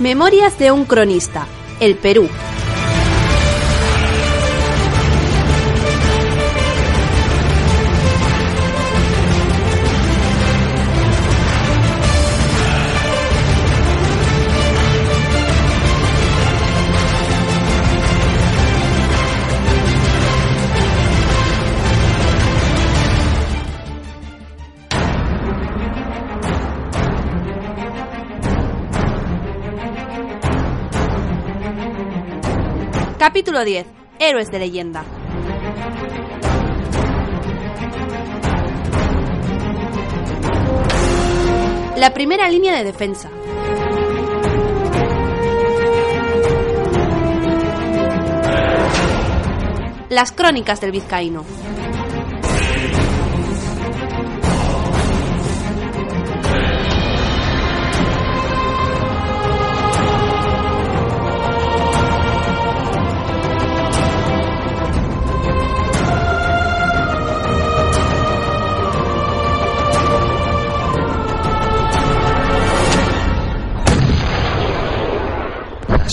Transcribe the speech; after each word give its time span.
Memorias 0.00 0.58
de 0.58 0.72
un 0.72 0.86
cronista, 0.86 1.46
el 1.78 1.94
Perú. 1.94 2.26
Capítulo 33.30 33.64
10. 33.64 33.86
Héroes 34.18 34.50
de 34.50 34.58
leyenda. 34.58 35.04
La 41.96 42.12
primera 42.12 42.48
línea 42.48 42.76
de 42.76 42.82
defensa. 42.82 43.30
Las 50.08 50.32
crónicas 50.32 50.80
del 50.80 50.90
vizcaíno. 50.90 51.44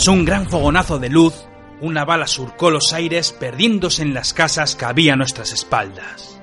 Un 0.07 0.23
gran 0.23 0.47
fogonazo 0.49 0.99
de 0.99 1.09
luz, 1.09 1.33
una 1.81 2.05
bala 2.05 2.27
surcó 2.27 2.71
los 2.71 2.93
aires 2.93 3.33
perdiéndose 3.33 4.03
en 4.03 4.13
las 4.13 4.33
casas 4.33 4.75
que 4.77 4.85
había 4.85 5.13
a 5.13 5.15
nuestras 5.17 5.51
espaldas. 5.51 6.41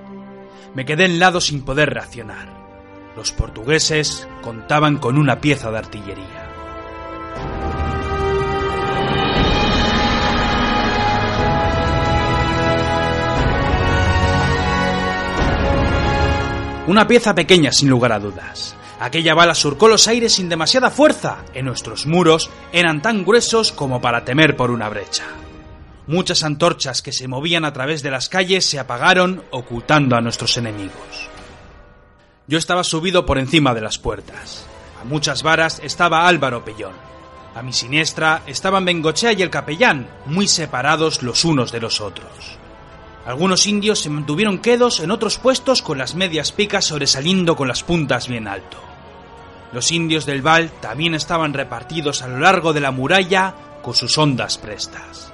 Me 0.74 0.84
quedé 0.84 1.06
en 1.06 1.18
lado 1.18 1.40
sin 1.40 1.62
poder 1.62 1.88
reaccionar. 1.88 2.46
Los 3.16 3.32
portugueses 3.32 4.28
contaban 4.42 4.98
con 4.98 5.16
una 5.16 5.40
pieza 5.40 5.70
de 5.70 5.78
artillería. 5.78 6.44
Una 16.86 17.06
pieza 17.08 17.34
pequeña 17.34 17.72
sin 17.72 17.88
lugar 17.88 18.12
a 18.12 18.18
dudas. 18.20 18.76
Aquella 19.00 19.34
bala 19.34 19.54
surcó 19.54 19.88
los 19.88 20.06
aires 20.08 20.34
sin 20.34 20.48
demasiada 20.48 20.90
fuerza. 20.90 21.38
En 21.52 21.66
nuestros 21.66 22.06
muros 22.06 22.50
eran 22.72 23.02
tan 23.02 23.24
gruesos 23.24 23.72
como 23.72 24.00
para 24.00 24.24
temer 24.24 24.56
por 24.56 24.70
una 24.70 24.88
brecha. 24.88 25.24
Muchas 26.06 26.42
antorchas 26.44 27.02
que 27.02 27.12
se 27.12 27.28
movían 27.28 27.64
a 27.64 27.72
través 27.72 28.02
de 28.02 28.10
las 28.10 28.28
calles 28.28 28.66
se 28.66 28.78
apagaron 28.78 29.42
ocultando 29.50 30.16
a 30.16 30.20
nuestros 30.20 30.56
enemigos. 30.56 31.28
Yo 32.46 32.58
estaba 32.58 32.84
subido 32.84 33.24
por 33.24 33.38
encima 33.38 33.74
de 33.74 33.80
las 33.80 33.98
puertas. 33.98 34.66
A 35.00 35.04
muchas 35.04 35.42
varas 35.42 35.80
estaba 35.82 36.28
Álvaro 36.28 36.64
Pellón. 36.64 36.92
A 37.54 37.62
mi 37.62 37.72
siniestra 37.72 38.42
estaban 38.46 38.84
Bengochea 38.84 39.32
y 39.32 39.42
el 39.42 39.48
capellán, 39.48 40.08
muy 40.26 40.46
separados 40.46 41.22
los 41.22 41.44
unos 41.44 41.72
de 41.72 41.80
los 41.80 42.00
otros. 42.00 42.58
Algunos 43.24 43.66
indios 43.66 44.00
se 44.00 44.10
mantuvieron 44.10 44.58
quedos 44.58 45.00
en 45.00 45.10
otros 45.10 45.38
puestos 45.38 45.80
con 45.80 45.96
las 45.96 46.14
medias 46.14 46.52
picas 46.52 46.84
sobresaliendo 46.84 47.56
con 47.56 47.68
las 47.68 47.82
puntas 47.82 48.28
bien 48.28 48.46
alto. 48.46 48.93
Los 49.74 49.90
indios 49.90 50.24
del 50.24 50.40
Val 50.40 50.70
también 50.80 51.16
estaban 51.16 51.52
repartidos 51.52 52.22
a 52.22 52.28
lo 52.28 52.38
largo 52.38 52.72
de 52.72 52.80
la 52.80 52.92
muralla 52.92 53.56
con 53.82 53.92
sus 53.92 54.16
ondas 54.16 54.56
prestas. 54.56 55.32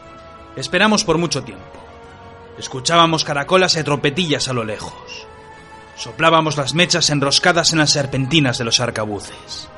Esperamos 0.56 1.04
por 1.04 1.18
mucho 1.18 1.42
tiempo. 1.42 1.62
Escuchábamos 2.58 3.22
caracolas 3.22 3.76
y 3.76 3.84
trompetillas 3.84 4.48
a 4.48 4.54
lo 4.54 4.64
lejos. 4.64 5.26
Soplábamos 5.94 6.56
las 6.56 6.72
mechas 6.72 7.10
enroscadas 7.10 7.74
en 7.74 7.80
las 7.80 7.90
serpentinas 7.90 8.56
de 8.56 8.64
los 8.64 8.80
arcabuces. 8.80 9.68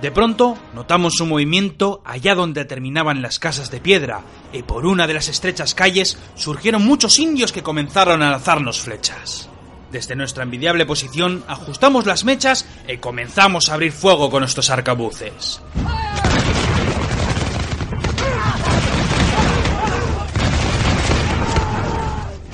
De 0.00 0.10
pronto 0.10 0.56
notamos 0.72 1.20
un 1.20 1.28
movimiento 1.28 2.00
allá 2.06 2.34
donde 2.34 2.64
terminaban 2.64 3.20
las 3.20 3.38
casas 3.38 3.70
de 3.70 3.80
piedra, 3.80 4.22
y 4.54 4.62
por 4.62 4.86
una 4.86 5.06
de 5.06 5.12
las 5.12 5.28
estrechas 5.28 5.74
calles 5.74 6.16
surgieron 6.34 6.82
muchos 6.82 7.18
indios 7.18 7.52
que 7.52 7.62
comenzaron 7.62 8.22
a 8.22 8.30
lanzarnos 8.30 8.80
flechas. 8.80 9.50
Desde 9.92 10.16
nuestra 10.16 10.44
envidiable 10.44 10.86
posición 10.86 11.44
ajustamos 11.46 12.06
las 12.06 12.24
mechas 12.24 12.66
y 12.88 12.96
comenzamos 12.96 13.68
a 13.68 13.74
abrir 13.74 13.92
fuego 13.92 14.30
con 14.30 14.40
nuestros 14.40 14.70
arcabuces. 14.70 15.60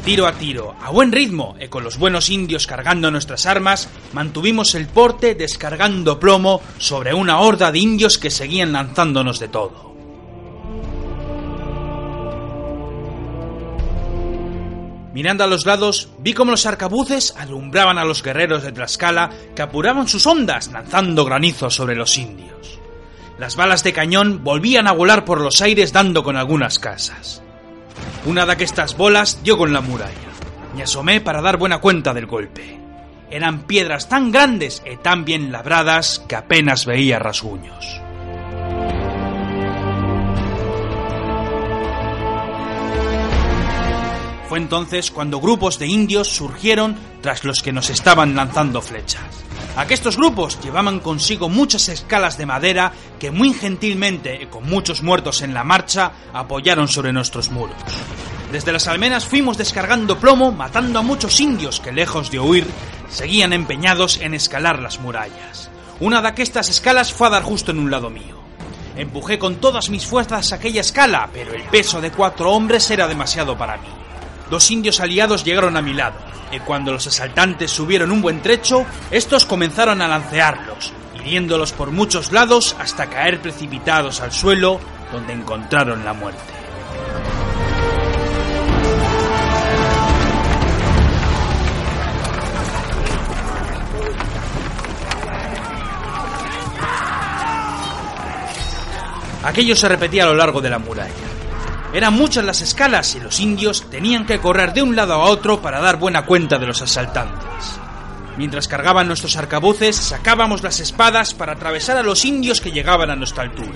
Tiro 0.04 0.26
a 0.26 0.32
tiro, 0.32 0.74
a 0.82 0.90
buen 0.90 1.12
ritmo, 1.12 1.54
y 1.60 1.68
con 1.68 1.84
los 1.84 1.98
buenos 1.98 2.28
indios 2.28 2.66
cargando 2.66 3.10
nuestras 3.12 3.46
armas, 3.46 3.88
mantuvimos 4.14 4.74
el 4.74 4.88
porte 4.88 5.36
descargando 5.36 6.18
plomo 6.18 6.60
sobre 6.78 7.14
una 7.14 7.38
horda 7.38 7.70
de 7.70 7.78
indios 7.78 8.18
que 8.18 8.30
seguían 8.30 8.72
lanzándonos 8.72 9.38
de 9.38 9.48
todo. 9.48 9.87
Mirando 15.18 15.42
a 15.42 15.48
los 15.48 15.66
lados, 15.66 16.10
vi 16.20 16.32
como 16.32 16.52
los 16.52 16.64
arcabuces 16.64 17.34
alumbraban 17.36 17.98
a 17.98 18.04
los 18.04 18.22
guerreros 18.22 18.62
de 18.62 18.70
Tlaxcala 18.70 19.30
que 19.52 19.62
apuraban 19.62 20.06
sus 20.06 20.24
ondas 20.28 20.68
lanzando 20.68 21.24
granizo 21.24 21.70
sobre 21.70 21.96
los 21.96 22.16
indios. 22.18 22.78
Las 23.36 23.56
balas 23.56 23.82
de 23.82 23.92
cañón 23.92 24.44
volvían 24.44 24.86
a 24.86 24.92
volar 24.92 25.24
por 25.24 25.40
los 25.40 25.60
aires 25.60 25.92
dando 25.92 26.22
con 26.22 26.36
algunas 26.36 26.78
casas. 26.78 27.42
Una 28.26 28.46
de 28.46 28.62
estas 28.62 28.96
bolas 28.96 29.40
dio 29.42 29.58
con 29.58 29.72
la 29.72 29.80
muralla. 29.80 30.12
Me 30.76 30.84
asomé 30.84 31.20
para 31.20 31.42
dar 31.42 31.56
buena 31.56 31.78
cuenta 31.78 32.14
del 32.14 32.26
golpe. 32.26 32.78
Eran 33.28 33.66
piedras 33.66 34.08
tan 34.08 34.30
grandes 34.30 34.84
y 34.88 34.98
tan 34.98 35.24
bien 35.24 35.50
labradas 35.50 36.24
que 36.28 36.36
apenas 36.36 36.86
veía 36.86 37.18
rasguños. 37.18 38.00
Fue 44.48 44.58
entonces 44.58 45.10
cuando 45.10 45.40
grupos 45.40 45.78
de 45.78 45.86
indios 45.86 46.28
surgieron 46.28 46.96
tras 47.20 47.44
los 47.44 47.62
que 47.62 47.72
nos 47.72 47.90
estaban 47.90 48.34
lanzando 48.34 48.80
flechas. 48.80 49.22
Aquestos 49.76 50.16
grupos 50.16 50.58
llevaban 50.62 51.00
consigo 51.00 51.50
muchas 51.50 51.90
escalas 51.90 52.38
de 52.38 52.46
madera 52.46 52.92
que 53.20 53.30
muy 53.30 53.52
gentilmente 53.52 54.42
y 54.42 54.46
con 54.46 54.64
muchos 54.64 55.02
muertos 55.02 55.42
en 55.42 55.52
la 55.52 55.64
marcha 55.64 56.12
apoyaron 56.32 56.88
sobre 56.88 57.12
nuestros 57.12 57.50
muros. 57.50 57.76
Desde 58.50 58.72
las 58.72 58.88
almenas 58.88 59.26
fuimos 59.26 59.58
descargando 59.58 60.18
plomo, 60.18 60.50
matando 60.50 60.98
a 60.98 61.02
muchos 61.02 61.38
indios 61.40 61.78
que, 61.78 61.92
lejos 61.92 62.30
de 62.30 62.40
huir, 62.40 62.66
seguían 63.10 63.52
empeñados 63.52 64.18
en 64.22 64.32
escalar 64.32 64.78
las 64.80 64.98
murallas. 64.98 65.68
Una 66.00 66.22
de 66.22 66.28
aquestas 66.28 66.70
escalas 66.70 67.12
fue 67.12 67.26
a 67.26 67.30
dar 67.30 67.42
justo 67.42 67.70
en 67.70 67.80
un 67.80 67.90
lado 67.90 68.08
mío. 68.08 68.38
Empujé 68.96 69.38
con 69.38 69.56
todas 69.56 69.90
mis 69.90 70.06
fuerzas 70.06 70.52
aquella 70.52 70.80
escala, 70.80 71.28
pero 71.32 71.52
el 71.52 71.64
peso 71.64 72.00
de 72.00 72.10
cuatro 72.10 72.50
hombres 72.52 72.90
era 72.90 73.06
demasiado 73.06 73.56
para 73.56 73.76
mí. 73.76 73.97
Dos 74.50 74.70
indios 74.70 75.00
aliados 75.00 75.44
llegaron 75.44 75.76
a 75.76 75.82
mi 75.82 75.92
lado, 75.92 76.16
y 76.50 76.58
cuando 76.60 76.92
los 76.92 77.06
asaltantes 77.06 77.70
subieron 77.70 78.10
un 78.10 78.22
buen 78.22 78.40
trecho, 78.40 78.86
estos 79.10 79.44
comenzaron 79.44 80.00
a 80.00 80.08
lancearlos, 80.08 80.92
hiriéndolos 81.16 81.72
por 81.72 81.90
muchos 81.90 82.32
lados 82.32 82.74
hasta 82.78 83.10
caer 83.10 83.40
precipitados 83.40 84.20
al 84.20 84.32
suelo, 84.32 84.80
donde 85.12 85.34
encontraron 85.34 86.04
la 86.04 86.14
muerte. 86.14 86.40
Aquello 99.44 99.76
se 99.76 99.88
repetía 99.88 100.24
a 100.24 100.26
lo 100.26 100.34
largo 100.34 100.60
de 100.60 100.70
la 100.70 100.78
muralla. 100.78 101.27
Eran 101.92 102.12
muchas 102.14 102.44
las 102.44 102.60
escalas 102.60 103.14
y 103.14 103.20
los 103.20 103.40
indios 103.40 103.88
tenían 103.90 104.26
que 104.26 104.40
correr 104.40 104.74
de 104.74 104.82
un 104.82 104.94
lado 104.94 105.14
a 105.14 105.24
otro 105.24 105.62
para 105.62 105.80
dar 105.80 105.96
buena 105.96 106.26
cuenta 106.26 106.58
de 106.58 106.66
los 106.66 106.82
asaltantes. 106.82 107.80
Mientras 108.36 108.68
cargaban 108.68 109.08
nuestros 109.08 109.36
arcabuces, 109.36 109.96
sacábamos 109.96 110.62
las 110.62 110.80
espadas 110.80 111.34
para 111.34 111.54
atravesar 111.54 111.96
a 111.96 112.02
los 112.02 112.24
indios 112.24 112.60
que 112.60 112.72
llegaban 112.72 113.10
a 113.10 113.16
nuestra 113.16 113.42
altura. 113.44 113.72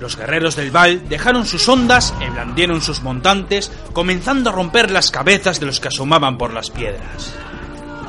Los 0.00 0.16
guerreros 0.16 0.56
del 0.56 0.70
Val 0.70 1.08
dejaron 1.08 1.46
sus 1.46 1.68
ondas 1.68 2.14
y 2.20 2.30
blandieron 2.30 2.82
sus 2.82 3.02
montantes, 3.02 3.70
comenzando 3.92 4.50
a 4.50 4.52
romper 4.52 4.90
las 4.90 5.10
cabezas 5.10 5.60
de 5.60 5.66
los 5.66 5.78
que 5.78 5.88
asomaban 5.88 6.36
por 6.36 6.52
las 6.52 6.70
piedras. 6.70 7.32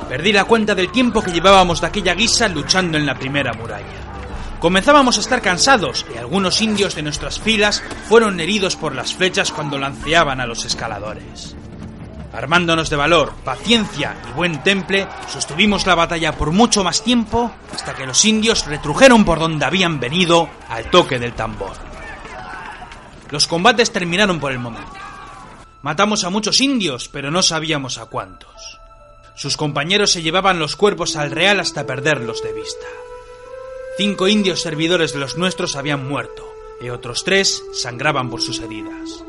Perdí 0.09 0.33
la 0.33 0.45
cuenta 0.45 0.73
del 0.73 0.91
tiempo 0.91 1.21
que 1.21 1.31
llevábamos 1.31 1.79
de 1.79 1.87
aquella 1.87 2.15
guisa 2.15 2.47
luchando 2.47 2.97
en 2.97 3.05
la 3.05 3.15
primera 3.15 3.53
muralla. 3.53 4.00
Comenzábamos 4.61 5.17
a 5.17 5.21
estar 5.21 5.41
cansados 5.41 6.05
y 6.13 6.19
algunos 6.19 6.61
indios 6.61 6.93
de 6.93 7.01
nuestras 7.01 7.39
filas 7.39 7.81
fueron 8.07 8.39
heridos 8.39 8.75
por 8.75 8.93
las 8.93 9.15
flechas 9.15 9.51
cuando 9.51 9.79
lanceaban 9.79 10.39
a 10.39 10.45
los 10.45 10.65
escaladores. 10.65 11.55
Armándonos 12.31 12.91
de 12.91 12.95
valor, 12.95 13.33
paciencia 13.43 14.15
y 14.29 14.33
buen 14.33 14.61
temple, 14.61 15.07
sostuvimos 15.27 15.87
la 15.87 15.95
batalla 15.95 16.33
por 16.33 16.51
mucho 16.51 16.83
más 16.83 17.03
tiempo 17.03 17.51
hasta 17.73 17.95
que 17.95 18.05
los 18.05 18.23
indios 18.23 18.67
retrujeron 18.67 19.25
por 19.25 19.39
donde 19.39 19.65
habían 19.65 19.99
venido 19.99 20.47
al 20.69 20.91
toque 20.91 21.17
del 21.17 21.33
tambor. 21.33 21.73
Los 23.31 23.47
combates 23.47 23.91
terminaron 23.91 24.39
por 24.39 24.51
el 24.51 24.59
momento. 24.59 24.93
Matamos 25.81 26.23
a 26.23 26.29
muchos 26.29 26.61
indios, 26.61 27.09
pero 27.09 27.31
no 27.31 27.41
sabíamos 27.41 27.97
a 27.97 28.05
cuántos. 28.05 28.79
Sus 29.33 29.57
compañeros 29.57 30.11
se 30.11 30.21
llevaban 30.21 30.59
los 30.59 30.75
cuerpos 30.75 31.15
al 31.15 31.31
real 31.31 31.59
hasta 31.59 31.87
perderlos 31.87 32.43
de 32.43 32.53
vista. 32.53 32.85
Cinco 33.97 34.27
indios 34.27 34.61
servidores 34.61 35.13
de 35.13 35.19
los 35.19 35.37
nuestros 35.37 35.75
habían 35.75 36.07
muerto, 36.07 36.47
y 36.79 36.89
otros 36.89 37.23
tres 37.23 37.63
sangraban 37.73 38.29
por 38.29 38.41
sus 38.41 38.59
heridas. 38.59 39.23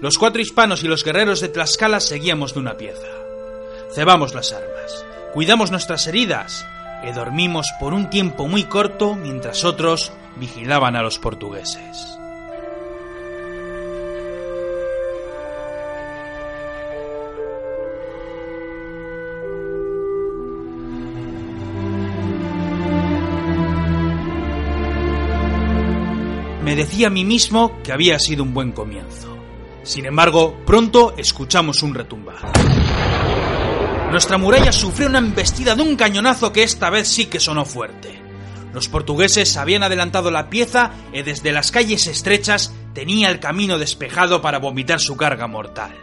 Los 0.00 0.18
cuatro 0.18 0.40
hispanos 0.40 0.82
y 0.82 0.88
los 0.88 1.04
guerreros 1.04 1.40
de 1.40 1.48
Tlaxcala 1.48 2.00
seguíamos 2.00 2.54
de 2.54 2.60
una 2.60 2.76
pieza. 2.76 3.06
Cebamos 3.94 4.34
las 4.34 4.52
armas, 4.52 5.04
cuidamos 5.32 5.70
nuestras 5.70 6.06
heridas 6.06 6.66
y 7.06 7.12
dormimos 7.12 7.66
por 7.78 7.92
un 7.92 8.10
tiempo 8.10 8.48
muy 8.48 8.64
corto 8.64 9.14
mientras 9.14 9.64
otros 9.64 10.12
vigilaban 10.36 10.96
a 10.96 11.02
los 11.02 11.18
portugueses. 11.18 12.18
Decía 26.74 27.06
a 27.06 27.10
mí 27.10 27.24
mismo 27.24 27.80
que 27.84 27.92
había 27.92 28.18
sido 28.18 28.42
un 28.42 28.52
buen 28.52 28.72
comienzo. 28.72 29.38
Sin 29.84 30.06
embargo, 30.06 30.56
pronto 30.66 31.14
escuchamos 31.16 31.82
un 31.84 31.94
retumbar. 31.94 32.36
Nuestra 34.10 34.38
muralla 34.38 34.72
sufrió 34.72 35.08
una 35.08 35.18
embestida 35.18 35.76
de 35.76 35.82
un 35.82 35.94
cañonazo 35.94 36.52
que 36.52 36.62
esta 36.64 36.90
vez 36.90 37.06
sí 37.06 37.26
que 37.26 37.38
sonó 37.38 37.64
fuerte. 37.64 38.20
Los 38.72 38.88
portugueses 38.88 39.56
habían 39.56 39.84
adelantado 39.84 40.32
la 40.32 40.50
pieza 40.50 40.90
y 41.12 41.22
desde 41.22 41.52
las 41.52 41.70
calles 41.70 42.08
estrechas 42.08 42.74
tenía 42.92 43.30
el 43.30 43.38
camino 43.38 43.78
despejado 43.78 44.42
para 44.42 44.58
vomitar 44.58 45.00
su 45.00 45.16
carga 45.16 45.46
mortal. 45.46 45.94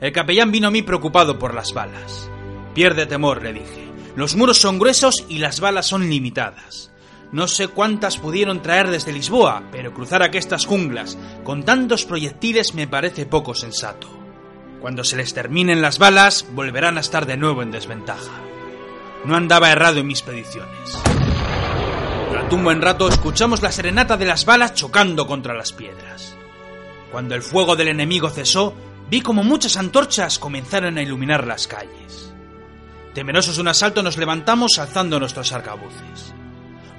El 0.00 0.12
capellán 0.12 0.52
vino 0.52 0.68
a 0.68 0.70
mí 0.70 0.82
preocupado 0.82 1.38
por 1.38 1.54
las 1.54 1.72
balas. 1.72 2.28
Pierde 2.74 3.06
temor, 3.06 3.42
le 3.42 3.54
dije. 3.54 3.88
Los 4.16 4.36
muros 4.36 4.58
son 4.58 4.78
gruesos 4.78 5.24
y 5.28 5.38
las 5.38 5.60
balas 5.60 5.86
son 5.86 6.08
limitadas. 6.10 6.87
No 7.30 7.46
sé 7.46 7.68
cuántas 7.68 8.16
pudieron 8.16 8.62
traer 8.62 8.88
desde 8.88 9.12
Lisboa, 9.12 9.62
pero 9.70 9.92
cruzar 9.92 10.22
aquestas 10.22 10.64
junglas 10.64 11.18
con 11.44 11.62
tantos 11.62 12.06
proyectiles 12.06 12.74
me 12.74 12.88
parece 12.88 13.26
poco 13.26 13.54
sensato. 13.54 14.08
Cuando 14.80 15.04
se 15.04 15.16
les 15.16 15.34
terminen 15.34 15.82
las 15.82 15.98
balas, 15.98 16.46
volverán 16.52 16.96
a 16.96 17.00
estar 17.00 17.26
de 17.26 17.36
nuevo 17.36 17.62
en 17.62 17.70
desventaja. 17.70 18.32
No 19.24 19.36
andaba 19.36 19.70
errado 19.70 19.98
en 19.98 20.06
mis 20.06 20.22
predicciones. 20.22 20.98
Durante 22.30 22.54
un 22.54 22.64
buen 22.64 22.80
rato 22.80 23.08
escuchamos 23.08 23.60
la 23.60 23.72
serenata 23.72 24.16
de 24.16 24.24
las 24.24 24.46
balas 24.46 24.74
chocando 24.74 25.26
contra 25.26 25.54
las 25.54 25.72
piedras. 25.72 26.34
Cuando 27.12 27.34
el 27.34 27.42
fuego 27.42 27.76
del 27.76 27.88
enemigo 27.88 28.30
cesó, 28.30 28.74
vi 29.10 29.20
como 29.20 29.42
muchas 29.42 29.76
antorchas 29.76 30.38
comenzaron 30.38 30.96
a 30.96 31.02
iluminar 31.02 31.46
las 31.46 31.66
calles. 31.66 32.32
Temerosos 33.12 33.56
de 33.56 33.62
un 33.62 33.68
asalto 33.68 34.02
nos 34.02 34.16
levantamos 34.16 34.78
alzando 34.78 35.18
nuestros 35.18 35.52
arcabuces. 35.52 36.32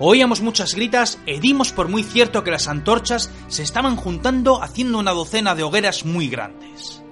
Oíamos 0.02 0.40
muchas 0.40 0.76
gritas 0.76 1.20
e 1.26 1.42
dimos 1.42 1.74
por 1.74 1.90
muy 1.90 2.04
cierto 2.04 2.42
que 2.42 2.52
las 2.52 2.70
antorchas 2.70 3.30
se 3.50 3.64
estaban 3.64 3.98
juntando 3.98 4.64
haciendo 4.64 4.98
una 4.98 5.12
docena 5.12 5.56
de 5.56 5.64
hogueras 5.64 6.06
muy 6.06 6.30
grandes. 6.30 7.04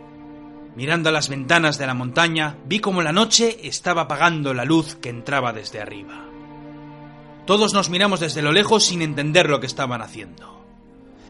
Mirando 0.77 1.09
a 1.09 1.11
las 1.11 1.27
ventanas 1.27 1.77
de 1.77 1.85
la 1.85 1.93
montaña, 1.93 2.55
vi 2.65 2.79
como 2.79 3.01
la 3.01 3.11
noche 3.11 3.57
estaba 3.63 4.03
apagando 4.03 4.53
la 4.53 4.63
luz 4.63 4.95
que 4.95 5.09
entraba 5.09 5.51
desde 5.51 5.81
arriba. 5.81 6.23
Todos 7.45 7.73
nos 7.73 7.89
miramos 7.89 8.21
desde 8.21 8.41
lo 8.41 8.53
lejos 8.53 8.85
sin 8.85 9.01
entender 9.01 9.49
lo 9.49 9.59
que 9.59 9.67
estaban 9.67 10.01
haciendo. 10.01 10.65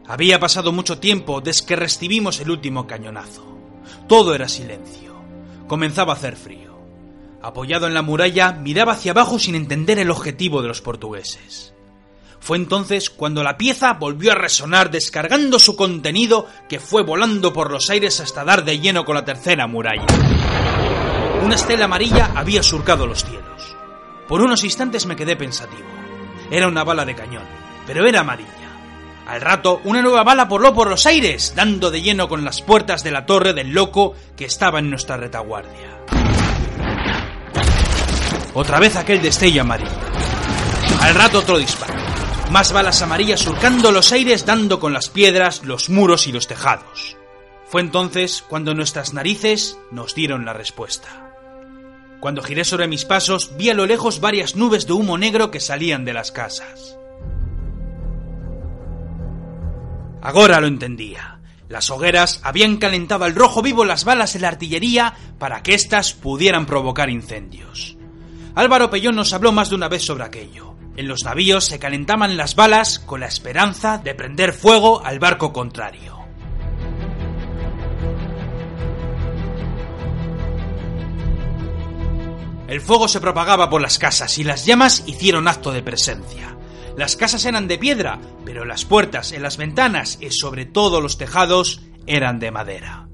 Había 0.08 0.40
pasado 0.40 0.72
mucho 0.72 1.00
tiempo 1.00 1.42
desde 1.42 1.66
que 1.66 1.76
recibimos 1.76 2.40
el 2.40 2.52
último 2.52 2.86
cañonazo. 2.86 3.58
Todo 4.08 4.36
era 4.36 4.48
silencio. 4.48 5.16
Comenzaba 5.68 6.14
a 6.14 6.16
hacer 6.18 6.36
frío. 6.36 6.77
Apoyado 7.42 7.88
en 7.88 7.94
la 7.94 8.02
muralla, 8.02 8.52
miraba 8.52 8.94
hacia 8.94 9.12
abajo 9.12 9.40
sin 9.40 9.56
entender 9.56 10.00
el 10.00 10.10
objetivo 10.10 10.62
de 10.62 10.68
los 10.68 10.82
portugueses. 10.82 11.74
Fue 12.40 12.58
entonces 12.58 13.10
cuando 13.10 13.44
la 13.44 13.58
pieza 13.58 13.94
volvió 13.94 14.32
a 14.32 14.36
resonar 14.36 14.90
descargando 14.90 15.60
su 15.60 15.76
contenido 15.76 16.48
que 16.70 16.80
fue 16.80 17.04
volando 17.04 17.54
por 17.54 17.72
los 17.72 17.90
aires 17.90 18.20
hasta 18.20 18.44
dar 18.44 18.64
de 18.64 18.80
lleno 18.80 19.06
con 19.06 19.16
la 19.16 19.26
tercera 19.26 19.68
muralla. 19.68 20.06
Una 21.44 21.56
estela 21.56 21.86
amarilla 21.86 22.32
había 22.36 22.64
surcado 22.64 23.06
los 23.06 23.24
cielos. 23.24 23.76
Por 24.28 24.42
unos 24.42 24.64
instantes 24.64 25.06
me 25.06 25.16
quedé 25.16 25.36
pensativo. 25.36 25.88
Era 26.50 26.68
una 26.68 26.84
bala 26.84 27.06
de 27.06 27.16
cañón, 27.16 27.44
pero 27.86 28.06
era 28.06 28.22
amarilla. 28.22 28.50
Al 29.28 29.42
rato, 29.42 29.82
una 29.84 30.02
nueva 30.02 30.24
bala 30.24 30.46
voló 30.46 30.74
por 30.74 30.90
los 30.90 31.06
aires, 31.06 31.54
dando 31.56 31.92
de 31.92 32.02
lleno 32.02 32.30
con 32.30 32.46
las 32.46 32.62
puertas 32.62 33.04
de 33.04 33.12
la 33.12 33.26
torre 33.26 33.54
del 33.54 33.72
loco 33.74 34.16
que 34.38 34.46
estaba 34.46 34.80
en 34.80 34.90
nuestra 34.90 35.18
retaguardia. 35.18 36.06
Otra 38.60 38.80
vez 38.80 38.96
aquel 38.96 39.22
destello 39.22 39.62
amarillo. 39.62 39.92
Al 41.02 41.14
rato 41.14 41.38
otro 41.38 41.60
disparo. 41.60 41.94
Más 42.50 42.74
balas 42.74 43.04
amarillas 43.04 43.40
surcando 43.40 43.92
los 43.92 44.12
aires 44.12 44.48
dando 44.48 44.80
con 44.80 44.94
las 44.94 45.10
piedras, 45.10 45.64
los 45.64 45.92
muros 45.92 46.26
y 46.26 46.32
los 46.32 46.48
tejados. 46.48 47.18
Fue 47.68 47.82
entonces 47.82 48.44
cuando 48.50 48.74
nuestras 48.74 49.14
narices 49.14 49.78
nos 49.92 50.16
dieron 50.16 50.44
la 50.44 50.54
respuesta. 50.54 51.36
Cuando 52.20 52.42
giré 52.42 52.66
sobre 52.66 52.88
mis 52.88 53.06
pasos 53.06 53.56
vi 53.58 53.70
a 53.70 53.76
lo 53.76 53.86
lejos 53.86 54.22
varias 54.22 54.56
nubes 54.56 54.88
de 54.88 54.94
humo 54.94 55.20
negro 55.20 55.52
que 55.52 55.60
salían 55.60 56.04
de 56.04 56.14
las 56.14 56.32
casas. 56.32 56.98
Ahora 60.24 60.60
lo 60.62 60.66
entendía. 60.66 61.42
Las 61.70 61.92
hogueras 61.92 62.42
habían 62.44 62.78
calentado 62.78 63.24
al 63.24 63.36
rojo 63.36 63.62
vivo 63.62 63.86
las 63.86 64.04
balas 64.04 64.34
de 64.34 64.40
la 64.40 64.48
artillería 64.48 65.14
para 65.38 65.62
que 65.62 65.76
éstas 65.76 66.14
pudieran 66.14 66.66
provocar 66.66 67.12
incendios. 67.12 67.97
Álvaro 68.58 68.90
Pellón 68.90 69.16
nos 69.16 69.34
habló 69.34 69.52
más 69.52 69.70
de 69.70 69.76
una 69.76 69.88
vez 69.88 70.04
sobre 70.04 70.24
aquello. 70.24 70.74
En 70.96 71.08
los 71.08 71.24
navíos 71.24 71.64
se 71.66 71.78
calentaban 71.78 72.38
las 72.38 72.56
balas 72.56 72.98
con 72.98 73.20
la 73.20 73.28
esperanza 73.28 74.00
de 74.00 74.16
prender 74.16 74.52
fuego 74.52 75.06
al 75.06 75.20
barco 75.20 75.54
contrario. 75.54 76.18
El 82.68 82.82
fuego 82.82 83.08
se 83.08 83.22
propagaba 83.22 83.70
por 83.70 83.80
las 83.80 84.00
casas 84.00 84.40
y 84.40 84.44
las 84.44 84.66
llamas 84.66 85.04
hicieron 85.06 85.48
acto 85.48 85.72
de 85.72 85.84
presencia. 85.84 86.58
Las 86.98 87.16
casas 87.16 87.46
eran 87.46 87.68
de 87.68 87.78
piedra, 87.78 88.20
pero 88.44 88.66
las 88.66 88.86
puertas 88.86 89.34
en 89.34 89.44
las 89.44 89.58
ventanas 89.58 90.18
y 90.20 90.32
sobre 90.32 90.66
todo 90.66 91.00
los 91.00 91.20
tejados 91.20 91.82
eran 92.08 92.40
de 92.40 92.50
madera. 92.50 93.07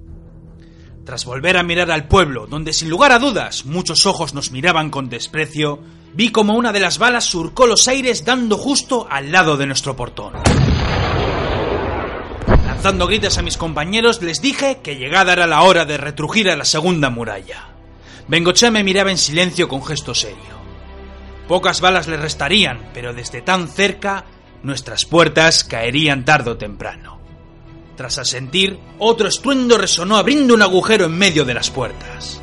Tras 1.05 1.25
volver 1.25 1.57
a 1.57 1.63
mirar 1.63 1.91
al 1.91 2.07
pueblo, 2.07 2.47
donde 2.47 2.71
sin 2.71 2.89
lugar 2.89 3.11
a 3.11 3.19
dudas 3.19 3.65
muchos 3.65 4.05
ojos 4.05 4.33
nos 4.33 4.51
miraban 4.51 4.89
con 4.89 5.09
desprecio, 5.09 5.81
vi 6.13 6.29
como 6.29 6.55
una 6.55 6.71
de 6.71 6.79
las 6.79 6.97
balas 6.97 7.25
surcó 7.25 7.67
los 7.67 7.89
aires 7.89 8.23
dando 8.23 8.57
justo 8.57 9.05
al 9.09 9.29
lado 9.29 9.57
de 9.57 9.65
nuestro 9.65 9.97
portón. 9.97 10.31
Lanzando 12.65 13.07
gritos 13.07 13.37
a 13.37 13.41
mis 13.41 13.57
compañeros, 13.57 14.21
les 14.21 14.41
dije 14.41 14.79
que 14.81 14.95
llegada 14.95 15.33
era 15.33 15.45
la 15.45 15.63
hora 15.63 15.83
de 15.83 15.97
retrujir 15.97 16.49
a 16.49 16.55
la 16.55 16.65
segunda 16.65 17.09
muralla. 17.09 17.67
Bengochea 18.29 18.71
me 18.71 18.85
miraba 18.85 19.11
en 19.11 19.17
silencio 19.17 19.67
con 19.67 19.83
gesto 19.83 20.15
serio. 20.15 20.63
Pocas 21.49 21.81
balas 21.81 22.07
le 22.07 22.15
restarían, 22.15 22.79
pero 22.93 23.13
desde 23.13 23.41
tan 23.41 23.67
cerca 23.67 24.23
nuestras 24.63 25.03
puertas 25.03 25.65
caerían 25.65 26.23
tarde 26.23 26.51
o 26.51 26.57
temprano. 26.57 27.22
Tras 27.95 28.17
asentir, 28.17 28.79
otro 28.97 29.27
estruendo 29.27 29.77
resonó 29.77 30.17
abriendo 30.17 30.55
un 30.55 30.63
agujero 30.63 31.05
en 31.05 31.15
medio 31.15 31.45
de 31.45 31.53
las 31.53 31.69
puertas. 31.69 32.41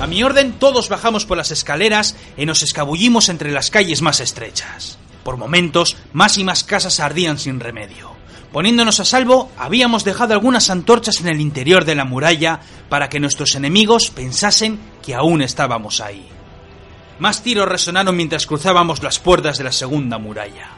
A 0.00 0.06
mi 0.08 0.22
orden, 0.24 0.52
todos 0.58 0.88
bajamos 0.88 1.26
por 1.26 1.36
las 1.36 1.52
escaleras 1.52 2.16
y 2.36 2.44
nos 2.44 2.62
escabullimos 2.62 3.28
entre 3.28 3.52
las 3.52 3.70
calles 3.70 4.02
más 4.02 4.18
estrechas. 4.18 4.98
Por 5.22 5.36
momentos, 5.36 5.96
más 6.12 6.38
y 6.38 6.44
más 6.44 6.64
casas 6.64 6.98
ardían 6.98 7.38
sin 7.38 7.60
remedio. 7.60 8.17
Poniéndonos 8.52 8.98
a 9.00 9.04
salvo, 9.04 9.50
habíamos 9.58 10.04
dejado 10.04 10.32
algunas 10.32 10.70
antorchas 10.70 11.20
en 11.20 11.28
el 11.28 11.40
interior 11.40 11.84
de 11.84 11.94
la 11.94 12.04
muralla 12.04 12.60
para 12.88 13.08
que 13.08 13.20
nuestros 13.20 13.54
enemigos 13.54 14.10
pensasen 14.10 14.78
que 15.02 15.14
aún 15.14 15.42
estábamos 15.42 16.00
ahí. 16.00 16.26
Más 17.18 17.42
tiros 17.42 17.68
resonaron 17.68 18.16
mientras 18.16 18.46
cruzábamos 18.46 19.02
las 19.02 19.18
puertas 19.18 19.58
de 19.58 19.64
la 19.64 19.72
segunda 19.72 20.18
muralla. 20.18 20.70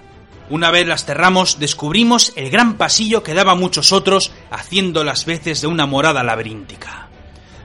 Una 0.48 0.72
vez 0.72 0.88
las 0.88 1.04
cerramos, 1.04 1.60
descubrimos 1.60 2.32
el 2.34 2.50
gran 2.50 2.74
pasillo 2.74 3.22
que 3.22 3.34
daba 3.34 3.52
a 3.52 3.56
muchos 3.56 3.92
otros, 3.92 4.32
haciendo 4.50 5.04
las 5.04 5.24
veces 5.24 5.60
de 5.60 5.68
una 5.68 5.86
morada 5.86 6.24
laberíntica. 6.24 7.08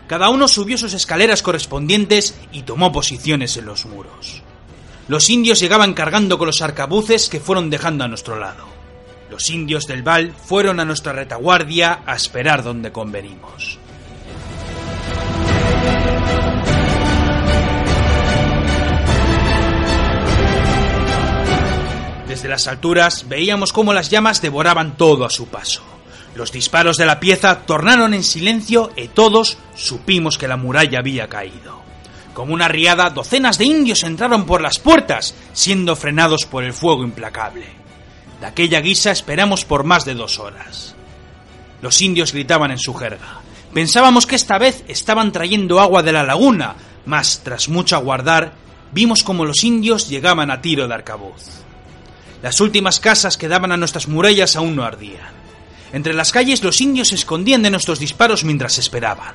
Cada 0.07 0.29
uno 0.29 0.47
subió 0.47 0.77
sus 0.77 0.93
escaleras 0.93 1.41
correspondientes 1.41 2.35
y 2.51 2.62
tomó 2.62 2.91
posiciones 2.91 3.57
en 3.57 3.65
los 3.65 3.88
muros. 3.88 4.43
Los 5.07 5.31
indios 5.31 5.59
llegaban 5.59 5.95
cargando 5.95 6.38
con 6.38 6.45
los 6.45 6.62
arcabuces 6.62 7.27
que 7.27 7.39
fueron 7.39 7.71
dejando 7.71 8.03
a 8.03 8.07
nuestro 8.07 8.39
lado. 8.39 8.75
Los 9.29 9.50
indios 9.50 9.88
del 9.88 10.03
Val 10.03 10.34
fueron 10.34 10.79
a 10.79 10.86
nuestra 10.86 11.13
retaguardia 11.13 12.01
a 12.05 12.15
esperar 12.15 12.63
donde 12.63 12.91
convenimos. 12.91 13.79
Desde 22.27 22.50
las 22.50 22.67
alturas 22.67 23.27
veíamos 23.29 23.72
cómo 23.72 23.94
las 23.94 24.10
llamas 24.10 24.41
devoraban 24.41 24.98
todo 24.98 25.25
a 25.25 25.29
su 25.29 25.48
paso. 25.48 25.82
Los 26.36 26.51
disparos 26.51 26.98
de 26.98 27.05
la 27.05 27.20
pieza 27.22 27.62
tornaron 27.65 28.13
en 28.13 28.24
silencio 28.24 28.91
y 28.98 29.08
todos 29.08 29.58
supimos 29.74 30.38
que 30.38 30.50
la 30.50 30.58
muralla 30.58 31.00
había 31.00 31.29
caído. 31.29 31.82
Como 32.34 32.53
una 32.53 32.67
riada, 32.67 33.10
docenas 33.10 33.58
de 33.58 33.63
indios 33.63 34.03
entraron 34.03 34.46
por 34.46 34.62
las 34.62 34.77
puertas, 34.77 35.34
siendo 35.53 35.96
frenados 35.96 36.46
por 36.46 36.65
el 36.65 36.74
fuego 36.74 37.03
implacable. 37.03 37.85
Aquella 38.45 38.79
guisa 38.79 39.09
esperamos 39.09 39.65
por 39.65 39.83
más 39.83 40.05
de 40.05 40.13
dos 40.13 40.37
horas. 40.37 40.93
Los 41.81 41.99
indios 42.01 42.31
gritaban 42.31 42.69
en 42.69 42.77
su 42.77 42.93
jerga. 42.93 43.41
Pensábamos 43.73 44.27
que 44.27 44.35
esta 44.35 44.59
vez 44.59 44.83
estaban 44.87 45.31
trayendo 45.31 45.79
agua 45.79 46.03
de 46.03 46.11
la 46.11 46.23
laguna, 46.23 46.75
mas 47.07 47.41
tras 47.43 47.69
mucho 47.69 47.95
aguardar, 47.95 48.53
vimos 48.91 49.23
como 49.23 49.45
los 49.45 49.63
indios 49.63 50.09
llegaban 50.09 50.51
a 50.51 50.61
tiro 50.61 50.87
de 50.87 50.93
arcabuz. 50.93 51.41
Las 52.43 52.61
últimas 52.61 52.99
casas 52.99 53.35
que 53.35 53.47
daban 53.47 53.71
a 53.71 53.77
nuestras 53.77 54.07
murallas 54.07 54.55
aún 54.55 54.75
no 54.75 54.83
ardían. 54.83 55.33
Entre 55.91 56.13
las 56.13 56.31
calles 56.31 56.63
los 56.63 56.81
indios 56.81 57.07
se 57.07 57.15
escondían 57.15 57.63
de 57.63 57.71
nuestros 57.71 57.97
disparos 57.97 58.43
mientras 58.43 58.77
esperaban. 58.77 59.33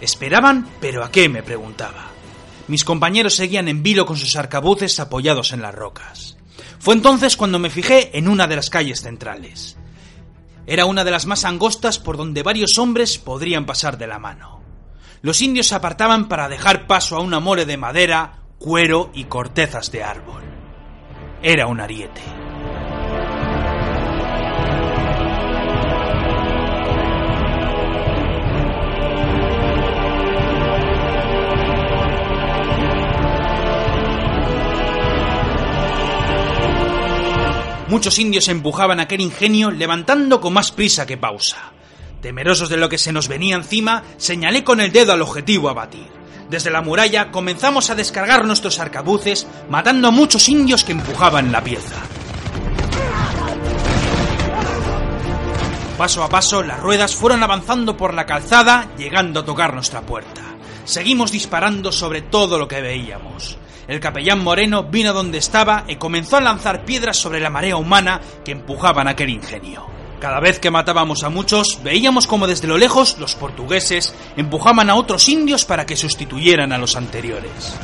¿Esperaban? 0.00 0.68
¿Pero 0.80 1.04
a 1.04 1.12
qué? 1.12 1.28
me 1.28 1.44
preguntaba. 1.44 2.08
Mis 2.66 2.82
compañeros 2.82 3.36
seguían 3.36 3.68
en 3.68 3.84
vilo 3.84 4.04
con 4.04 4.16
sus 4.16 4.34
arcabuces 4.34 4.98
apoyados 4.98 5.52
en 5.52 5.62
las 5.62 5.74
rocas. 5.74 6.36
Fue 6.82 6.94
entonces 6.94 7.36
cuando 7.36 7.60
me 7.60 7.70
fijé 7.70 8.18
en 8.18 8.26
una 8.26 8.48
de 8.48 8.56
las 8.56 8.68
calles 8.68 9.02
centrales. 9.02 9.76
Era 10.66 10.84
una 10.84 11.04
de 11.04 11.12
las 11.12 11.26
más 11.26 11.44
angostas 11.44 12.00
por 12.00 12.16
donde 12.16 12.42
varios 12.42 12.76
hombres 12.76 13.18
podrían 13.18 13.66
pasar 13.66 13.98
de 13.98 14.08
la 14.08 14.18
mano. 14.18 14.60
Los 15.20 15.42
indios 15.42 15.68
se 15.68 15.76
apartaban 15.76 16.26
para 16.26 16.48
dejar 16.48 16.88
paso 16.88 17.14
a 17.14 17.20
una 17.20 17.38
mole 17.38 17.66
de 17.66 17.76
madera, 17.76 18.40
cuero 18.58 19.12
y 19.14 19.26
cortezas 19.26 19.92
de 19.92 20.02
árbol. 20.02 20.42
Era 21.40 21.68
un 21.68 21.78
ariete. 21.78 22.41
Muchos 37.92 38.18
indios 38.18 38.48
empujaban 38.48 39.00
aquel 39.00 39.20
ingenio 39.20 39.70
levantando 39.70 40.40
con 40.40 40.54
más 40.54 40.72
prisa 40.72 41.04
que 41.04 41.18
pausa. 41.18 41.74
Temerosos 42.22 42.70
de 42.70 42.78
lo 42.78 42.88
que 42.88 42.96
se 42.96 43.12
nos 43.12 43.28
venía 43.28 43.54
encima, 43.54 44.02
señalé 44.16 44.64
con 44.64 44.80
el 44.80 44.92
dedo 44.92 45.12
al 45.12 45.20
objetivo 45.20 45.68
a 45.68 45.74
batir. 45.74 46.08
Desde 46.48 46.70
la 46.70 46.80
muralla 46.80 47.30
comenzamos 47.30 47.90
a 47.90 47.94
descargar 47.94 48.46
nuestros 48.46 48.78
arcabuces, 48.78 49.46
matando 49.68 50.08
a 50.08 50.10
muchos 50.10 50.48
indios 50.48 50.84
que 50.84 50.92
empujaban 50.92 51.52
la 51.52 51.62
pieza. 51.62 51.96
Paso 55.98 56.24
a 56.24 56.30
paso, 56.30 56.62
las 56.62 56.80
ruedas 56.80 57.14
fueron 57.14 57.42
avanzando 57.42 57.94
por 57.94 58.14
la 58.14 58.24
calzada, 58.24 58.88
llegando 58.96 59.40
a 59.40 59.44
tocar 59.44 59.74
nuestra 59.74 60.00
puerta. 60.00 60.40
Seguimos 60.86 61.30
disparando 61.30 61.92
sobre 61.92 62.22
todo 62.22 62.58
lo 62.58 62.66
que 62.66 62.80
veíamos. 62.80 63.58
El 63.88 63.98
capellán 63.98 64.42
Moreno 64.44 64.84
vino 64.84 65.12
donde 65.12 65.38
estaba 65.38 65.84
y 65.88 65.96
comenzó 65.96 66.36
a 66.36 66.40
lanzar 66.40 66.84
piedras 66.84 67.16
sobre 67.16 67.40
la 67.40 67.50
marea 67.50 67.76
humana 67.76 68.20
que 68.44 68.52
empujaban 68.52 69.08
aquel 69.08 69.30
ingenio. 69.30 69.86
Cada 70.20 70.38
vez 70.38 70.60
que 70.60 70.70
matábamos 70.70 71.24
a 71.24 71.30
muchos, 71.30 71.82
veíamos 71.82 72.28
como 72.28 72.46
desde 72.46 72.68
lo 72.68 72.78
lejos 72.78 73.18
los 73.18 73.34
portugueses 73.34 74.14
empujaban 74.36 74.88
a 74.88 74.94
otros 74.94 75.28
indios 75.28 75.64
para 75.64 75.84
que 75.84 75.96
sustituyeran 75.96 76.72
a 76.72 76.78
los 76.78 76.94
anteriores. 76.94 77.76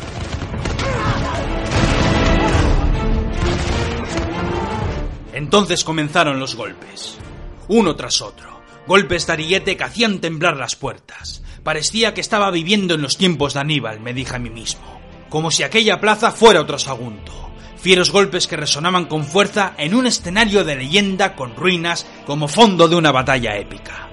Entonces 5.33 5.83
comenzaron 5.83 6.39
los 6.39 6.55
golpes, 6.55 7.19
uno 7.67 7.97
tras 7.97 8.23
otro, 8.23 8.61
golpes 8.87 9.27
de 9.27 9.33
ariete 9.33 9.77
que 9.77 9.85
hacían 9.85 10.21
temblar 10.21 10.57
las 10.57 10.77
puertas. 10.77 11.43
Parecía 11.65 12.15
que 12.15 12.21
estaba 12.21 12.53
viviendo 12.53 12.95
en 12.95 13.03
los 13.03 13.17
tiempos 13.17 13.55
de 13.55 13.61
Aníbal, 13.61 13.99
me 13.99 14.15
dije 14.15 14.37
a 14.37 14.39
mí 14.39 14.51
mismo 14.51 14.98
como 15.29 15.51
si 15.51 15.63
aquella 15.63 16.01
plaza 16.01 16.31
fuera 16.31 16.61
otro 16.61 16.79
Sagunto. 16.79 17.51
Fieros 17.81 18.11
golpes 18.11 18.47
que 18.47 18.57
resonaban 18.57 19.07
con 19.07 19.25
fuerza 19.25 19.75
en 19.79 19.95
un 19.95 20.07
escenario 20.07 20.65
de 20.65 20.77
leyenda 20.77 21.37
con 21.37 21.55
ruinas 21.55 22.07
como 22.27 22.49
fondo 22.49 22.89
de 22.89 22.97
una 22.97 23.13
batalla 23.13 23.57
épica. 23.57 24.09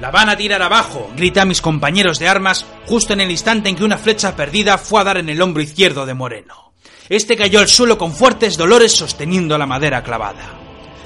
La 0.00 0.10
van 0.10 0.28
a 0.28 0.36
tirar 0.36 0.62
abajo, 0.62 1.10
grité 1.16 1.40
a 1.40 1.44
mis 1.44 1.60
compañeros 1.60 2.18
de 2.18 2.28
armas 2.28 2.66
justo 2.86 3.12
en 3.12 3.20
el 3.20 3.30
instante 3.30 3.68
en 3.68 3.76
que 3.76 3.84
una 3.84 3.98
flecha 3.98 4.34
perdida 4.34 4.78
fue 4.78 5.00
a 5.00 5.04
dar 5.04 5.16
en 5.16 5.28
el 5.28 5.40
hombro 5.40 5.62
izquierdo 5.62 6.06
de 6.06 6.14
Moreno. 6.14 6.72
Este 7.08 7.36
cayó 7.36 7.60
al 7.60 7.68
suelo 7.68 7.98
con 7.98 8.12
fuertes 8.12 8.56
dolores 8.56 8.92
sosteniendo 8.92 9.58
la 9.58 9.66
madera 9.66 10.02
clavada. 10.02 10.62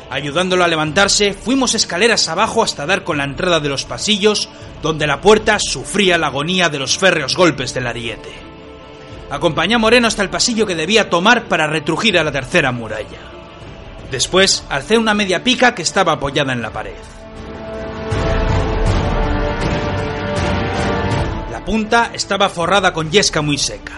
Ayudándolo 0.08 0.64
a 0.64 0.68
levantarse, 0.68 1.32
fuimos 1.32 1.74
escaleras 1.74 2.28
abajo 2.28 2.62
hasta 2.62 2.86
dar 2.86 3.02
con 3.02 3.18
la 3.18 3.24
entrada 3.24 3.58
de 3.58 3.68
los 3.68 3.84
pasillos, 3.84 4.48
donde 4.80 5.06
la 5.06 5.20
puerta 5.20 5.58
sufría 5.58 6.16
la 6.16 6.28
agonía 6.28 6.68
de 6.68 6.78
los 6.78 6.96
férreos 6.96 7.36
golpes 7.36 7.74
del 7.74 7.88
ariete. 7.88 8.55
Acompañé 9.30 9.74
a 9.74 9.78
Moreno 9.78 10.06
hasta 10.06 10.22
el 10.22 10.30
pasillo 10.30 10.66
que 10.66 10.76
debía 10.76 11.10
tomar 11.10 11.44
para 11.44 11.66
retrujir 11.66 12.18
a 12.18 12.24
la 12.24 12.30
tercera 12.30 12.70
muralla. 12.70 13.18
Después 14.10 14.64
alcé 14.68 14.98
una 14.98 15.14
media 15.14 15.42
pica 15.42 15.74
que 15.74 15.82
estaba 15.82 16.12
apoyada 16.12 16.52
en 16.52 16.62
la 16.62 16.70
pared. 16.70 16.94
La 21.50 21.64
punta 21.64 22.12
estaba 22.14 22.48
forrada 22.48 22.92
con 22.92 23.10
yesca 23.10 23.42
muy 23.42 23.58
seca. 23.58 23.94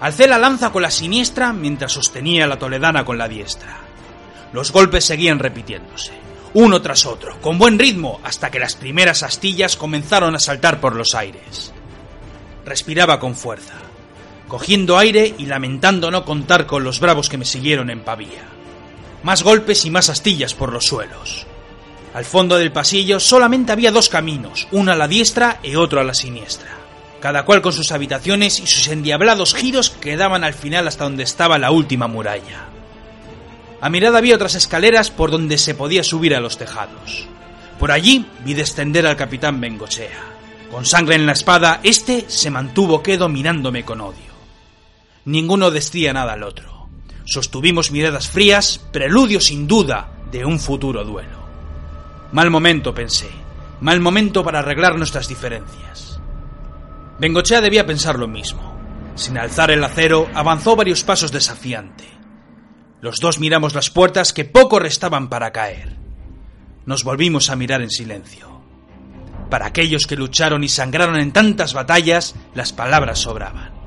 Alcé 0.00 0.28
la 0.28 0.38
lanza 0.38 0.70
con 0.70 0.82
la 0.82 0.92
siniestra 0.92 1.52
mientras 1.52 1.92
sostenía 1.92 2.46
la 2.46 2.58
toledana 2.58 3.04
con 3.04 3.18
la 3.18 3.28
diestra. 3.28 3.78
Los 4.52 4.70
golpes 4.70 5.04
seguían 5.04 5.40
repitiéndose, 5.40 6.12
uno 6.54 6.80
tras 6.82 7.06
otro, 7.06 7.40
con 7.40 7.58
buen 7.58 7.78
ritmo, 7.78 8.20
hasta 8.22 8.50
que 8.50 8.60
las 8.60 8.76
primeras 8.76 9.22
astillas 9.22 9.76
comenzaron 9.76 10.36
a 10.36 10.38
saltar 10.38 10.80
por 10.80 10.94
los 10.94 11.14
aires. 11.14 11.72
Respiraba 12.64 13.18
con 13.18 13.34
fuerza 13.34 13.91
cogiendo 14.52 14.98
aire 14.98 15.34
y 15.38 15.46
lamentando 15.46 16.10
no 16.10 16.26
contar 16.26 16.66
con 16.66 16.84
los 16.84 17.00
bravos 17.00 17.30
que 17.30 17.38
me 17.38 17.46
siguieron 17.46 17.88
en 17.88 18.00
Pavía. 18.00 18.44
Más 19.22 19.42
golpes 19.42 19.86
y 19.86 19.90
más 19.90 20.10
astillas 20.10 20.52
por 20.52 20.74
los 20.74 20.84
suelos. 20.84 21.46
Al 22.12 22.26
fondo 22.26 22.58
del 22.58 22.70
pasillo 22.70 23.18
solamente 23.18 23.72
había 23.72 23.90
dos 23.90 24.10
caminos, 24.10 24.68
uno 24.70 24.92
a 24.92 24.94
la 24.94 25.08
diestra 25.08 25.58
y 25.62 25.76
otro 25.76 26.02
a 26.02 26.04
la 26.04 26.12
siniestra, 26.12 26.68
cada 27.18 27.46
cual 27.46 27.62
con 27.62 27.72
sus 27.72 27.92
habitaciones 27.92 28.60
y 28.60 28.66
sus 28.66 28.88
endiablados 28.88 29.54
giros 29.54 29.88
que 29.88 30.18
daban 30.18 30.44
al 30.44 30.52
final 30.52 30.86
hasta 30.86 31.04
donde 31.04 31.22
estaba 31.22 31.56
la 31.56 31.70
última 31.70 32.06
muralla. 32.06 32.66
A 33.80 33.88
mirada 33.88 34.18
había 34.18 34.34
otras 34.34 34.54
escaleras 34.54 35.10
por 35.10 35.30
donde 35.30 35.56
se 35.56 35.74
podía 35.74 36.04
subir 36.04 36.34
a 36.34 36.40
los 36.40 36.58
tejados. 36.58 37.26
Por 37.78 37.90
allí 37.90 38.26
vi 38.44 38.52
descender 38.52 39.06
al 39.06 39.16
capitán 39.16 39.62
Bengochea. 39.62 40.20
Con 40.70 40.84
sangre 40.84 41.14
en 41.14 41.24
la 41.24 41.32
espada, 41.32 41.80
este 41.82 42.26
se 42.28 42.50
mantuvo 42.50 43.02
quedo 43.02 43.30
mirándome 43.30 43.82
con 43.82 44.02
odio. 44.02 44.31
Ninguno 45.24 45.70
decía 45.70 46.12
nada 46.12 46.32
al 46.32 46.42
otro. 46.42 46.88
Sostuvimos 47.24 47.90
miradas 47.90 48.28
frías, 48.28 48.78
preludio 48.92 49.40
sin 49.40 49.68
duda 49.68 50.10
de 50.30 50.44
un 50.44 50.58
futuro 50.58 51.04
duelo. 51.04 51.38
Mal 52.32 52.50
momento, 52.50 52.94
pensé. 52.94 53.30
Mal 53.80 54.00
momento 54.00 54.42
para 54.42 54.60
arreglar 54.60 54.96
nuestras 54.96 55.28
diferencias. 55.28 56.20
Bengochea 57.18 57.60
debía 57.60 57.86
pensar 57.86 58.18
lo 58.18 58.26
mismo. 58.26 58.72
Sin 59.14 59.38
alzar 59.38 59.70
el 59.70 59.84
acero, 59.84 60.28
avanzó 60.34 60.74
varios 60.74 61.04
pasos 61.04 61.30
desafiante. 61.30 62.04
Los 63.00 63.18
dos 63.20 63.38
miramos 63.38 63.74
las 63.74 63.90
puertas 63.90 64.32
que 64.32 64.44
poco 64.44 64.78
restaban 64.78 65.28
para 65.28 65.52
caer. 65.52 65.96
Nos 66.86 67.04
volvimos 67.04 67.50
a 67.50 67.56
mirar 67.56 67.82
en 67.82 67.90
silencio. 67.90 68.60
Para 69.50 69.66
aquellos 69.66 70.06
que 70.06 70.16
lucharon 70.16 70.64
y 70.64 70.68
sangraron 70.68 71.16
en 71.16 71.32
tantas 71.32 71.74
batallas, 71.74 72.34
las 72.54 72.72
palabras 72.72 73.18
sobraban. 73.18 73.81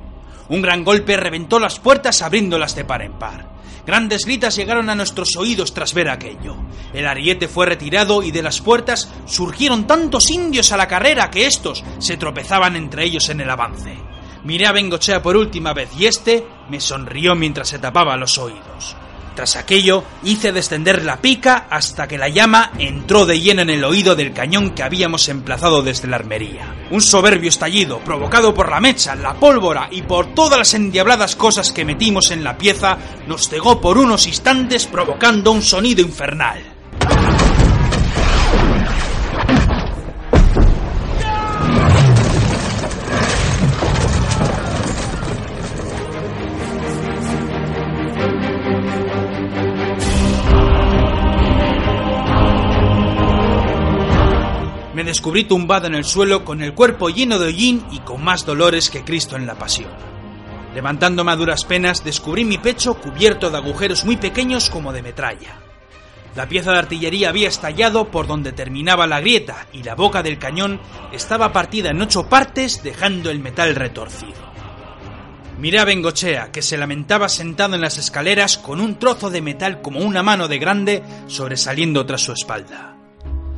Un 0.49 0.61
gran 0.61 0.83
golpe 0.83 1.17
reventó 1.17 1.59
las 1.59 1.79
puertas 1.79 2.21
abriéndolas 2.21 2.75
de 2.75 2.85
par 2.85 3.01
en 3.01 3.13
par. 3.13 3.55
Grandes 3.85 4.25
gritas 4.25 4.55
llegaron 4.55 4.89
a 4.89 4.95
nuestros 4.95 5.35
oídos 5.35 5.73
tras 5.73 5.93
ver 5.93 6.09
aquello. 6.09 6.55
El 6.93 7.07
ariete 7.07 7.47
fue 7.47 7.67
retirado 7.67 8.23
y 8.23 8.31
de 8.31 8.41
las 8.41 8.61
puertas 8.61 9.11
surgieron 9.25 9.85
tantos 9.85 10.31
indios 10.31 10.71
a 10.71 10.77
la 10.77 10.87
carrera 10.87 11.29
que 11.29 11.45
estos 11.45 11.83
se 11.99 12.17
tropezaban 12.17 12.75
entre 12.75 13.03
ellos 13.03 13.29
en 13.29 13.41
el 13.41 13.49
avance. 13.49 13.95
Miré 14.43 14.67
a 14.67 14.71
Bengochea 14.71 15.21
por 15.21 15.37
última 15.37 15.73
vez 15.73 15.89
y 15.97 16.05
este 16.05 16.45
me 16.69 16.79
sonrió 16.79 17.35
mientras 17.35 17.67
se 17.69 17.79
tapaba 17.79 18.17
los 18.17 18.37
oídos. 18.37 18.95
Tras 19.35 19.57
aquello, 19.57 20.05
hice 20.23 20.53
descender 20.53 21.03
la 21.03 21.17
pica 21.17 21.67
hasta 21.69 22.07
que 22.07 22.17
la 22.17 22.29
llama 22.29 22.71
entró 22.79 23.25
de 23.25 23.41
lleno 23.41 23.63
en 23.63 23.69
el 23.69 23.83
oído 23.83 24.15
del 24.15 24.31
cañón 24.31 24.71
que 24.71 24.81
habíamos 24.81 25.27
emplazado 25.27 25.81
desde 25.81 26.07
la 26.07 26.15
armería. 26.15 26.87
Un 26.89 27.01
soberbio 27.01 27.49
estallido, 27.49 27.99
provocado 27.99 28.53
por 28.53 28.69
la 28.69 28.79
mecha, 28.79 29.13
la 29.13 29.33
pólvora 29.33 29.89
y 29.91 30.03
por 30.03 30.33
todas 30.33 30.57
las 30.57 30.73
endiabladas 30.73 31.35
cosas 31.35 31.73
que 31.73 31.83
metimos 31.83 32.31
en 32.31 32.45
la 32.45 32.57
pieza, 32.57 32.97
nos 33.27 33.49
cegó 33.49 33.81
por 33.81 33.97
unos 33.97 34.25
instantes 34.25 34.85
provocando 34.85 35.51
un 35.51 35.61
sonido 35.61 36.01
infernal. 36.01 36.74
Descubrí 55.15 55.45
tumbado 55.45 55.87
en 55.87 55.95
el 55.95 56.03
suelo 56.03 56.43
con 56.43 56.61
el 56.61 56.73
cuerpo 56.73 57.07
lleno 57.07 57.39
de 57.39 57.47
hollín 57.47 57.85
y 57.89 57.99
con 57.99 58.21
más 58.21 58.45
dolores 58.45 58.89
que 58.89 59.05
Cristo 59.05 59.37
en 59.37 59.45
la 59.45 59.55
pasión. 59.55 59.89
Levantándome 60.73 61.31
a 61.31 61.37
duras 61.37 61.63
penas, 61.63 62.03
descubrí 62.03 62.43
mi 62.43 62.57
pecho 62.57 62.95
cubierto 62.95 63.49
de 63.49 63.55
agujeros 63.55 64.03
muy 64.03 64.17
pequeños 64.17 64.69
como 64.69 64.91
de 64.91 65.01
metralla. 65.01 65.55
La 66.35 66.49
pieza 66.49 66.73
de 66.73 66.79
artillería 66.79 67.29
había 67.29 67.47
estallado 67.47 68.11
por 68.11 68.27
donde 68.27 68.51
terminaba 68.51 69.07
la 69.07 69.21
grieta 69.21 69.67
y 69.71 69.83
la 69.83 69.95
boca 69.95 70.21
del 70.21 70.37
cañón 70.37 70.81
estaba 71.13 71.53
partida 71.53 71.91
en 71.91 72.01
ocho 72.01 72.27
partes 72.27 72.83
dejando 72.83 73.29
el 73.29 73.39
metal 73.39 73.73
retorcido. 73.73 74.33
Miré 75.57 75.79
a 75.79 75.85
Bengochea, 75.85 76.51
que 76.51 76.61
se 76.61 76.77
lamentaba 76.77 77.29
sentado 77.29 77.75
en 77.75 77.81
las 77.81 77.97
escaleras 77.97 78.57
con 78.57 78.81
un 78.81 78.99
trozo 78.99 79.29
de 79.29 79.41
metal 79.41 79.81
como 79.81 80.01
una 80.01 80.23
mano 80.23 80.49
de 80.49 80.59
grande 80.59 81.03
sobresaliendo 81.27 82.05
tras 82.05 82.19
su 82.19 82.33
espalda. 82.33 82.94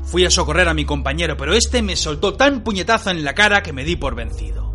Fui 0.07 0.23
a 0.23 0.31
socorrer 0.31 0.69
a 0.69 0.73
mi 0.73 0.85
compañero, 0.85 1.35
pero 1.35 1.53
este 1.53 1.81
me 1.81 1.97
soltó 1.97 2.33
tan 2.35 2.63
puñetazo 2.63 3.09
en 3.09 3.25
la 3.25 3.35
cara 3.35 3.61
que 3.61 3.73
me 3.73 3.83
di 3.83 3.97
por 3.97 4.15
vencido. 4.15 4.73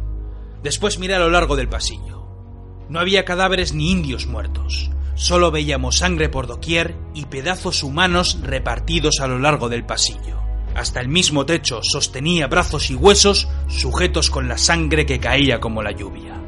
Después 0.63 0.99
miré 0.99 1.15
a 1.15 1.21
lo 1.21 1.31
largo 1.31 1.57
del 1.57 1.71
pasillo. 1.71 2.29
No 2.91 3.01
había 3.01 3.25
cadáveres 3.25 3.73
ni 3.73 3.91
indios 3.91 4.27
muertos. 4.27 4.91
Solo 5.15 5.51
veíamos 5.51 5.97
sangre 5.97 6.29
por 6.29 6.47
doquier 6.47 6.97
y 7.15 7.25
pedazos 7.25 7.83
humanos 7.83 8.41
repartidos 8.43 9.21
a 9.21 9.27
lo 9.27 9.39
largo 9.39 9.71
del 9.71 9.87
pasillo. 9.87 10.39
Hasta 10.75 11.01
el 11.01 11.09
mismo 11.09 11.47
techo 11.47 11.81
sostenía 11.83 12.47
brazos 12.47 12.91
y 12.91 12.95
huesos 12.95 13.49
sujetos 13.69 14.29
con 14.29 14.49
la 14.49 14.59
sangre 14.59 15.07
que 15.07 15.19
caía 15.19 15.61
como 15.61 15.83
la 15.83 15.93
lluvia. 15.93 16.43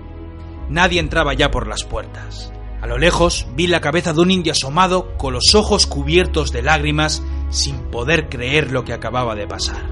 Nadie 0.68 1.00
entraba 1.00 1.32
ya 1.32 1.50
por 1.50 1.66
las 1.66 1.84
puertas. 1.84 2.52
A 2.82 2.86
lo 2.86 2.98
lejos 2.98 3.46
vi 3.56 3.66
la 3.66 3.80
cabeza 3.80 4.12
de 4.12 4.20
un 4.20 4.30
indio 4.30 4.52
asomado 4.52 5.16
con 5.16 5.32
los 5.32 5.54
ojos 5.54 5.86
cubiertos 5.86 6.52
de 6.52 6.60
lágrimas 6.60 7.22
sin 7.54 7.78
poder 7.90 8.28
creer 8.28 8.72
lo 8.72 8.84
que 8.84 8.92
acababa 8.92 9.34
de 9.34 9.46
pasar. 9.46 9.82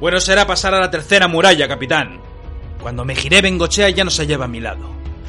Bueno 0.00 0.20
será 0.20 0.46
pasar 0.46 0.72
a 0.74 0.80
la 0.80 0.90
tercera 0.90 1.28
muralla, 1.28 1.68
capitán. 1.68 2.20
Cuando 2.80 3.04
me 3.04 3.14
giré, 3.14 3.42
Bengochea 3.42 3.90
ya 3.90 4.04
no 4.04 4.10
se 4.10 4.22
hallaba 4.22 4.46
a 4.46 4.48
mi 4.48 4.60
lado. 4.60 4.88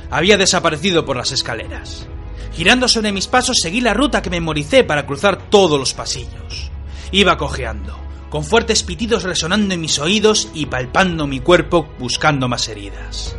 Había 0.10 0.38
desaparecido 0.38 1.04
por 1.04 1.18
las 1.18 1.32
escaleras. 1.32 2.08
Girando 2.54 2.88
sobre 2.88 3.12
mis 3.12 3.28
pasos, 3.28 3.60
seguí 3.60 3.82
la 3.82 3.94
ruta 3.94 4.22
que 4.22 4.30
memoricé 4.30 4.84
para 4.84 5.06
cruzar 5.06 5.50
todos 5.50 5.80
los 5.80 5.94
pasillos. 5.94 6.72
Iba 7.12 7.38
cojeando, 7.38 7.98
con 8.30 8.44
fuertes 8.44 8.84
pitidos 8.84 9.24
resonando 9.24 9.74
en 9.74 9.82
mis 9.82 10.00
oídos 10.00 10.50
y 10.54 10.68
palpando 10.68 11.28
mi 11.28 11.40
cuerpo 11.40 11.90
buscando 11.98 12.48
más 12.48 12.68
heridas. 12.70 13.36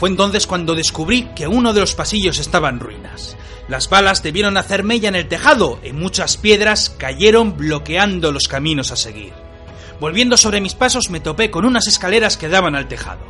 Fue 0.00 0.08
entonces 0.08 0.46
cuando 0.46 0.74
descubrí 0.74 1.28
que 1.36 1.46
uno 1.46 1.74
de 1.74 1.80
los 1.80 1.94
pasillos 1.94 2.38
estaba 2.38 2.70
en 2.70 2.80
ruinas. 2.80 3.36
Las 3.68 3.90
balas 3.90 4.22
debieron 4.22 4.56
hacer 4.56 4.82
mella 4.82 5.10
en 5.10 5.14
el 5.14 5.28
tejado 5.28 5.78
y 5.84 5.92
muchas 5.92 6.38
piedras 6.38 6.88
cayeron 6.96 7.54
bloqueando 7.54 8.32
los 8.32 8.48
caminos 8.48 8.92
a 8.92 8.96
seguir. 8.96 9.34
Volviendo 10.00 10.38
sobre 10.38 10.62
mis 10.62 10.74
pasos 10.74 11.10
me 11.10 11.20
topé 11.20 11.50
con 11.50 11.66
unas 11.66 11.86
escaleras 11.86 12.38
que 12.38 12.48
daban 12.48 12.76
al 12.76 12.88
tejado. 12.88 13.20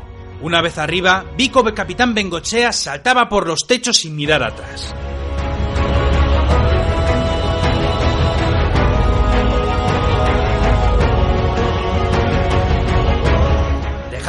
Una 0.42 0.62
vez 0.62 0.78
arriba, 0.78 1.24
vi 1.36 1.48
como 1.48 1.70
el 1.70 1.74
capitán 1.74 2.14
Bengochea 2.14 2.72
saltaba 2.72 3.28
por 3.28 3.48
los 3.48 3.66
techos 3.66 3.96
sin 3.96 4.14
mirar 4.14 4.44
atrás. 4.44 4.94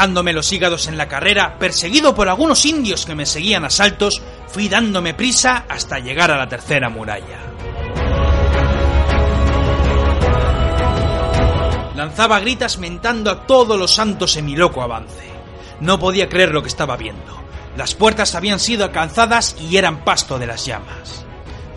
Dejándome 0.01 0.33
los 0.33 0.51
hígados 0.51 0.87
en 0.87 0.97
la 0.97 1.07
carrera, 1.07 1.59
perseguido 1.59 2.15
por 2.15 2.27
algunos 2.27 2.65
indios 2.65 3.05
que 3.05 3.13
me 3.13 3.27
seguían 3.27 3.65
a 3.65 3.69
saltos, 3.69 4.19
fui 4.47 4.67
dándome 4.67 5.13
prisa 5.13 5.65
hasta 5.69 5.99
llegar 5.99 6.31
a 6.31 6.39
la 6.39 6.49
tercera 6.49 6.89
muralla. 6.89 7.37
Lanzaba 11.95 12.39
gritas 12.39 12.79
mentando 12.79 13.29
a 13.29 13.45
todos 13.45 13.77
los 13.77 13.93
santos 13.93 14.37
en 14.37 14.47
mi 14.47 14.55
loco 14.55 14.81
avance. 14.81 15.29
No 15.81 15.99
podía 15.99 16.27
creer 16.27 16.49
lo 16.49 16.63
que 16.63 16.69
estaba 16.69 16.97
viendo. 16.97 17.39
Las 17.77 17.93
puertas 17.93 18.33
habían 18.33 18.59
sido 18.59 18.85
alcanzadas 18.85 19.55
y 19.59 19.77
eran 19.77 20.03
pasto 20.03 20.39
de 20.39 20.47
las 20.47 20.65
llamas. 20.65 21.27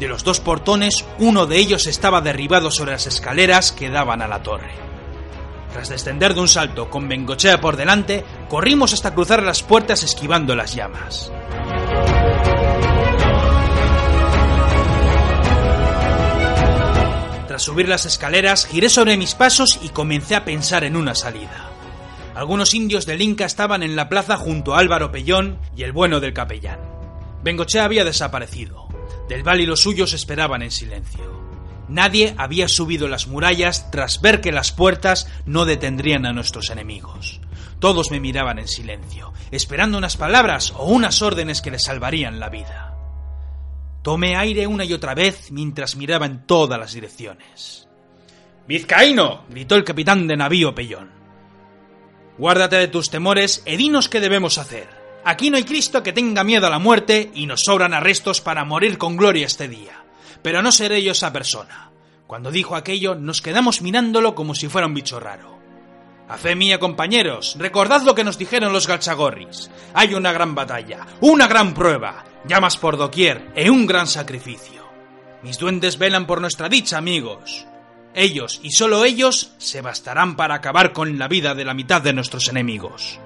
De 0.00 0.08
los 0.08 0.24
dos 0.24 0.40
portones, 0.40 1.04
uno 1.18 1.44
de 1.44 1.58
ellos 1.58 1.86
estaba 1.86 2.22
derribado 2.22 2.70
sobre 2.70 2.92
las 2.92 3.06
escaleras 3.06 3.70
que 3.70 3.90
daban 3.90 4.22
a 4.22 4.28
la 4.28 4.42
torre. 4.42 4.93
Tras 5.74 5.88
descender 5.88 6.34
de 6.34 6.40
un 6.40 6.46
salto 6.46 6.88
con 6.88 7.08
Bengochea 7.08 7.60
por 7.60 7.76
delante, 7.76 8.24
corrimos 8.48 8.92
hasta 8.92 9.12
cruzar 9.12 9.42
las 9.42 9.64
puertas 9.64 10.04
esquivando 10.04 10.54
las 10.54 10.72
llamas. 10.72 11.32
Tras 17.48 17.60
subir 17.60 17.88
las 17.88 18.06
escaleras, 18.06 18.66
giré 18.66 18.88
sobre 18.88 19.16
mis 19.16 19.34
pasos 19.34 19.80
y 19.82 19.88
comencé 19.88 20.36
a 20.36 20.44
pensar 20.44 20.84
en 20.84 20.94
una 20.94 21.16
salida. 21.16 21.70
Algunos 22.36 22.72
indios 22.72 23.04
del 23.04 23.20
Inca 23.20 23.44
estaban 23.44 23.82
en 23.82 23.96
la 23.96 24.08
plaza 24.08 24.36
junto 24.36 24.76
a 24.76 24.78
Álvaro 24.78 25.10
Pellón 25.10 25.58
y 25.76 25.82
el 25.82 25.90
bueno 25.90 26.20
del 26.20 26.34
capellán. 26.34 26.78
Bengochea 27.42 27.84
había 27.84 28.04
desaparecido. 28.04 28.86
Del 29.28 29.42
Val 29.42 29.60
y 29.60 29.66
los 29.66 29.80
suyos 29.80 30.12
esperaban 30.12 30.62
en 30.62 30.70
silencio. 30.70 31.43
Nadie 31.88 32.34
había 32.38 32.68
subido 32.68 33.08
las 33.08 33.26
murallas 33.26 33.90
tras 33.90 34.20
ver 34.20 34.40
que 34.40 34.52
las 34.52 34.72
puertas 34.72 35.28
no 35.44 35.64
detendrían 35.64 36.24
a 36.24 36.32
nuestros 36.32 36.70
enemigos. 36.70 37.40
Todos 37.78 38.10
me 38.10 38.20
miraban 38.20 38.58
en 38.58 38.68
silencio, 38.68 39.32
esperando 39.50 39.98
unas 39.98 40.16
palabras 40.16 40.72
o 40.76 40.86
unas 40.86 41.20
órdenes 41.20 41.60
que 41.60 41.70
les 41.70 41.84
salvarían 41.84 42.40
la 42.40 42.48
vida. 42.48 42.94
Tomé 44.02 44.36
aire 44.36 44.66
una 44.66 44.84
y 44.84 44.92
otra 44.92 45.14
vez 45.14 45.50
mientras 45.50 45.96
miraba 45.96 46.26
en 46.26 46.46
todas 46.46 46.78
las 46.78 46.94
direcciones. 46.94 47.88
¡Vizcaíno! 48.66 49.44
gritó 49.50 49.74
el 49.74 49.84
capitán 49.84 50.26
de 50.26 50.36
navío 50.36 50.74
Pellón. 50.74 51.10
Guárdate 52.38 52.76
de 52.76 52.88
tus 52.88 53.10
temores 53.10 53.62
e 53.66 53.76
dinos 53.76 54.08
qué 54.08 54.20
debemos 54.20 54.56
hacer. 54.56 54.88
Aquí 55.24 55.50
no 55.50 55.56
hay 55.56 55.64
Cristo 55.64 56.02
que 56.02 56.12
tenga 56.12 56.44
miedo 56.44 56.66
a 56.66 56.70
la 56.70 56.78
muerte 56.78 57.30
y 57.34 57.46
nos 57.46 57.60
sobran 57.60 57.94
arrestos 57.94 58.40
para 58.40 58.64
morir 58.64 58.98
con 58.98 59.16
gloria 59.16 59.46
este 59.46 59.68
día 59.68 60.03
pero 60.44 60.60
no 60.60 60.70
seré 60.72 61.02
yo 61.02 61.12
esa 61.12 61.32
persona. 61.32 61.90
Cuando 62.26 62.50
dijo 62.50 62.76
aquello, 62.76 63.14
nos 63.14 63.40
quedamos 63.40 63.80
mirándolo 63.80 64.34
como 64.34 64.54
si 64.54 64.68
fuera 64.68 64.86
un 64.86 64.92
bicho 64.92 65.18
raro. 65.18 65.58
A 66.28 66.36
fe 66.36 66.54
mía, 66.54 66.78
compañeros, 66.78 67.56
recordad 67.58 68.02
lo 68.02 68.14
que 68.14 68.24
nos 68.24 68.36
dijeron 68.36 68.70
los 68.70 68.86
galchagorris. 68.86 69.70
Hay 69.94 70.12
una 70.12 70.34
gran 70.34 70.54
batalla, 70.54 71.06
una 71.22 71.48
gran 71.48 71.72
prueba, 71.72 72.24
llamas 72.46 72.76
por 72.76 72.98
doquier 72.98 73.52
e 73.54 73.70
un 73.70 73.86
gran 73.86 74.06
sacrificio. 74.06 74.84
Mis 75.42 75.56
duendes 75.56 75.96
velan 75.96 76.26
por 76.26 76.42
nuestra 76.42 76.68
dicha, 76.68 76.98
amigos. 76.98 77.66
Ellos, 78.14 78.60
y 78.62 78.72
solo 78.72 79.06
ellos, 79.06 79.54
se 79.56 79.80
bastarán 79.80 80.36
para 80.36 80.56
acabar 80.56 80.92
con 80.92 81.18
la 81.18 81.26
vida 81.26 81.54
de 81.54 81.64
la 81.64 81.72
mitad 81.72 82.02
de 82.02 82.12
nuestros 82.12 82.48
enemigos. 82.48 83.18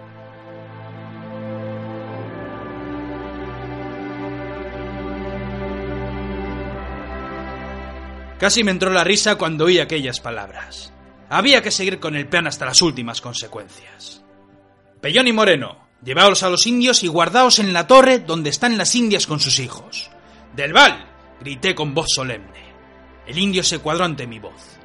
Casi 8.38 8.62
me 8.62 8.70
entró 8.70 8.90
la 8.90 9.02
risa 9.02 9.34
cuando 9.34 9.64
oí 9.64 9.80
aquellas 9.80 10.20
palabras. 10.20 10.92
Había 11.28 11.60
que 11.62 11.72
seguir 11.72 11.98
con 11.98 12.14
el 12.14 12.28
plan 12.28 12.46
hasta 12.46 12.66
las 12.66 12.80
últimas 12.82 13.20
consecuencias. 13.20 14.22
Pellón 15.00 15.26
y 15.26 15.32
Moreno, 15.32 15.88
llevaos 16.04 16.42
a 16.42 16.48
los 16.48 16.66
indios 16.66 17.02
y 17.02 17.08
guardaos 17.08 17.58
en 17.58 17.72
la 17.72 17.86
torre 17.86 18.20
donde 18.20 18.50
están 18.50 18.78
las 18.78 18.94
indias 18.94 19.26
con 19.26 19.40
sus 19.40 19.58
hijos. 19.58 20.10
Del 20.54 20.72
Val, 20.72 21.06
grité 21.40 21.74
con 21.74 21.94
voz 21.94 22.12
solemne. 22.14 22.68
El 23.26 23.38
indio 23.38 23.62
se 23.62 23.80
cuadró 23.80 24.04
ante 24.04 24.26
mi 24.26 24.38
voz. 24.38 24.78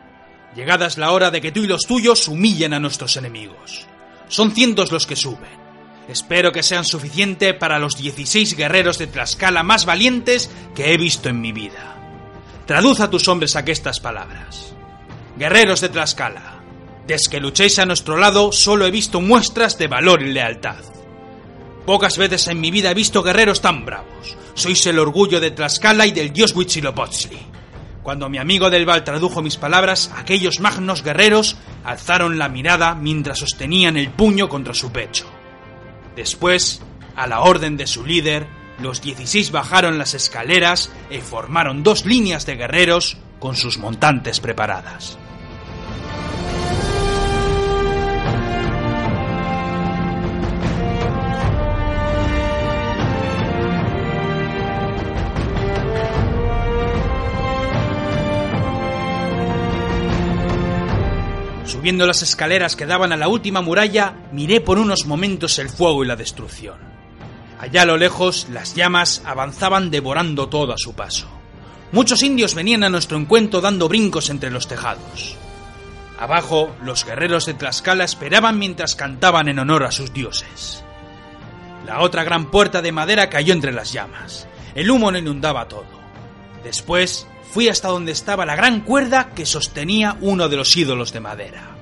Llegada 0.56 0.88
es 0.88 0.98
la 0.98 1.12
hora 1.12 1.32
de 1.32 1.39
que 1.39 1.52
tú 1.52 1.63
y 1.63 1.68
los 1.68 1.84
tuyos 1.84 2.28
humillen 2.28 2.74
a 2.74 2.80
nuestros 2.80 3.18
enemigos. 3.18 3.86
Son 4.28 4.52
cientos 4.52 4.92
los 4.92 5.06
que 5.08 5.16
suben. 5.16 5.63
Espero 6.10 6.52
que 6.52 6.63
sean 6.63 6.84
suficiente 6.84 7.54
para 7.54 7.80
los 7.80 7.98
16 7.98 8.58
guerreros 8.58 8.98
de 8.98 9.08
Tlaxcala 9.08 9.63
más 9.63 9.86
valientes 9.86 10.52
que 10.76 10.94
he 10.94 10.98
visto 10.98 11.30
en 11.30 11.39
mi 11.39 11.52
vida. 11.54 12.03
Traduz 12.65 13.02
a 13.02 13.10
tus 13.10 13.28
hombres 13.28 13.58
aquestas 13.58 13.99
palabras. 13.99 14.73
Guerreros 15.38 15.82
de 15.82 15.89
Tlaxcala, 15.89 16.62
desde 17.06 17.30
que 17.30 17.39
luchéis 17.41 17.78
a 17.80 17.86
nuestro 17.86 18.15
lado 18.15 18.54
solo 18.54 18.86
he 18.86 18.91
visto 18.91 19.19
muestras 19.19 19.78
de 19.78 19.88
valor 19.88 20.21
y 20.21 20.32
lealtad. 20.32 20.78
Pocas 21.86 22.17
veces 22.17 22.47
en 22.47 22.62
mi 22.62 22.71
vida 22.71 22.91
he 22.91 22.93
visto 22.93 23.21
guerreros 23.21 23.60
tan 23.60 23.86
bravos. 23.86 24.38
Sois 24.54 24.86
el 24.86 24.99
orgullo 24.99 25.41
de 25.41 25.52
Tlaxcala 25.52 26.06
y 26.06 26.12
del 26.12 26.32
dios 26.32 26.56
Huitzilopochtli. 26.56 27.39
Cuando 28.02 28.30
mi 28.30 28.38
amigo 28.38 28.69
del 28.69 28.86
Val 28.86 29.04
tradujo 29.04 29.41
mis 29.41 29.58
palabras, 29.58 30.10
aquellos 30.15 30.62
magnos 30.62 31.04
guerreros 31.04 31.58
alzaron 31.84 32.38
la 32.38 32.47
mirada 32.47 32.95
mientras 32.95 33.39
sostenían 33.39 33.97
el 33.97 34.10
puño 34.10 34.47
contra 34.47 34.73
su 34.73 34.91
pecho. 34.91 35.26
Después, 36.15 36.82
a 37.15 37.28
la 37.28 37.41
orden 37.41 37.76
de 37.76 37.88
su 37.88 38.06
líder, 38.06 38.47
los 38.80 39.02
16 39.02 39.52
bajaron 39.52 39.98
las 39.98 40.14
escaleras 40.14 40.92
y 41.10 41.20
formaron 41.20 41.84
dos 41.84 42.06
líneas 42.06 42.46
de 42.46 42.56
guerreros 42.56 43.18
con 43.40 43.56
sus 43.56 43.78
montantes 43.78 44.40
preparadas. 44.40 45.18
Subiendo 61.66 62.08
las 62.08 62.22
escaleras 62.22 62.78
que 62.78 62.86
daban 62.86 63.12
a 63.12 63.18
la 63.18 63.28
última 63.28 63.62
muralla, 63.62 64.16
miré 64.32 64.62
por 64.62 64.78
unos 64.78 65.06
momentos 65.06 65.60
el 65.60 65.68
fuego 65.68 66.04
y 66.04 66.08
la 66.08 66.16
destrucción. 66.16 66.93
Allá 67.63 67.84
a 67.84 67.86
lo 67.86 67.95
lejos, 67.95 68.47
las 68.52 68.76
llamas 68.76 69.21
avanzaban 69.23 69.89
devorando 69.89 70.49
todo 70.49 70.73
a 70.73 70.78
su 70.78 70.95
paso. 70.95 71.30
Muchos 71.93 72.21
indios 72.21 72.56
venían 72.56 72.84
a 72.84 72.89
nuestro 72.89 73.17
encuentro 73.17 73.62
dando 73.62 73.88
brincos 73.88 74.30
entre 74.30 74.52
los 74.52 74.67
tejados. 74.67 75.38
Abajo, 76.19 76.76
los 76.84 77.06
guerreros 77.06 77.45
de 77.45 77.54
Tlaxcala 77.54 78.04
esperaban 78.04 78.60
mientras 78.60 78.95
cantaban 78.95 79.47
en 79.47 79.60
honor 79.60 79.86
a 79.86 79.91
sus 79.91 80.12
dioses. 80.12 80.84
La 81.86 82.02
otra 82.02 82.26
gran 82.26 82.52
puerta 82.52 82.82
de 82.82 82.91
madera 82.91 83.30
cayó 83.30 83.54
entre 83.54 83.71
las 83.71 83.93
llamas. 83.93 84.45
El 84.76 84.91
humo 84.91 85.10
no 85.10 85.17
inundaba 85.17 85.69
todo. 85.69 85.86
Después, 86.65 87.28
fui 87.49 87.69
hasta 87.69 87.88
donde 87.88 88.12
estaba 88.12 88.45
la 88.45 88.58
gran 88.58 88.82
cuerda 88.82 89.30
que 89.34 89.45
sostenía 89.45 90.17
uno 90.19 90.49
de 90.49 90.58
los 90.58 90.76
ídolos 90.76 91.13
de 91.13 91.21
madera. 91.21 91.73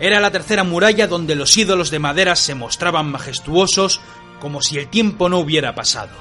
Era 0.00 0.18
la 0.18 0.30
tercera 0.30 0.64
muralla 0.64 1.06
donde 1.06 1.34
los 1.34 1.54
ídolos 1.58 1.90
de 1.90 1.98
madera 1.98 2.34
se 2.34 2.54
mostraban 2.54 3.10
majestuosos 3.10 4.00
como 4.40 4.62
si 4.62 4.78
el 4.78 4.88
tiempo 4.88 5.28
no 5.28 5.38
hubiera 5.38 5.74
pasado. 5.74 6.16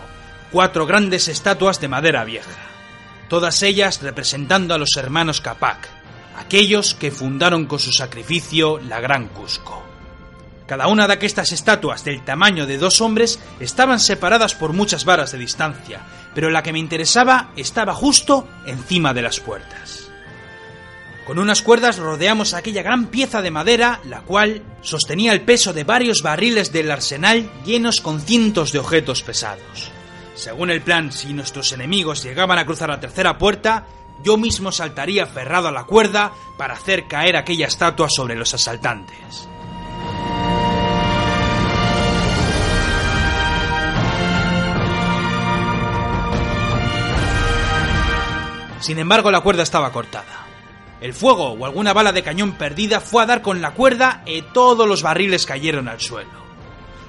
Cuatro 0.51 0.85
grandes 0.85 1.27
estatuas 1.27 1.81
de 1.81 1.87
madera 1.87 2.23
vieja, 2.23 2.59
todas 3.29 3.63
ellas 3.63 4.01
representando 4.01 4.73
a 4.73 4.77
los 4.77 4.95
hermanos 4.97 5.41
Capac, 5.41 5.87
aquellos 6.37 6.93
que 6.93 7.11
fundaron 7.11 7.65
con 7.65 7.79
su 7.79 7.91
sacrificio 7.91 8.79
la 8.79 8.99
Gran 8.99 9.27
Cusco. 9.27 9.83
Cada 10.67 10.87
una 10.87 11.07
de 11.07 11.17
estas 11.25 11.51
estatuas 11.51 12.03
del 12.03 12.23
tamaño 12.23 12.67
de 12.67 12.77
dos 12.77 13.01
hombres 13.01 13.39
estaban 13.59 13.99
separadas 13.99 14.53
por 14.53 14.73
muchas 14.73 15.03
varas 15.03 15.31
de 15.31 15.39
distancia, 15.39 16.01
pero 16.35 16.51
la 16.51 16.61
que 16.61 16.73
me 16.73 16.77
interesaba 16.77 17.51
estaba 17.55 17.95
justo 17.95 18.47
encima 18.67 19.13
de 19.13 19.23
las 19.23 19.39
puertas. 19.39 20.08
Con 21.29 21.37
unas 21.37 21.61
cuerdas 21.61 21.99
rodeamos 21.99 22.55
aquella 22.55 22.81
gran 22.81 23.05
pieza 23.05 23.43
de 23.43 23.51
madera, 23.51 23.99
la 24.05 24.21
cual 24.21 24.63
sostenía 24.81 25.31
el 25.31 25.41
peso 25.41 25.73
de 25.73 25.83
varios 25.83 26.23
barriles 26.23 26.73
del 26.73 26.89
arsenal 26.89 27.51
llenos 27.63 28.01
con 28.01 28.19
cientos 28.19 28.71
de 28.71 28.79
objetos 28.79 29.21
pesados. 29.21 29.91
Según 30.33 30.71
el 30.71 30.81
plan, 30.81 31.11
si 31.11 31.31
nuestros 31.33 31.71
enemigos 31.71 32.23
llegaban 32.23 32.57
a 32.57 32.65
cruzar 32.65 32.89
la 32.89 32.99
tercera 32.99 33.37
puerta, 33.37 33.85
yo 34.23 34.37
mismo 34.37 34.71
saltaría 34.71 35.25
aferrado 35.25 35.67
a 35.67 35.71
la 35.71 35.83
cuerda 35.83 36.31
para 36.57 36.73
hacer 36.73 37.07
caer 37.07 37.37
aquella 37.37 37.67
estatua 37.67 38.09
sobre 38.09 38.33
los 38.35 38.51
asaltantes. 38.55 39.47
Sin 48.79 48.97
embargo, 48.97 49.29
la 49.29 49.41
cuerda 49.41 49.61
estaba 49.61 49.91
cortada. 49.91 50.48
El 51.01 51.13
fuego 51.13 51.51
o 51.51 51.65
alguna 51.65 51.93
bala 51.93 52.11
de 52.11 52.23
cañón 52.23 52.53
perdida 52.53 52.99
fue 52.99 53.23
a 53.23 53.25
dar 53.25 53.41
con 53.41 53.61
la 53.61 53.71
cuerda 53.71 54.21
y 54.25 54.41
todos 54.41 54.87
los 54.87 55.01
barriles 55.01 55.45
cayeron 55.45 55.87
al 55.87 56.01
suelo. 56.01 56.39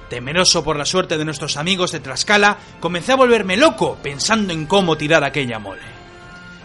Temeroso 0.09 0.63
por 0.63 0.77
la 0.77 0.85
suerte 0.85 1.17
de 1.17 1.25
nuestros 1.25 1.57
amigos 1.57 1.91
de 1.91 1.99
Tlaxcala, 1.99 2.57
comencé 2.79 3.11
a 3.11 3.17
volverme 3.17 3.57
loco 3.57 3.97
pensando 4.01 4.53
en 4.53 4.65
cómo 4.65 4.97
tirar 4.97 5.23
aquella 5.23 5.59
mole. 5.59 5.81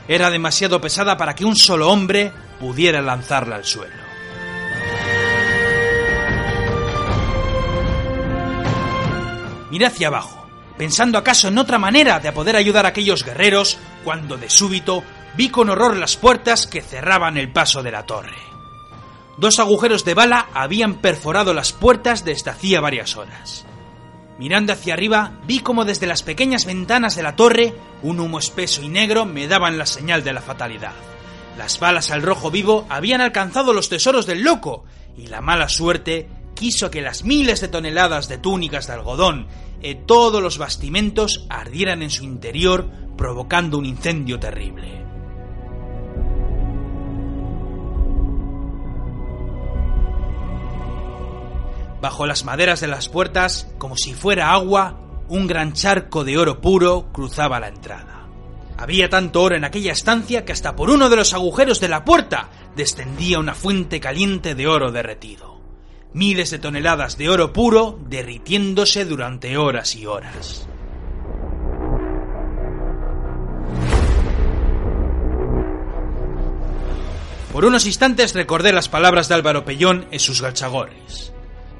Era 0.09 0.31
demasiado 0.31 0.81
pesada 0.81 1.17
para 1.17 1.35
que 1.35 1.45
un 1.45 1.57
solo 1.57 1.91
hombre 1.91 2.33
pudiera 2.61 3.03
lanzarla 3.03 3.57
al 3.57 3.65
suelo. 3.65 4.07
Miré 9.71 9.87
hacia 9.87 10.09
abajo, 10.09 10.49
pensando 10.79 11.19
acaso 11.19 11.49
en 11.49 11.59
otra 11.59 11.79
manera 11.79 12.21
de 12.21 12.31
poder 12.31 12.55
ayudar 12.55 12.87
a 12.87 12.91
aquellos 12.91 13.25
guerreros, 13.25 13.79
cuando 14.05 14.37
de 14.37 14.49
súbito 14.49 15.03
vi 15.37 15.51
con 15.51 15.69
horror 15.69 15.97
las 15.97 16.17
puertas 16.17 16.67
que 16.67 16.83
cerraban 16.83 17.37
el 17.37 17.53
paso 17.53 17.83
de 17.83 17.91
la 17.91 18.07
torre. 18.07 18.37
Dos 19.37 19.59
agujeros 19.59 20.05
de 20.05 20.15
bala 20.15 20.49
habían 20.55 21.01
perforado 21.01 21.53
las 21.53 21.73
puertas 21.73 22.25
desde 22.25 22.51
hacía 22.51 22.81
varias 22.81 23.17
horas. 23.17 23.67
Mirando 24.39 24.73
hacia 24.73 24.95
arriba, 24.95 25.33
vi 25.47 25.61
como 25.61 25.85
desde 25.85 26.07
las 26.07 26.23
pequeñas 26.23 26.65
ventanas 26.65 27.17
de 27.17 27.23
la 27.23 27.37
torre 27.37 27.75
un 28.03 28.21
humo 28.21 28.39
espeso 28.39 28.83
y 28.83 28.89
negro 28.89 29.25
me 29.25 29.47
daban 29.47 29.79
la 29.79 29.87
señal 29.87 30.25
de 30.25 30.33
la 30.33 30.43
fatalidad. 30.43 30.95
Las 31.57 31.79
balas 31.81 32.11
al 32.11 32.23
rojo 32.23 32.51
vivo 32.51 32.87
habían 32.89 33.21
alcanzado 33.21 33.73
los 33.73 33.89
tesoros 33.89 34.27
del 34.27 34.43
loco, 34.43 34.85
y 35.17 35.29
la 35.29 35.41
mala 35.41 35.69
suerte 35.69 36.29
quiso 36.55 36.91
que 36.91 37.01
las 37.01 37.25
miles 37.25 37.61
de 37.61 37.69
toneladas 37.69 38.29
de 38.29 38.39
túnicas 38.39 38.87
de 38.87 38.95
algodón 38.95 39.47
y 39.83 39.95
todos 39.95 40.43
los 40.43 40.59
bastimentos 40.59 41.47
ardieran 41.49 42.03
en 42.03 42.11
su 42.11 42.25
interior, 42.25 42.89
provocando 43.17 43.79
un 43.79 43.87
incendio 43.87 44.39
terrible. 44.39 45.06
Bajo 52.01 52.27
las 52.27 52.45
maderas 52.45 52.81
de 52.81 52.89
las 52.89 53.09
puertas, 53.09 53.69
como 53.79 53.97
si 53.97 54.13
fuera 54.13 54.53
agua, 54.53 55.01
un 55.29 55.47
gran 55.47 55.73
charco 55.73 56.25
de 56.25 56.37
oro 56.37 56.61
puro 56.61 57.09
cruzaba 57.13 57.59
la 57.59 57.69
entrada. 57.69 58.27
Había 58.77 59.09
tanto 59.09 59.43
oro 59.43 59.57
en 59.57 59.65
aquella 59.65 59.93
estancia 59.93 60.45
que 60.45 60.53
hasta 60.53 60.77
por 60.77 60.91
uno 60.91 61.09
de 61.09 61.17
los 61.17 61.33
agujeros 61.33 61.81
de 61.81 61.89
la 61.89 62.05
puerta 62.05 62.51
descendía 62.77 63.39
una 63.39 63.55
fuente 63.55 64.01
caliente 64.01 64.55
de 64.55 64.67
oro 64.67 64.93
derretido. 64.93 65.57
Miles 66.13 66.51
de 66.51 66.59
toneladas 66.59 67.17
de 67.17 67.31
oro 67.31 67.53
puro 67.53 67.99
derritiéndose 68.07 69.07
durante 69.07 69.57
horas 69.57 69.95
y 69.95 70.05
horas. 70.05 70.69
Por 77.53 77.65
unos 77.65 77.87
instantes 77.87 78.35
recordé 78.35 78.75
las 78.75 78.91
palabras 78.91 79.29
de 79.29 79.35
Álvaro 79.35 79.65
Pellón 79.65 80.07
en 80.11 80.21
sus 80.21 80.43
galchagorres 80.43 81.33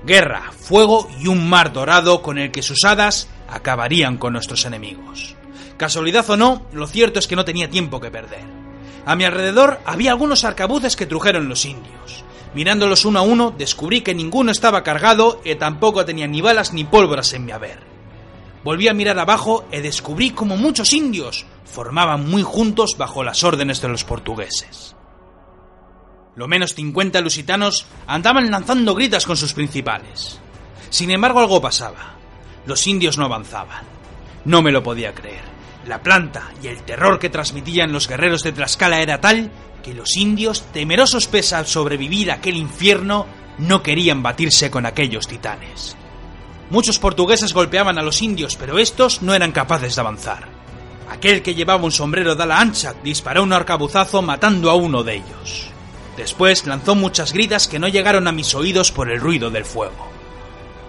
guerra, 0.07 0.53
fuego 0.53 1.09
y 1.21 1.27
un 1.27 1.49
mar 1.49 1.73
dorado 1.73 2.23
con 2.23 2.39
el 2.39 2.51
que 2.51 2.63
sus 2.63 2.85
hadas 2.85 3.29
acabarían 3.49 4.17
con 4.17 4.33
nuestros 4.33 4.65
enemigos. 4.65 5.35
Casualidad 5.77 6.29
o 6.31 6.37
no, 6.37 6.63
lo 6.73 6.87
cierto 6.87 7.19
es 7.19 7.27
que 7.27 7.37
no 7.37 7.45
tenía 7.45 7.69
tiempo 7.69 8.01
que 8.01 8.11
perder. 8.11 8.45
A 9.05 9.15
mi 9.17 9.25
alrededor 9.25 9.81
había 9.85 10.13
algunos 10.13 10.45
arcabuces 10.45 10.97
que 10.97 11.07
trujeron 11.07 11.49
los 11.49 11.65
indios. 11.65 12.25
Mirándolos 12.55 13.05
uno 13.05 13.19
a 13.19 13.23
uno, 13.23 13.55
descubrí 13.57 14.01
que 14.01 14.15
ninguno 14.15 14.51
estaba 14.51 14.83
cargado 14.83 15.43
y 15.45 15.55
tampoco 15.57 16.07
tenía 16.07 16.27
ni 16.27 16.41
balas 16.41 16.73
ni 16.73 16.85
pólvoras 16.85 17.33
en 17.35 17.45
mi 17.45 17.53
haber. 17.53 17.81
Volví 18.65 18.89
a 18.89 18.95
mirar 18.95 19.19
abajo 19.19 19.67
y 19.71 19.81
descubrí 19.81 20.31
como 20.31 20.57
muchos 20.57 20.93
indios 20.93 21.45
formaban 21.77 22.29
muy 22.31 22.43
juntos 22.43 22.97
bajo 22.97 23.23
las 23.23 23.45
órdenes 23.45 23.83
de 23.83 23.89
los 23.89 24.05
portugueses. 24.05 24.96
Lo 26.37 26.47
menos 26.47 26.75
50 26.75 27.19
lusitanos 27.23 27.87
andaban 28.07 28.51
lanzando 28.51 28.95
gritas 28.95 29.25
con 29.25 29.39
sus 29.39 29.55
principales. 29.55 30.39
Sin 30.91 31.11
embargo, 31.11 31.41
algo 31.41 31.63
pasaba. 31.63 32.15
Los 32.67 32.87
indios 32.87 33.17
no 33.17 33.25
avanzaban. 33.25 33.85
No 34.45 34.61
me 34.61 34.71
lo 34.71 34.83
podía 34.83 35.15
creer. 35.15 35.45
La 35.87 36.03
planta 36.03 36.51
y 36.63 36.67
el 36.67 36.83
terror 36.83 37.19
que 37.19 37.31
transmitían 37.31 37.91
los 37.91 38.07
guerreros 38.07 38.43
de 38.43 38.53
Tlaxcala 38.53 39.01
era 39.01 39.19
tal 39.19 39.51
que 39.83 39.95
los 39.95 40.17
indios, 40.17 40.63
temerosos 40.73 41.27
pese 41.27 41.55
a 41.55 41.65
sobrevivir 41.65 42.31
a 42.31 42.35
aquel 42.35 42.57
infierno, 42.57 43.27
no 43.57 43.83
querían 43.83 44.23
batirse 44.23 44.71
con 44.71 44.85
aquellos 44.85 45.27
titanes. 45.27 45.97
Muchos 46.69 46.99
portugueses 46.99 47.55
golpeaban 47.55 47.97
a 47.99 48.03
los 48.03 48.21
indios, 48.21 48.57
pero 48.57 48.79
estos 48.79 49.23
no 49.23 49.33
eran 49.33 49.53
capaces 49.53 49.95
de 49.95 50.01
avanzar. 50.01 50.49
Aquel 51.09 51.41
que 51.41 51.55
llevaba 51.55 51.85
un 51.85 51.93
sombrero 51.93 52.35
de 52.35 52.43
ala 52.43 52.61
ancha 52.61 52.95
disparó 53.03 53.43
un 53.43 53.53
arcabuzazo 53.53 54.21
matando 54.21 54.71
a 54.71 54.75
uno 54.75 55.03
de 55.03 55.15
ellos. 55.15 55.71
Después 56.17 56.67
lanzó 56.67 56.95
muchas 56.95 57.33
gritas 57.33 57.69
que 57.69 57.79
no 57.79 57.89
llegaron 57.89 58.27
a 58.27 58.33
mis 58.33 58.55
oídos 58.55 58.91
por 58.91 59.11
el 59.11 59.21
ruido 59.21 59.51
del 59.51 59.65
fuego. 59.65 60.09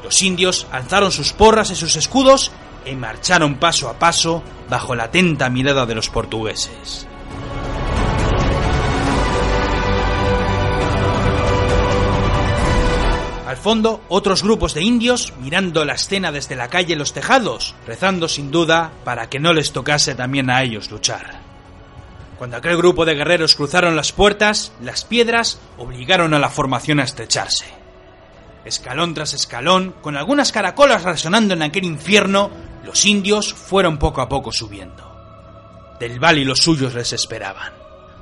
Los 0.04 0.22
indios 0.22 0.68
alzaron 0.72 1.12
sus 1.12 1.34
porras 1.34 1.70
y 1.70 1.76
sus 1.76 1.96
escudos 1.98 2.52
y 2.86 2.96
marcharon 2.96 3.56
paso 3.56 3.90
a 3.90 4.00
paso 4.00 4.42
bajo 4.70 4.96
la 4.96 5.06
atenta 5.06 5.50
mirada 5.50 5.86
de 5.86 5.96
los 5.96 6.10
portugueses. 6.10 7.08
Al 13.46 13.58
fondo, 13.58 14.02
otros 14.10 14.44
grupos 14.44 14.74
de 14.74 14.84
indios 14.84 15.34
mirando 15.42 15.84
la 15.86 15.94
escena 15.94 16.32
desde 16.32 16.56
la 16.56 16.68
calle 16.68 16.96
Los 16.98 17.14
Tejados, 17.14 17.76
rezando 17.86 18.28
sin 18.28 18.52
duda 18.52 18.92
para 19.04 19.30
que 19.30 19.40
no 19.40 19.54
les 19.54 19.72
tocase 19.72 20.16
también 20.16 20.50
a 20.50 20.64
ellos 20.64 20.92
luchar. 20.92 21.47
Cuando 22.38 22.58
aquel 22.58 22.78
grupo 22.78 23.04
de 23.04 23.16
guerreros 23.16 23.56
cruzaron 23.56 23.96
las 23.96 24.12
puertas, 24.12 24.72
las 24.82 25.06
piedras 25.06 25.60
obligaron 25.78 26.34
a 26.34 26.40
la 26.40 26.50
formación 26.50 27.00
a 27.00 27.04
estrecharse. 27.04 27.66
Escalón 28.64 29.14
tras 29.14 29.34
escalón, 29.34 29.96
con 30.02 30.18
algunas 30.18 30.52
caracolas 30.52 31.04
resonando 31.04 31.56
en 31.56 31.64
aquel 31.64 31.86
infierno, 31.86 32.52
los 32.86 33.06
indios 33.06 33.54
fueron 33.54 33.98
poco 33.98 34.22
a 34.22 34.30
poco 34.30 34.52
subiendo. 34.52 35.96
Del 36.00 36.20
Val 36.20 36.38
y 36.38 36.46
los 36.46 36.60
suyos 36.60 36.94
les 36.94 37.12
esperaban. 37.12 37.74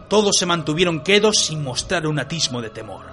Todos 0.08 0.38
se 0.38 0.46
mantuvieron 0.46 1.02
quedos 1.02 1.46
sin 1.46 1.64
mostrar 1.64 2.08
un 2.08 2.20
atismo 2.20 2.62
de 2.62 2.70
temor. 2.70 3.06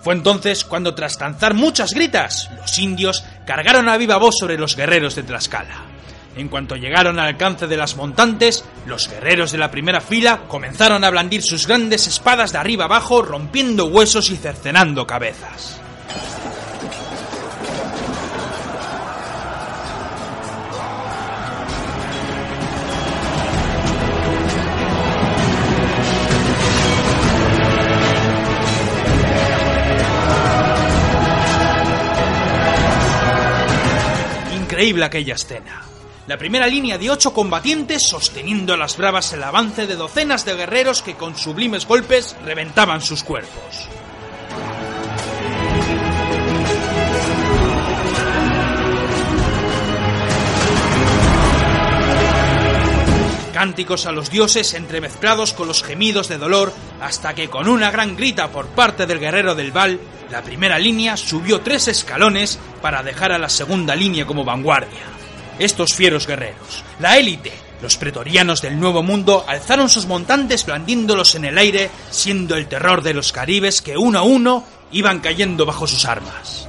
Fue 0.00 0.12
entonces 0.12 0.66
cuando, 0.66 0.94
tras 0.94 1.18
lanzar 1.18 1.54
muchas 1.54 1.94
gritas, 1.94 2.50
los 2.60 2.78
indios 2.78 3.24
cargaron 3.46 3.88
a 3.88 3.96
viva 3.96 4.18
voz 4.18 4.36
sobre 4.38 4.58
los 4.58 4.76
guerreros 4.76 5.14
de 5.14 5.22
Tlaxcala. 5.22 5.93
En 6.36 6.48
cuanto 6.48 6.76
llegaron 6.76 7.18
al 7.20 7.28
alcance 7.28 7.66
de 7.68 7.76
las 7.76 7.96
montantes, 7.96 8.64
los 8.86 9.08
guerreros 9.08 9.52
de 9.52 9.58
la 9.58 9.70
primera 9.70 10.00
fila 10.00 10.42
comenzaron 10.48 11.04
a 11.04 11.10
blandir 11.10 11.42
sus 11.42 11.66
grandes 11.66 12.08
espadas 12.08 12.52
de 12.52 12.58
arriba 12.58 12.86
abajo, 12.86 13.22
rompiendo 13.22 13.86
huesos 13.86 14.30
y 14.30 14.36
cercenando 14.36 15.06
cabezas. 15.06 15.80
Increíble 34.74 35.04
aquella 35.04 35.34
escena. 35.34 35.83
La 36.26 36.38
primera 36.38 36.66
línea 36.66 36.96
de 36.96 37.10
ocho 37.10 37.34
combatientes 37.34 38.02
sosteniendo 38.02 38.72
a 38.72 38.78
las 38.78 38.96
bravas 38.96 39.34
el 39.34 39.42
avance 39.42 39.86
de 39.86 39.94
docenas 39.94 40.46
de 40.46 40.54
guerreros 40.54 41.02
que 41.02 41.16
con 41.16 41.36
sublimes 41.36 41.86
golpes 41.86 42.34
reventaban 42.42 43.02
sus 43.02 43.22
cuerpos. 43.22 43.88
Cánticos 53.52 54.06
a 54.06 54.12
los 54.12 54.30
dioses 54.30 54.72
entremezclados 54.72 55.52
con 55.52 55.68
los 55.68 55.82
gemidos 55.82 56.28
de 56.28 56.38
dolor 56.38 56.72
hasta 57.02 57.34
que 57.34 57.50
con 57.50 57.68
una 57.68 57.90
gran 57.90 58.16
grita 58.16 58.50
por 58.50 58.68
parte 58.68 59.04
del 59.06 59.20
guerrero 59.20 59.54
del 59.54 59.72
Val, 59.72 60.00
la 60.30 60.42
primera 60.42 60.78
línea 60.78 61.18
subió 61.18 61.60
tres 61.60 61.86
escalones 61.88 62.58
para 62.80 63.02
dejar 63.02 63.30
a 63.30 63.38
la 63.38 63.50
segunda 63.50 63.94
línea 63.94 64.24
como 64.24 64.42
vanguardia. 64.42 65.13
Estos 65.58 65.94
fieros 65.94 66.26
guerreros, 66.26 66.82
la 66.98 67.16
élite, 67.16 67.52
los 67.80 67.96
pretorianos 67.96 68.60
del 68.60 68.78
Nuevo 68.80 69.02
Mundo 69.02 69.44
alzaron 69.46 69.88
sus 69.88 70.06
montantes 70.06 70.66
blandiéndolos 70.66 71.34
en 71.34 71.44
el 71.44 71.58
aire, 71.58 71.90
siendo 72.10 72.56
el 72.56 72.66
terror 72.66 73.02
de 73.02 73.14
los 73.14 73.30
caribes 73.30 73.82
que 73.82 73.96
uno 73.96 74.18
a 74.18 74.22
uno 74.22 74.64
iban 74.90 75.20
cayendo 75.20 75.64
bajo 75.64 75.86
sus 75.86 76.04
armas. 76.06 76.68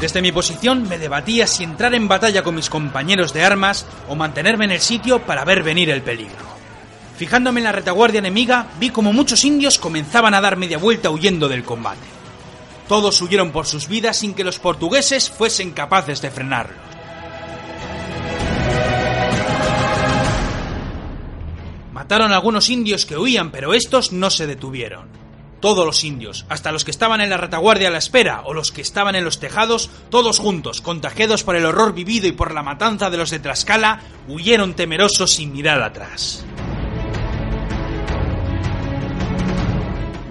Desde 0.00 0.20
mi 0.20 0.32
posición 0.32 0.88
me 0.88 0.98
debatía 0.98 1.46
si 1.46 1.62
entrar 1.62 1.94
en 1.94 2.08
batalla 2.08 2.42
con 2.42 2.56
mis 2.56 2.68
compañeros 2.68 3.32
de 3.32 3.44
armas 3.44 3.86
o 4.08 4.16
mantenerme 4.16 4.64
en 4.64 4.72
el 4.72 4.80
sitio 4.80 5.24
para 5.24 5.44
ver 5.44 5.62
venir 5.62 5.90
el 5.90 6.02
peligro. 6.02 6.61
Fijándome 7.16 7.60
en 7.60 7.64
la 7.64 7.72
retaguardia 7.72 8.18
enemiga, 8.18 8.66
vi 8.80 8.90
como 8.90 9.12
muchos 9.12 9.44
indios 9.44 9.78
comenzaban 9.78 10.34
a 10.34 10.40
dar 10.40 10.56
media 10.56 10.78
vuelta 10.78 11.10
huyendo 11.10 11.48
del 11.48 11.64
combate. 11.64 12.06
Todos 12.88 13.20
huyeron 13.22 13.52
por 13.52 13.66
sus 13.66 13.88
vidas 13.88 14.18
sin 14.18 14.34
que 14.34 14.44
los 14.44 14.58
portugueses 14.58 15.30
fuesen 15.30 15.70
capaces 15.70 16.20
de 16.20 16.30
frenarlos. 16.30 16.76
Mataron 21.92 22.32
a 22.32 22.36
algunos 22.36 22.68
indios 22.68 23.06
que 23.06 23.16
huían, 23.16 23.50
pero 23.50 23.74
estos 23.74 24.12
no 24.12 24.30
se 24.30 24.46
detuvieron. 24.46 25.06
Todos 25.60 25.86
los 25.86 26.02
indios, 26.02 26.44
hasta 26.48 26.72
los 26.72 26.84
que 26.84 26.90
estaban 26.90 27.20
en 27.20 27.30
la 27.30 27.36
retaguardia 27.36 27.86
a 27.88 27.90
la 27.92 27.98
espera 27.98 28.42
o 28.44 28.52
los 28.52 28.72
que 28.72 28.80
estaban 28.80 29.14
en 29.14 29.24
los 29.24 29.38
tejados, 29.38 29.88
todos 30.10 30.40
juntos, 30.40 30.80
contagiados 30.80 31.44
por 31.44 31.54
el 31.54 31.64
horror 31.64 31.94
vivido 31.94 32.26
y 32.26 32.32
por 32.32 32.52
la 32.52 32.64
matanza 32.64 33.10
de 33.10 33.18
los 33.18 33.30
de 33.30 33.38
Tlaxcala, 33.38 34.00
huyeron 34.26 34.74
temerosos 34.74 35.30
sin 35.30 35.52
mirar 35.52 35.80
atrás. 35.80 36.44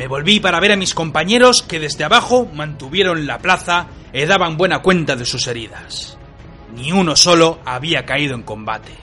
Me 0.01 0.07
volví 0.07 0.39
para 0.39 0.59
ver 0.59 0.71
a 0.71 0.77
mis 0.77 0.95
compañeros 0.95 1.61
que 1.61 1.79
desde 1.79 2.03
abajo 2.03 2.49
mantuvieron 2.55 3.27
la 3.27 3.37
plaza 3.37 3.85
y 4.11 4.25
daban 4.25 4.57
buena 4.57 4.81
cuenta 4.81 5.15
de 5.15 5.27
sus 5.27 5.45
heridas. 5.45 6.17
Ni 6.75 6.91
uno 6.91 7.15
solo 7.15 7.59
había 7.65 8.03
caído 8.03 8.33
en 8.33 8.41
combate. 8.41 8.93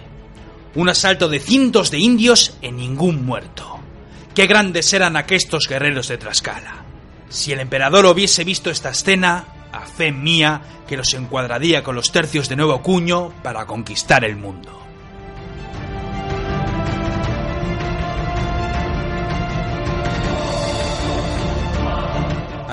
Un 0.75 0.89
asalto 0.89 1.29
de 1.29 1.39
cientos 1.39 1.93
de 1.93 2.01
indios 2.01 2.59
y 2.61 2.73
ningún 2.73 3.25
muerto. 3.25 3.79
Qué 4.35 4.49
grandes 4.49 4.93
eran 4.93 5.17
aquestos 5.17 5.69
guerreros 5.69 6.09
de 6.09 6.19
Tlaxcala. 6.19 6.83
Si 7.29 7.53
el 7.53 7.61
emperador 7.61 8.05
hubiese 8.07 8.43
visto 8.43 8.69
esta 8.69 8.91
escena, 8.91 9.45
a 9.71 9.87
fe 9.87 10.11
mía 10.11 10.63
que 10.89 10.97
los 10.97 11.15
encuadraría 11.15 11.85
con 11.85 11.95
los 11.95 12.11
tercios 12.11 12.49
de 12.49 12.57
nuevo 12.57 12.83
cuño 12.83 13.33
para 13.45 13.67
conquistar 13.67 14.25
el 14.25 14.35
mundo. 14.35 14.88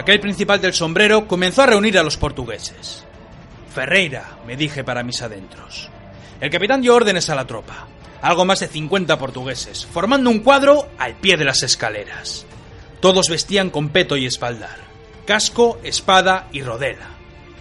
Aquel 0.06 0.20
principal 0.20 0.62
del 0.62 0.76
sombrero 0.76 1.28
comenzó 1.28 1.64
a 1.64 1.66
reunir 1.66 1.98
a 1.98 2.04
los 2.04 2.16
portugueses. 2.16 3.04
Ferreira, 3.74 4.38
me 4.46 4.56
dije 4.56 4.84
para 4.84 5.02
mis 5.02 5.24
adentros. 5.24 5.90
El 6.40 6.52
capitán 6.52 6.84
dio 6.84 6.94
órdenes 6.94 7.32
a 7.32 7.34
la 7.34 7.48
tropa 7.48 7.88
algo 8.22 8.46
más 8.46 8.60
de 8.60 8.68
50 8.68 9.18
portugueses, 9.18 9.84
formando 9.84 10.30
un 10.30 10.42
cuadro 10.42 10.90
al 11.00 11.16
pie 11.16 11.38
de 11.38 11.46
las 11.46 11.64
escaleras. 11.64 12.46
Todos 13.00 13.30
vestían 13.30 13.72
con 13.72 13.90
peto 13.90 14.16
y 14.16 14.28
espaldar, 14.28 14.78
casco, 15.26 15.80
espada 15.84 16.50
y 16.52 16.62
rodela, 16.62 17.08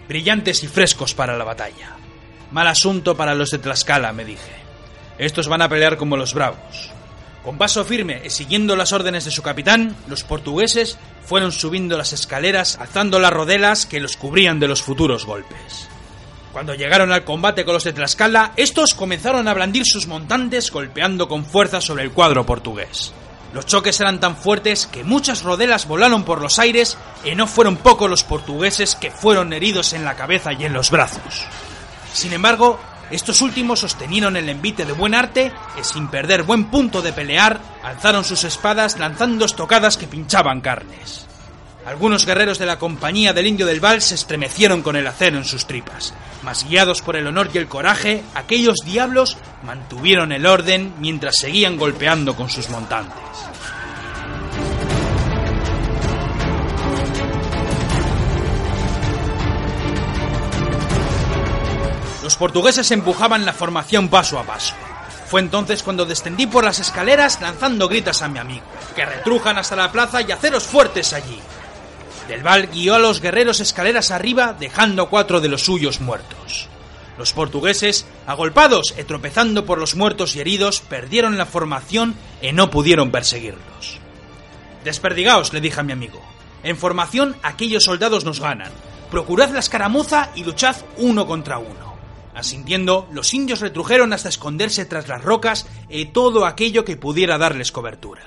brillantes 0.06 0.62
y 0.64 0.68
frescos 0.68 1.14
para 1.14 1.38
la 1.38 1.44
batalla. 1.44 1.96
Mal 2.50 2.66
asunto 2.66 3.16
para 3.16 3.34
los 3.34 3.52
de 3.52 3.58
Tlaxcala, 3.58 4.12
me 4.12 4.26
dije. 4.26 4.52
Estos 5.16 5.48
van 5.48 5.62
a 5.62 5.68
pelear 5.70 5.96
como 5.96 6.18
los 6.18 6.34
bravos. 6.34 6.90
Con 7.44 7.58
paso 7.58 7.84
firme 7.84 8.22
y 8.24 8.30
siguiendo 8.30 8.74
las 8.74 8.94
órdenes 8.94 9.26
de 9.26 9.30
su 9.30 9.42
capitán, 9.42 9.94
los 10.08 10.24
portugueses 10.24 10.96
fueron 11.26 11.52
subiendo 11.52 11.98
las 11.98 12.14
escaleras 12.14 12.78
alzando 12.80 13.18
las 13.18 13.32
rodelas 13.32 13.84
que 13.84 14.00
los 14.00 14.16
cubrían 14.16 14.58
de 14.58 14.68
los 14.68 14.82
futuros 14.82 15.26
golpes. 15.26 15.88
Cuando 16.54 16.74
llegaron 16.74 17.12
al 17.12 17.24
combate 17.24 17.64
con 17.66 17.74
los 17.74 17.84
de 17.84 17.92
Tlaxcala, 17.92 18.52
estos 18.56 18.94
comenzaron 18.94 19.46
a 19.46 19.54
blandir 19.54 19.84
sus 19.84 20.06
montantes 20.06 20.70
golpeando 20.70 21.28
con 21.28 21.44
fuerza 21.44 21.82
sobre 21.82 22.04
el 22.04 22.12
cuadro 22.12 22.46
portugués. 22.46 23.12
Los 23.52 23.66
choques 23.66 24.00
eran 24.00 24.20
tan 24.20 24.36
fuertes 24.36 24.86
que 24.86 25.04
muchas 25.04 25.42
rodelas 25.42 25.86
volaron 25.86 26.24
por 26.24 26.40
los 26.40 26.58
aires 26.58 26.96
y 27.24 27.34
no 27.34 27.46
fueron 27.46 27.76
pocos 27.76 28.08
los 28.08 28.24
portugueses 28.24 28.96
que 28.96 29.10
fueron 29.10 29.52
heridos 29.52 29.92
en 29.92 30.04
la 30.04 30.16
cabeza 30.16 30.52
y 30.52 30.64
en 30.64 30.72
los 30.72 30.90
brazos. 30.90 31.44
Sin 32.12 32.32
embargo, 32.32 32.80
estos 33.10 33.42
últimos 33.42 33.80
sostenieron 33.80 34.36
el 34.36 34.48
envite 34.48 34.84
de 34.84 34.92
buen 34.92 35.14
arte 35.14 35.52
y 35.80 35.84
sin 35.84 36.08
perder 36.08 36.42
buen 36.42 36.64
punto 36.64 37.02
de 37.02 37.12
pelear, 37.12 37.60
alzaron 37.82 38.24
sus 38.24 38.44
espadas 38.44 38.98
lanzando 38.98 39.44
estocadas 39.44 39.96
que 39.96 40.06
pinchaban 40.06 40.60
carnes. 40.60 41.26
Algunos 41.86 42.24
guerreros 42.24 42.58
de 42.58 42.64
la 42.64 42.78
compañía 42.78 43.34
del 43.34 43.46
Indio 43.46 43.66
del 43.66 43.80
Val 43.80 44.00
se 44.00 44.14
estremecieron 44.14 44.80
con 44.80 44.96
el 44.96 45.06
acero 45.06 45.36
en 45.36 45.44
sus 45.44 45.66
tripas, 45.66 46.14
mas 46.42 46.66
guiados 46.66 47.02
por 47.02 47.14
el 47.14 47.26
honor 47.26 47.50
y 47.52 47.58
el 47.58 47.68
coraje, 47.68 48.22
aquellos 48.34 48.78
diablos 48.86 49.36
mantuvieron 49.64 50.32
el 50.32 50.46
orden 50.46 50.94
mientras 50.98 51.36
seguían 51.36 51.76
golpeando 51.76 52.36
con 52.36 52.48
sus 52.48 52.70
montantes. 52.70 53.20
Los 62.34 62.40
portugueses 62.40 62.90
empujaban 62.90 63.46
la 63.46 63.52
formación 63.52 64.08
paso 64.08 64.40
a 64.40 64.42
paso. 64.42 64.74
Fue 65.28 65.40
entonces 65.40 65.84
cuando 65.84 66.04
descendí 66.04 66.48
por 66.48 66.64
las 66.64 66.80
escaleras 66.80 67.40
lanzando 67.40 67.86
gritas 67.86 68.22
a 68.22 68.28
mi 68.28 68.40
amigo, 68.40 68.64
que 68.96 69.06
retrujan 69.06 69.56
hasta 69.56 69.76
la 69.76 69.92
plaza 69.92 70.20
y 70.20 70.32
aceros 70.32 70.64
fuertes 70.64 71.12
allí. 71.12 71.38
Del 72.26 72.42
Val 72.42 72.66
guió 72.72 72.96
a 72.96 72.98
los 72.98 73.20
guerreros 73.20 73.60
escaleras 73.60 74.10
arriba, 74.10 74.52
dejando 74.52 75.08
cuatro 75.08 75.40
de 75.40 75.46
los 75.46 75.62
suyos 75.62 76.00
muertos. 76.00 76.66
Los 77.18 77.32
portugueses, 77.32 78.04
agolpados 78.26 78.96
y 78.98 79.04
tropezando 79.04 79.64
por 79.64 79.78
los 79.78 79.94
muertos 79.94 80.34
y 80.34 80.40
heridos, 80.40 80.80
perdieron 80.80 81.38
la 81.38 81.46
formación 81.46 82.16
y 82.42 82.50
no 82.50 82.68
pudieron 82.68 83.12
perseguirlos. 83.12 84.00
Desperdigaos, 84.82 85.52
le 85.52 85.60
dije 85.60 85.78
a 85.78 85.84
mi 85.84 85.92
amigo. 85.92 86.20
En 86.64 86.76
formación 86.76 87.36
aquellos 87.44 87.84
soldados 87.84 88.24
nos 88.24 88.40
ganan. 88.40 88.72
Procurad 89.08 89.50
la 89.50 89.60
escaramuza 89.60 90.30
y 90.34 90.42
luchad 90.42 90.74
uno 90.96 91.28
contra 91.28 91.58
uno. 91.58 91.83
Asintiendo, 92.34 93.08
los 93.12 93.32
indios 93.32 93.60
retrujeron 93.60 94.12
hasta 94.12 94.28
esconderse 94.28 94.84
tras 94.84 95.08
las 95.08 95.22
rocas 95.22 95.66
y 95.88 96.06
todo 96.06 96.46
aquello 96.46 96.84
que 96.84 96.96
pudiera 96.96 97.38
darles 97.38 97.70
cobertura. 97.70 98.22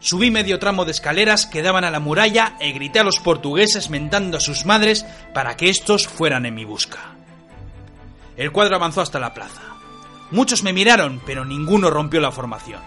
Subí 0.00 0.30
medio 0.30 0.58
tramo 0.58 0.84
de 0.84 0.92
escaleras 0.92 1.46
que 1.46 1.62
daban 1.62 1.84
a 1.84 1.90
la 1.90 2.00
muralla 2.00 2.56
y 2.60 2.72
grité 2.72 3.00
a 3.00 3.04
los 3.04 3.20
portugueses 3.20 3.90
mentando 3.90 4.38
a 4.38 4.40
sus 4.40 4.64
madres 4.64 5.04
para 5.34 5.56
que 5.56 5.68
estos 5.68 6.08
fueran 6.08 6.46
en 6.46 6.54
mi 6.54 6.64
busca. 6.64 7.14
El 8.36 8.50
cuadro 8.50 8.76
avanzó 8.76 9.02
hasta 9.02 9.20
la 9.20 9.34
plaza. 9.34 9.60
Muchos 10.30 10.62
me 10.62 10.72
miraron, 10.72 11.20
pero 11.26 11.44
ninguno 11.44 11.90
rompió 11.90 12.20
la 12.20 12.32
formación. 12.32 12.80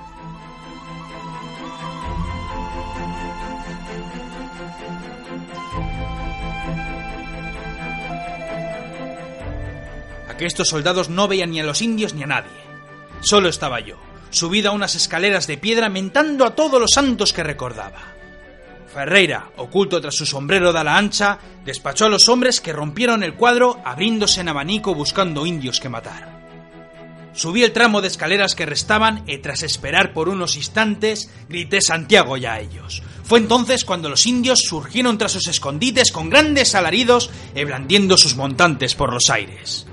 Aquestos 10.34 10.70
soldados 10.70 11.10
no 11.10 11.28
veían 11.28 11.52
ni 11.52 11.60
a 11.60 11.64
los 11.64 11.84
indios 11.84 12.16
ni 12.16 12.24
a 12.24 12.28
nadie. 12.28 12.50
Solo 13.22 13.50
estaba 13.50 13.80
yo, 13.80 13.98
subido 14.32 14.72
a 14.72 14.74
unas 14.74 14.96
escaleras 14.96 15.46
de 15.46 15.60
piedra 15.60 15.90
mentando 15.90 16.44
a 16.44 16.56
todos 16.56 16.82
los 16.82 16.92
santos 16.92 17.34
que 17.34 17.44
recordaba. 17.44 18.02
Ferreira, 18.92 19.52
oculto 19.58 20.02
tras 20.02 20.16
su 20.16 20.26
sombrero 20.26 20.74
de 20.74 20.80
ala 20.80 20.98
ancha, 20.98 21.38
despachó 21.64 22.06
a 22.06 22.10
los 22.10 22.30
hombres 22.30 22.62
que 22.62 22.74
rompieron 22.74 23.22
el 23.22 23.36
cuadro 23.36 23.80
abriéndose 23.86 24.42
en 24.42 24.50
abanico 24.50 24.96
buscando 24.96 25.46
indios 25.46 25.80
que 25.80 25.90
matar. 25.90 26.34
Subí 27.34 27.64
el 27.64 27.72
tramo 27.72 28.02
de 28.02 28.08
escaleras 28.08 28.56
que 28.56 28.66
restaban 28.66 29.24
y 29.28 29.38
tras 29.38 29.62
esperar 29.62 30.14
por 30.14 30.30
unos 30.30 30.56
instantes 30.56 31.30
grité 31.48 31.80
Santiago 31.80 32.38
ya 32.38 32.54
a 32.54 32.60
ellos. 32.60 33.04
Fue 33.24 33.38
entonces 33.38 33.86
cuando 33.86 34.10
los 34.10 34.26
indios 34.26 34.62
surgieron 34.68 35.20
tras 35.20 35.34
sus 35.34 35.48
escondites 35.48 36.12
con 36.12 36.32
grandes 36.32 36.74
alaridos 36.74 37.30
y 37.56 37.64
blandiendo 37.66 38.18
sus 38.18 38.36
montantes 38.36 38.96
por 38.96 39.14
los 39.14 39.30
aires. 39.30 39.86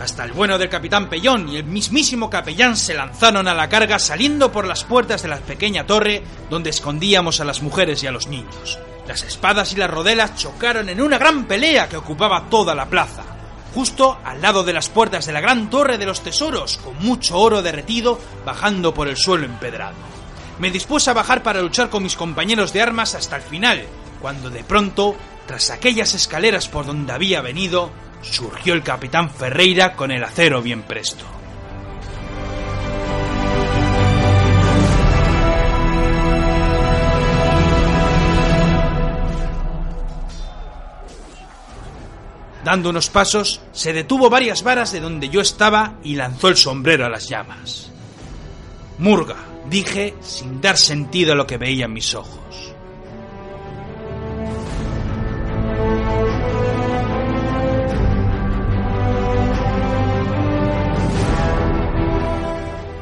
Hasta 0.00 0.24
el 0.24 0.32
bueno 0.32 0.58
del 0.58 0.68
capitán 0.68 1.08
Pellón 1.08 1.48
y 1.48 1.56
el 1.56 1.64
mismísimo 1.64 2.28
capellán 2.30 2.76
se 2.76 2.94
lanzaron 2.94 3.48
a 3.48 3.54
la 3.54 3.68
carga 3.68 3.98
saliendo 3.98 4.52
por 4.52 4.66
las 4.66 4.84
puertas 4.84 5.22
de 5.22 5.28
la 5.28 5.38
pequeña 5.38 5.86
torre 5.86 6.22
donde 6.50 6.70
escondíamos 6.70 7.40
a 7.40 7.44
las 7.44 7.62
mujeres 7.62 8.02
y 8.02 8.06
a 8.06 8.12
los 8.12 8.28
niños. 8.28 8.78
Las 9.08 9.22
espadas 9.22 9.72
y 9.72 9.76
las 9.76 9.90
rodelas 9.90 10.36
chocaron 10.36 10.88
en 10.88 11.00
una 11.00 11.18
gran 11.18 11.44
pelea 11.46 11.88
que 11.88 11.96
ocupaba 11.96 12.48
toda 12.48 12.74
la 12.74 12.86
plaza, 12.86 13.33
justo 13.74 14.18
al 14.24 14.40
lado 14.40 14.62
de 14.62 14.72
las 14.72 14.88
puertas 14.88 15.26
de 15.26 15.32
la 15.32 15.40
gran 15.40 15.68
torre 15.68 15.98
de 15.98 16.06
los 16.06 16.22
tesoros, 16.22 16.78
con 16.78 16.96
mucho 16.98 17.38
oro 17.38 17.60
derretido 17.60 18.20
bajando 18.44 18.94
por 18.94 19.08
el 19.08 19.16
suelo 19.16 19.44
empedrado. 19.44 19.96
Me 20.58 20.70
dispuse 20.70 21.10
a 21.10 21.14
bajar 21.14 21.42
para 21.42 21.60
luchar 21.60 21.90
con 21.90 22.04
mis 22.04 22.14
compañeros 22.14 22.72
de 22.72 22.80
armas 22.80 23.14
hasta 23.14 23.36
el 23.36 23.42
final, 23.42 23.82
cuando 24.20 24.48
de 24.48 24.62
pronto, 24.62 25.16
tras 25.46 25.70
aquellas 25.70 26.14
escaleras 26.14 26.68
por 26.68 26.86
donde 26.86 27.12
había 27.12 27.40
venido, 27.40 27.90
surgió 28.22 28.74
el 28.74 28.84
capitán 28.84 29.28
Ferreira 29.28 29.96
con 29.96 30.12
el 30.12 30.22
acero 30.22 30.62
bien 30.62 30.82
presto. 30.82 31.24
Dando 42.64 42.88
unos 42.88 43.10
pasos, 43.10 43.60
se 43.72 43.92
detuvo 43.92 44.30
varias 44.30 44.62
varas 44.62 44.90
de 44.90 45.00
donde 45.00 45.28
yo 45.28 45.42
estaba 45.42 45.98
y 46.02 46.16
lanzó 46.16 46.48
el 46.48 46.56
sombrero 46.56 47.04
a 47.04 47.10
las 47.10 47.28
llamas. 47.28 47.90
Murga, 48.96 49.36
dije 49.68 50.14
sin 50.22 50.62
dar 50.62 50.78
sentido 50.78 51.34
a 51.34 51.36
lo 51.36 51.46
que 51.46 51.58
veía 51.58 51.84
en 51.84 51.92
mis 51.92 52.14
ojos. 52.14 52.72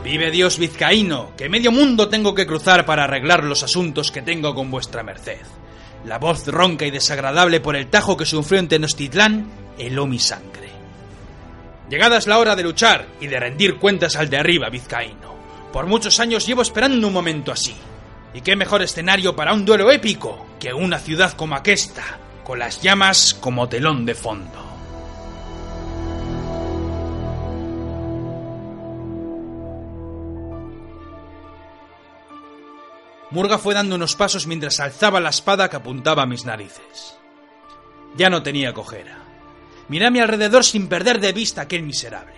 Vive 0.02 0.32
Dios 0.32 0.58
vizcaíno, 0.58 1.30
que 1.36 1.48
medio 1.48 1.70
mundo 1.70 2.08
tengo 2.08 2.34
que 2.34 2.46
cruzar 2.46 2.84
para 2.84 3.04
arreglar 3.04 3.44
los 3.44 3.62
asuntos 3.62 4.10
que 4.10 4.22
tengo 4.22 4.56
con 4.56 4.72
vuestra 4.72 5.04
merced. 5.04 5.38
La 6.04 6.18
voz 6.18 6.46
ronca 6.46 6.84
y 6.84 6.90
desagradable 6.90 7.60
por 7.60 7.76
el 7.76 7.86
tajo 7.88 8.16
que 8.16 8.26
sufrió 8.26 8.58
en 8.58 8.68
Tenochtitlán 8.68 9.46
heló 9.78 10.06
mi 10.06 10.18
sangre. 10.18 10.70
Llegada 11.88 12.16
es 12.16 12.26
la 12.26 12.38
hora 12.38 12.56
de 12.56 12.62
luchar 12.62 13.06
y 13.20 13.26
de 13.26 13.38
rendir 13.38 13.76
cuentas 13.76 14.16
al 14.16 14.28
de 14.28 14.38
arriba, 14.38 14.68
vizcaíno. 14.68 15.32
Por 15.72 15.86
muchos 15.86 16.18
años 16.20 16.46
llevo 16.46 16.62
esperando 16.62 17.06
un 17.06 17.12
momento 17.12 17.52
así. 17.52 17.74
Y 18.34 18.40
qué 18.40 18.56
mejor 18.56 18.82
escenario 18.82 19.36
para 19.36 19.52
un 19.52 19.64
duelo 19.64 19.90
épico 19.90 20.46
que 20.58 20.72
una 20.72 20.98
ciudad 20.98 21.32
como 21.34 21.54
aquesta, 21.54 22.02
con 22.44 22.58
las 22.58 22.82
llamas 22.82 23.34
como 23.34 23.68
telón 23.68 24.04
de 24.04 24.14
fondo. 24.14 24.61
Murga 33.32 33.56
fue 33.56 33.72
dando 33.72 33.96
unos 33.96 34.14
pasos 34.14 34.46
mientras 34.46 34.78
alzaba 34.78 35.18
la 35.18 35.30
espada 35.30 35.70
que 35.70 35.76
apuntaba 35.76 36.24
a 36.24 36.26
mis 36.26 36.44
narices. 36.44 37.16
Ya 38.14 38.28
no 38.28 38.42
tenía 38.42 38.74
cojera. 38.74 39.16
Miré 39.88 40.06
a 40.06 40.10
mi 40.10 40.20
alrededor 40.20 40.64
sin 40.64 40.86
perder 40.86 41.18
de 41.18 41.32
vista 41.32 41.62
aquel 41.62 41.82
miserable. 41.82 42.34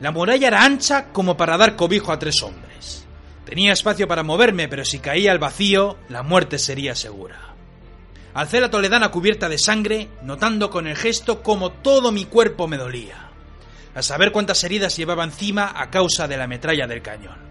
La 0.00 0.12
muralla 0.12 0.48
era 0.48 0.64
ancha 0.64 1.12
como 1.12 1.36
para 1.36 1.58
dar 1.58 1.76
cobijo 1.76 2.12
a 2.12 2.18
tres 2.18 2.42
hombres. 2.42 3.06
Tenía 3.44 3.74
espacio 3.74 4.08
para 4.08 4.22
moverme, 4.22 4.68
pero 4.68 4.86
si 4.86 5.00
caía 5.00 5.32
al 5.32 5.38
vacío, 5.38 5.98
la 6.08 6.22
muerte 6.22 6.58
sería 6.58 6.94
segura. 6.94 7.54
Alcé 8.32 8.60
la 8.60 8.70
toledana 8.70 9.10
cubierta 9.10 9.50
de 9.50 9.58
sangre, 9.58 10.08
notando 10.22 10.70
con 10.70 10.86
el 10.86 10.96
gesto 10.96 11.42
como 11.42 11.72
todo 11.72 12.10
mi 12.10 12.24
cuerpo 12.24 12.66
me 12.66 12.78
dolía, 12.78 13.28
a 13.94 14.02
saber 14.02 14.32
cuántas 14.32 14.64
heridas 14.64 14.96
llevaba 14.96 15.24
encima 15.24 15.72
a 15.74 15.90
causa 15.90 16.26
de 16.26 16.38
la 16.38 16.46
metralla 16.46 16.86
del 16.86 17.02
cañón. 17.02 17.45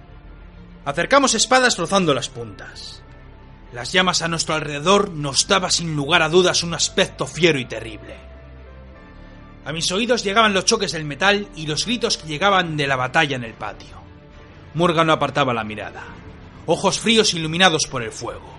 Acercamos 0.86 1.34
espadas 1.34 1.78
rozando 1.80 2.14
las 2.14 2.30
puntas. 2.30 3.02
Las 3.74 3.92
llamas 3.92 4.22
a 4.22 4.28
nuestro 4.28 4.54
alrededor 4.54 5.10
nos 5.10 5.48
daba 5.48 5.72
sin 5.72 5.96
lugar 5.96 6.22
a 6.22 6.30
dudas 6.30 6.62
un 6.62 6.76
aspecto 6.76 7.26
fiero 7.26 7.58
y 7.58 7.66
terrible. 7.66 8.16
A 9.66 9.74
mis 9.74 9.92
oídos 9.92 10.24
llegaban 10.24 10.54
los 10.54 10.66
choques 10.66 10.92
del 10.92 11.04
metal 11.04 11.48
y 11.56 11.66
los 11.66 11.88
gritos 11.88 12.18
que 12.18 12.28
llegaban 12.28 12.78
de 12.78 12.86
la 12.86 12.96
batalla 12.96 13.36
en 13.36 13.44
el 13.44 13.54
patio. 13.54 13.98
Murga 14.76 15.04
no 15.04 15.14
apartaba 15.14 15.56
la 15.56 15.64
mirada. 15.64 16.04
Ojos 16.68 17.00
fríos 17.00 17.34
iluminados 17.34 17.88
por 17.88 18.04
el 18.04 18.12
fuego. 18.12 18.54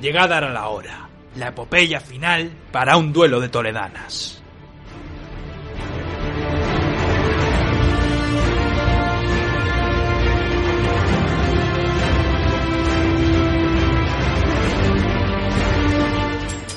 Llegada 0.00 0.38
era 0.38 0.52
la 0.52 0.66
hora. 0.66 1.08
La 1.36 1.48
epopeya 1.48 2.00
final 2.00 2.50
para 2.72 2.96
un 2.96 3.12
duelo 3.12 3.38
de 3.38 3.48
toledanas. 3.48 4.41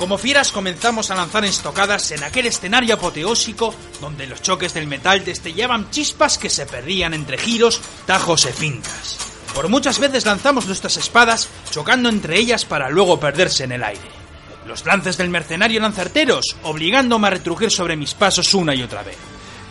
Como 0.06 0.20
fieras 0.20 0.52
comenzamos 0.52 1.10
a 1.10 1.16
lanzar 1.16 1.46
estocadas 1.46 2.12
en 2.12 2.24
aquel 2.24 2.46
escenario 2.46 2.94
apoteósico 2.94 3.74
donde 4.00 4.28
los 4.28 4.40
choques 4.40 4.72
del 4.76 4.86
metal 4.86 5.26
destellaban 5.26 5.90
chispas 5.90 6.38
que 6.38 6.52
se 6.52 6.68
perdían 6.68 7.16
entre 7.16 7.40
giros, 7.40 7.82
tajos 8.06 8.46
y 8.46 8.50
fincas. 8.50 9.18
Por 9.56 9.68
muchas 9.68 9.98
veces 9.98 10.28
lanzamos 10.28 10.68
nuestras 10.68 10.98
espadas 10.98 11.50
chocando 11.72 12.08
entre 12.08 12.38
ellas 12.38 12.66
para 12.66 12.92
luego 12.92 13.20
perderse 13.20 13.64
en 13.64 13.72
el 13.72 13.84
aire. 13.84 14.08
Los 14.68 14.86
lances 14.86 15.18
del 15.18 15.32
mercenario 15.32 15.80
eran 15.80 15.94
certeros, 15.94 16.56
obligándome 16.62 17.26
a 17.26 17.32
retrugir 17.32 17.72
sobre 17.72 17.96
mis 17.96 18.14
pasos 18.14 18.54
una 18.54 18.76
y 18.76 18.84
otra 18.84 19.02
vez. 19.02 19.18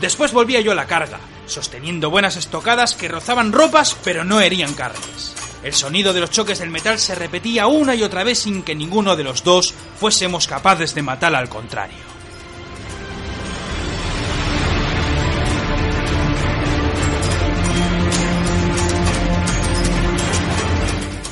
Después 0.00 0.32
volvía 0.32 0.60
yo 0.60 0.72
a 0.72 0.74
la 0.74 0.88
carga, 0.88 1.20
sosteniendo 1.46 2.10
buenas 2.10 2.34
estocadas 2.34 2.96
que 2.96 3.06
rozaban 3.06 3.52
ropas 3.52 3.96
pero 4.02 4.24
no 4.24 4.40
herían 4.40 4.74
carnes. 4.74 5.32
El 5.64 5.72
sonido 5.72 6.12
de 6.12 6.20
los 6.20 6.30
choques 6.30 6.58
del 6.58 6.68
metal 6.68 6.98
se 6.98 7.14
repetía 7.14 7.66
una 7.68 7.94
y 7.94 8.02
otra 8.02 8.22
vez 8.22 8.40
sin 8.40 8.62
que 8.62 8.74
ninguno 8.74 9.16
de 9.16 9.24
los 9.24 9.42
dos 9.42 9.72
fuésemos 9.98 10.46
capaces 10.46 10.94
de 10.94 11.00
matar 11.00 11.34
al 11.34 11.48
contrario. 11.48 11.96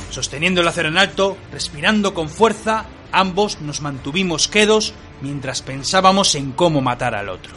Sosteniendo 0.09 0.61
el 0.61 0.67
acero 0.67 0.89
en 0.89 0.97
alto, 0.97 1.37
respirando 1.51 2.15
con 2.15 2.27
fuerza, 2.27 2.87
ambos 3.11 3.61
nos 3.61 3.81
mantuvimos 3.81 4.47
quedos 4.47 4.95
mientras 5.21 5.61
pensábamos 5.61 6.33
en 6.33 6.53
cómo 6.53 6.81
matar 6.81 7.13
al 7.13 7.29
otro. 7.29 7.53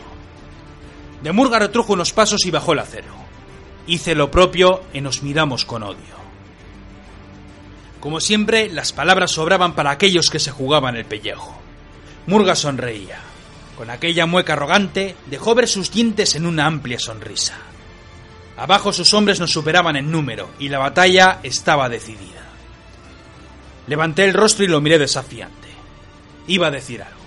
De 1.22 1.32
Murga 1.32 1.58
retrujo 1.58 1.94
unos 1.94 2.12
pasos 2.12 2.44
y 2.44 2.50
bajó 2.50 2.74
el 2.74 2.80
acero. 2.80 3.14
Hice 3.86 4.14
lo 4.14 4.30
propio 4.30 4.82
y 4.92 5.00
nos 5.00 5.22
miramos 5.22 5.64
con 5.64 5.82
odio. 5.82 6.25
Como 8.06 8.20
siempre, 8.20 8.68
las 8.68 8.92
palabras 8.92 9.32
sobraban 9.32 9.74
para 9.74 9.90
aquellos 9.90 10.30
que 10.30 10.38
se 10.38 10.52
jugaban 10.52 10.94
el 10.94 11.06
pellejo. 11.06 11.58
Murga 12.28 12.54
sonreía. 12.54 13.18
Con 13.76 13.90
aquella 13.90 14.26
mueca 14.26 14.52
arrogante, 14.52 15.16
dejó 15.26 15.56
ver 15.56 15.66
sus 15.66 15.90
dientes 15.90 16.36
en 16.36 16.46
una 16.46 16.66
amplia 16.66 17.00
sonrisa. 17.00 17.56
Abajo 18.56 18.92
sus 18.92 19.12
hombres 19.12 19.40
nos 19.40 19.50
superaban 19.50 19.96
en 19.96 20.12
número 20.12 20.50
y 20.60 20.68
la 20.68 20.78
batalla 20.78 21.40
estaba 21.42 21.88
decidida. 21.88 22.44
Levanté 23.88 24.24
el 24.24 24.34
rostro 24.34 24.64
y 24.64 24.68
lo 24.68 24.80
miré 24.80 25.00
desafiante. 25.00 25.66
Iba 26.46 26.68
a 26.68 26.70
decir 26.70 27.02
algo. 27.02 27.18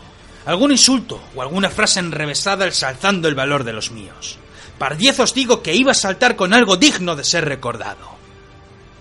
Algún 0.46 0.72
insulto 0.72 1.22
o 1.36 1.42
alguna 1.42 1.70
frase 1.70 2.00
enrevesada 2.00 2.66
ensalzando 2.66 3.28
el 3.28 3.36
valor 3.36 3.66
de 3.66 3.74
los 3.74 3.92
míos. 3.92 4.38
Par 4.78 4.96
diez 4.96 5.20
os 5.20 5.34
digo 5.34 5.62
que 5.62 5.76
iba 5.76 5.92
a 5.92 5.94
saltar 5.94 6.38
con 6.38 6.54
algo 6.54 6.78
digno 6.78 7.18
de 7.18 7.26
ser 7.26 7.44
recordado. 7.44 8.18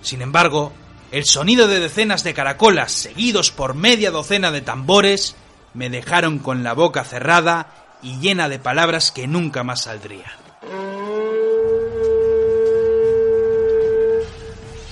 Sin 0.03 0.23
embargo, 0.23 0.73
el 1.11 1.25
sonido 1.25 1.69
de 1.69 1.81
decenas 1.81 2.23
de 2.23 2.35
caracolas 2.35 2.93
seguidos 2.93 3.51
por 3.51 3.75
media 3.75 4.11
docena 4.11 4.51
de 4.51 4.61
tambores 4.61 5.37
me 5.73 5.91
dejaron 5.91 6.39
con 6.39 6.63
la 6.63 6.75
boca 6.75 7.05
cerrada 7.05 7.69
y 8.03 8.19
llena 8.19 8.49
de 8.49 8.59
palabras 8.59 9.11
que 9.11 9.27
nunca 9.27 9.65
más 9.65 9.83
saldrían. 9.83 10.31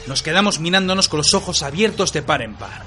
Nos 0.07 0.23
quedamos 0.23 0.61
mirándonos 0.61 1.09
con 1.09 1.19
los 1.19 1.35
ojos 1.35 1.62
abiertos 1.62 2.12
de 2.12 2.23
par 2.23 2.41
en 2.41 2.55
par. 2.55 2.85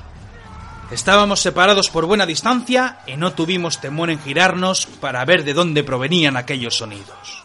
Estábamos 0.89 1.41
separados 1.41 1.89
por 1.89 2.05
buena 2.05 2.25
distancia 2.25 2.99
y 3.05 3.15
no 3.15 3.33
tuvimos 3.33 3.79
temor 3.79 4.09
en 4.09 4.19
girarnos 4.19 4.87
para 4.87 5.23
ver 5.25 5.43
de 5.43 5.53
dónde 5.53 5.83
provenían 5.83 6.35
aquellos 6.35 6.77
sonidos. 6.77 7.43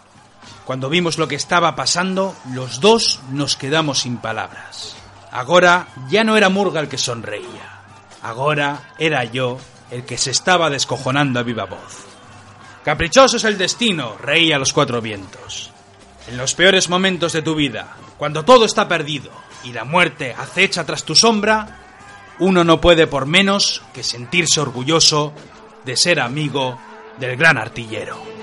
Cuando 0.64 0.88
vimos 0.88 1.18
lo 1.18 1.28
que 1.28 1.34
estaba 1.34 1.76
pasando, 1.76 2.34
los 2.54 2.80
dos 2.80 3.20
nos 3.30 3.56
quedamos 3.56 4.00
sin 4.00 4.16
palabras. 4.16 4.96
Ahora 5.34 5.88
ya 6.08 6.22
no 6.22 6.36
era 6.36 6.48
Murga 6.48 6.78
el 6.80 6.88
que 6.88 6.96
sonreía. 6.96 7.82
Ahora 8.22 8.92
era 8.98 9.24
yo 9.24 9.58
el 9.90 10.04
que 10.04 10.16
se 10.16 10.30
estaba 10.30 10.70
descojonando 10.70 11.40
a 11.40 11.42
viva 11.42 11.64
voz. 11.64 12.06
Caprichoso 12.84 13.38
es 13.38 13.44
el 13.44 13.58
destino, 13.58 14.16
reía 14.16 14.54
a 14.54 14.58
los 14.60 14.72
cuatro 14.72 15.00
vientos. 15.00 15.72
En 16.28 16.36
los 16.36 16.54
peores 16.54 16.88
momentos 16.88 17.32
de 17.32 17.42
tu 17.42 17.56
vida, 17.56 17.96
cuando 18.16 18.44
todo 18.44 18.64
está 18.64 18.86
perdido 18.86 19.32
y 19.64 19.72
la 19.72 19.84
muerte 19.84 20.32
acecha 20.38 20.86
tras 20.86 21.02
tu 21.02 21.16
sombra, 21.16 21.80
uno 22.38 22.62
no 22.62 22.80
puede 22.80 23.08
por 23.08 23.26
menos 23.26 23.82
que 23.92 24.04
sentirse 24.04 24.60
orgulloso 24.60 25.32
de 25.84 25.96
ser 25.96 26.20
amigo 26.20 26.78
del 27.18 27.36
gran 27.36 27.58
artillero. 27.58 28.33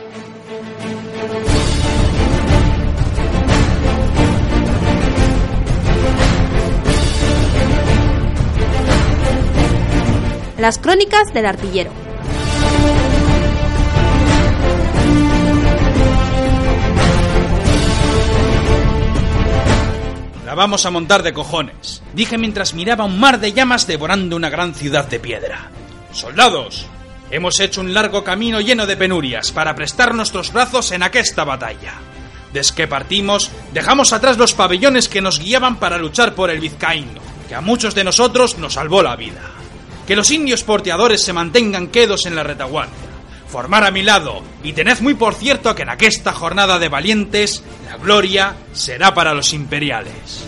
Las 10.62 10.78
crónicas 10.78 11.34
del 11.34 11.48
artillero. 11.48 11.92
La 20.46 20.54
vamos 20.54 20.86
a 20.86 20.92
montar 20.92 21.24
de 21.24 21.34
cojones, 21.34 22.04
dije 22.14 22.38
mientras 22.38 22.76
miraba 22.76 23.06
un 23.06 23.20
mar 23.20 23.40
de 23.40 23.54
llamas 23.54 23.88
devorando 23.88 24.36
una 24.36 24.52
gran 24.52 24.76
ciudad 24.76 25.08
de 25.08 25.20
piedra. 25.20 25.72
Soldados, 26.12 26.86
hemos 27.32 27.60
hecho 27.60 27.82
un 27.82 27.96
largo 27.96 28.24
camino 28.24 28.62
lleno 28.62 28.86
de 28.86 28.98
penurias 28.98 29.52
para 29.52 29.74
prestar 29.74 30.14
nuestros 30.14 30.54
brazos 30.54 30.92
en 30.92 31.02
aquesta 31.02 31.44
batalla. 31.44 31.94
Desde 32.54 32.76
que 32.76 32.88
partimos, 32.88 33.50
dejamos 33.74 34.14
atrás 34.14 34.38
los 34.38 34.54
pabellones 34.54 35.10
que 35.10 35.22
nos 35.22 35.40
guiaban 35.40 35.78
para 35.78 35.98
luchar 35.98 36.36
por 36.36 36.52
el 36.52 36.60
vizcaíno, 36.60 37.20
que 37.50 37.56
a 37.56 37.62
muchos 37.62 37.96
de 37.96 38.04
nosotros 38.04 38.60
nos 38.60 38.74
salvó 38.74 39.02
la 39.02 39.16
vida. 39.16 39.42
Que 40.08 40.16
los 40.16 40.32
indios 40.32 40.64
porteadores 40.64 41.24
se 41.24 41.34
mantengan 41.34 41.88
quedos 41.88 42.26
en 42.26 42.36
la 42.36 42.44
retaguardia. 42.44 42.96
Formar 43.48 43.84
a 43.84 43.92
mi 43.92 44.02
lado, 44.02 44.42
y 44.64 44.74
tened 44.74 45.00
muy 45.02 45.14
por 45.14 45.36
cierto 45.36 45.76
que 45.76 45.82
en 45.82 45.90
aquesta 45.90 46.32
jornada 46.32 46.80
de 46.80 46.90
valientes, 46.90 47.64
la 47.86 47.98
gloria 47.98 48.56
será 48.74 49.14
para 49.14 49.34
los 49.34 49.54
imperiales. 49.54 50.46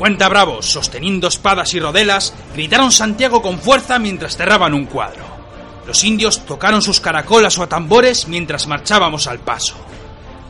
Cincuenta 0.00 0.30
bravos, 0.30 0.64
sosteniendo 0.64 1.28
espadas 1.28 1.74
y 1.74 1.80
rodelas, 1.80 2.32
gritaron 2.54 2.90
Santiago 2.90 3.42
con 3.42 3.58
fuerza 3.58 3.98
mientras 3.98 4.34
cerraban 4.34 4.72
un 4.72 4.86
cuadro. 4.86 5.39
Los 5.86 6.04
indios 6.04 6.44
tocaron 6.46 6.82
sus 6.82 7.00
caracolas 7.00 7.58
o 7.58 7.68
tambores 7.68 8.28
mientras 8.28 8.66
marchábamos 8.66 9.26
al 9.26 9.40
paso. 9.40 9.76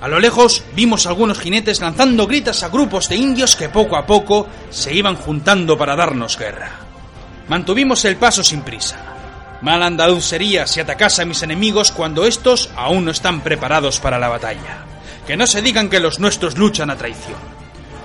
A 0.01 0.09
lo 0.09 0.19
lejos 0.19 0.65
vimos 0.75 1.07
algunos 1.07 1.39
jinetes 1.39 1.81
lanzando 1.81 2.27
gritas 2.27 2.63
a 2.63 2.69
grupos 2.69 3.09
de 3.09 3.17
indios 3.17 3.55
que 3.55 3.69
poco 3.69 3.97
a 3.97 4.07
poco 4.07 4.47
se 4.71 4.95
iban 4.95 5.17
juntando 5.17 5.77
para 5.77 5.95
darnos 5.95 6.39
guerra. 6.39 6.71
Mantuvimos 7.49 8.05
el 8.05 8.17
paso 8.17 8.43
sin 8.43 8.63
prisa. 8.63 8.99
Mal 9.61 9.83
andaluz 9.83 10.25
sería 10.25 10.67
si 10.67 10.81
atacase 10.81 11.23
a 11.23 11.27
mis 11.27 11.43
enemigos 11.43 11.93
cuando 11.93 12.25
estos 12.25 12.71
aún 12.77 13.05
no 13.05 13.11
están 13.11 13.43
preparados 13.43 14.01
para 14.01 14.19
la 14.19 14.29
batalla. 14.29 14.85
Que 15.27 15.37
no 15.37 15.47
se 15.47 15.61
digan 15.61 15.91
que 15.91 16.01
los 16.01 16.19
nuestros 16.19 16.57
luchan 16.57 16.91
a 16.91 16.97
traición 16.97 17.60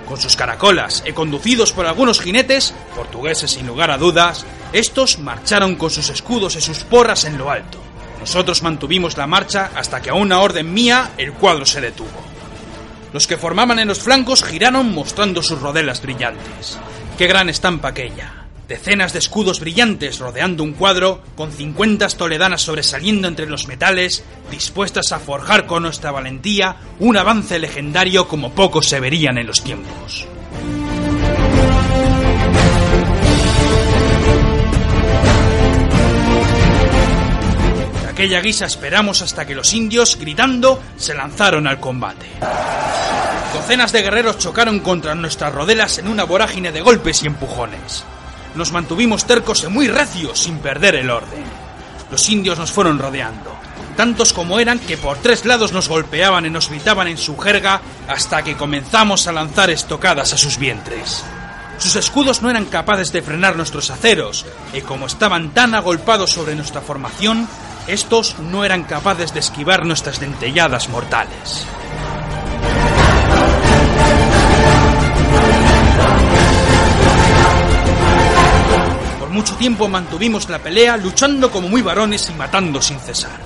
con 0.06 0.20
sus 0.20 0.36
caracolas 0.36 1.02
y 1.06 1.12
conducidos 1.12 1.72
por 1.72 1.86
algunos 1.86 2.20
jinetes, 2.20 2.74
portugueses 2.94 3.50
sin 3.50 3.66
lugar 3.66 3.90
a 3.90 3.98
dudas, 3.98 4.46
estos 4.72 5.18
marcharon 5.18 5.76
con 5.76 5.90
sus 5.90 6.08
escudos 6.08 6.56
y 6.56 6.60
sus 6.60 6.84
porras 6.84 7.24
en 7.24 7.36
lo 7.36 7.50
alto. 7.50 7.78
Nosotros 8.20 8.62
mantuvimos 8.62 9.16
la 9.16 9.26
marcha 9.26 9.70
hasta 9.74 10.00
que 10.00 10.10
a 10.10 10.14
una 10.14 10.40
orden 10.40 10.72
mía 10.72 11.10
el 11.18 11.32
cuadro 11.32 11.66
se 11.66 11.80
detuvo. 11.80 12.24
Los 13.12 13.26
que 13.26 13.36
formaban 13.36 13.78
en 13.78 13.88
los 13.88 14.00
flancos 14.00 14.42
giraron 14.42 14.92
mostrando 14.92 15.42
sus 15.42 15.60
rodelas 15.60 16.02
brillantes. 16.02 16.78
Qué 17.18 17.26
gran 17.26 17.48
estampa 17.48 17.88
aquella. 17.88 18.45
Decenas 18.68 19.12
de 19.12 19.20
escudos 19.20 19.60
brillantes 19.60 20.18
rodeando 20.18 20.64
un 20.64 20.72
cuadro, 20.72 21.22
con 21.36 21.52
cincuentas 21.52 22.16
toledanas 22.16 22.62
sobresaliendo 22.62 23.28
entre 23.28 23.46
los 23.46 23.68
metales, 23.68 24.24
dispuestas 24.50 25.12
a 25.12 25.20
forjar 25.20 25.66
con 25.66 25.84
nuestra 25.84 26.10
valentía 26.10 26.76
un 26.98 27.16
avance 27.16 27.60
legendario 27.60 28.26
como 28.26 28.50
pocos 28.52 28.88
se 28.88 28.98
verían 28.98 29.38
en 29.38 29.46
los 29.46 29.62
tiempos. 29.62 30.26
De 38.02 38.08
aquella 38.08 38.40
guisa 38.40 38.66
esperamos 38.66 39.22
hasta 39.22 39.46
que 39.46 39.54
los 39.54 39.72
indios, 39.74 40.18
gritando, 40.18 40.82
se 40.96 41.14
lanzaron 41.14 41.68
al 41.68 41.78
combate. 41.78 42.26
Docenas 43.54 43.92
de 43.92 44.02
guerreros 44.02 44.38
chocaron 44.38 44.80
contra 44.80 45.14
nuestras 45.14 45.54
rodelas 45.54 45.98
en 45.98 46.08
una 46.08 46.24
vorágine 46.24 46.72
de 46.72 46.80
golpes 46.80 47.22
y 47.22 47.28
empujones 47.28 48.04
nos 48.56 48.72
mantuvimos 48.72 49.24
tercos 49.26 49.64
y 49.64 49.68
muy 49.68 49.88
recios 49.88 50.38
sin 50.38 50.58
perder 50.58 50.96
el 50.96 51.10
orden. 51.10 51.44
Los 52.10 52.28
indios 52.28 52.58
nos 52.58 52.72
fueron 52.72 52.98
rodeando, 52.98 53.52
tantos 53.96 54.32
como 54.32 54.58
eran 54.60 54.78
que 54.78 54.96
por 54.96 55.18
tres 55.18 55.44
lados 55.44 55.72
nos 55.72 55.88
golpeaban 55.88 56.46
y 56.46 56.50
nos 56.50 56.68
gritaban 56.68 57.08
en 57.08 57.18
su 57.18 57.36
jerga 57.36 57.80
hasta 58.08 58.42
que 58.42 58.56
comenzamos 58.56 59.26
a 59.26 59.32
lanzar 59.32 59.70
estocadas 59.70 60.32
a 60.32 60.38
sus 60.38 60.58
vientres. 60.58 61.24
Sus 61.78 61.96
escudos 61.96 62.42
no 62.42 62.48
eran 62.48 62.64
capaces 62.64 63.12
de 63.12 63.22
frenar 63.22 63.56
nuestros 63.56 63.90
aceros, 63.90 64.46
y 64.72 64.80
como 64.80 65.06
estaban 65.06 65.50
tan 65.50 65.74
agolpados 65.74 66.30
sobre 66.30 66.54
nuestra 66.54 66.80
formación, 66.80 67.46
estos 67.86 68.38
no 68.38 68.64
eran 68.64 68.84
capaces 68.84 69.34
de 69.34 69.40
esquivar 69.40 69.84
nuestras 69.84 70.18
dentelladas 70.18 70.88
mortales. 70.88 71.66
Mucho 79.36 79.54
tiempo 79.56 79.86
mantuvimos 79.86 80.48
la 80.48 80.58
pelea 80.58 80.96
luchando 80.96 81.50
como 81.50 81.68
muy 81.68 81.82
varones 81.82 82.30
y 82.30 82.32
matando 82.32 82.80
sin 82.80 82.98
cesar. 82.98 83.38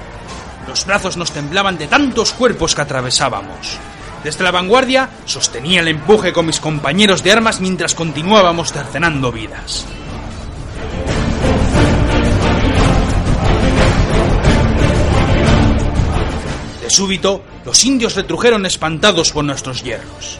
Los 0.68 0.86
brazos 0.86 1.16
nos 1.16 1.32
temblaban 1.32 1.76
de 1.78 1.88
tantos 1.88 2.32
cuerpos 2.32 2.76
que 2.76 2.82
atravesábamos. 2.82 3.76
Desde 4.22 4.44
la 4.44 4.52
vanguardia 4.52 5.10
sostenía 5.24 5.80
el 5.80 5.88
empuje 5.88 6.32
con 6.32 6.46
mis 6.46 6.60
compañeros 6.60 7.24
de 7.24 7.32
armas 7.32 7.60
mientras 7.60 7.96
continuábamos 7.96 8.72
cercenando 8.72 9.32
vidas. 9.32 9.84
De 16.82 16.88
súbito, 16.88 17.42
los 17.64 17.84
indios 17.84 18.14
retrujeron 18.14 18.64
espantados 18.64 19.32
por 19.32 19.44
nuestros 19.44 19.82
hierros. 19.82 20.38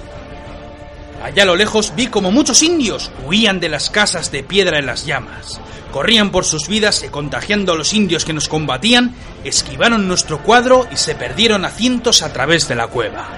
Allá 1.23 1.43
a 1.43 1.47
lo 1.47 1.55
lejos 1.57 1.93
vi 1.95 2.07
como 2.07 2.33
muchos 2.33 2.63
indios 2.63 3.11
huían 3.27 3.61
de 3.61 3.69
las 3.69 3.91
casas 3.91 4.33
de 4.33 4.43
piedra 4.43 4.79
en 4.79 4.87
las 4.87 5.05
llamas. 5.05 5.61
Corrían 5.93 6.31
por 6.31 6.45
sus 6.45 6.67
vidas 6.67 7.03
y 7.05 7.09
contagiando 7.09 7.73
a 7.73 7.77
los 7.77 7.93
indios 7.93 8.25
que 8.25 8.33
nos 8.33 8.49
combatían, 8.49 9.15
esquivaron 9.45 10.09
nuestro 10.09 10.43
cuadro 10.43 10.87
y 10.91 10.97
se 10.97 11.15
perdieron 11.15 11.65
a 11.65 11.71
cientos 11.71 12.23
a 12.23 12.33
través 12.33 12.69
de 12.69 12.75
la 12.75 12.87
cueva. 12.87 13.29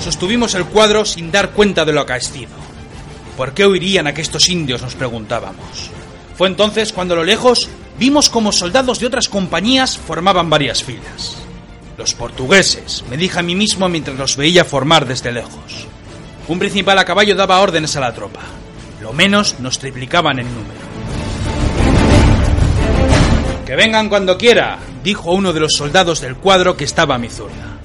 Sostuvimos 0.00 0.54
el 0.54 0.66
cuadro 0.66 1.06
sin 1.06 1.32
dar 1.32 1.52
cuenta 1.52 1.86
de 1.86 1.92
lo 1.92 2.02
acaecido. 2.02 2.52
¿Por 3.38 3.54
qué 3.54 3.66
huirían 3.66 4.06
aquellos 4.06 4.48
indios? 4.50 4.82
nos 4.82 4.94
preguntábamos. 4.94 5.90
Fue 6.36 6.48
entonces 6.48 6.92
cuando 6.92 7.14
a 7.14 7.18
lo 7.18 7.24
lejos 7.24 7.70
vimos 7.98 8.30
como 8.30 8.52
soldados 8.52 8.98
de 8.98 9.06
otras 9.06 9.28
compañías 9.28 9.98
formaban 9.98 10.50
varias 10.50 10.82
filas. 10.82 11.36
Los 11.96 12.14
portugueses, 12.14 13.04
me 13.08 13.16
dije 13.16 13.38
a 13.38 13.42
mí 13.42 13.54
mismo 13.54 13.88
mientras 13.88 14.18
los 14.18 14.36
veía 14.36 14.64
formar 14.64 15.06
desde 15.06 15.32
lejos. 15.32 15.86
Un 16.48 16.58
principal 16.58 16.98
a 16.98 17.04
caballo 17.04 17.34
daba 17.34 17.60
órdenes 17.60 17.96
a 17.96 18.00
la 18.00 18.12
tropa. 18.12 18.40
Lo 19.00 19.12
menos 19.12 19.60
nos 19.60 19.78
triplicaban 19.78 20.38
en 20.38 20.46
número. 20.46 20.80
Que 23.64 23.76
vengan 23.76 24.08
cuando 24.08 24.36
quiera, 24.36 24.78
dijo 25.02 25.32
uno 25.32 25.52
de 25.52 25.60
los 25.60 25.74
soldados 25.74 26.20
del 26.20 26.36
cuadro 26.36 26.76
que 26.76 26.84
estaba 26.84 27.14
a 27.14 27.18
mi 27.18 27.30
zurda. 27.30 27.78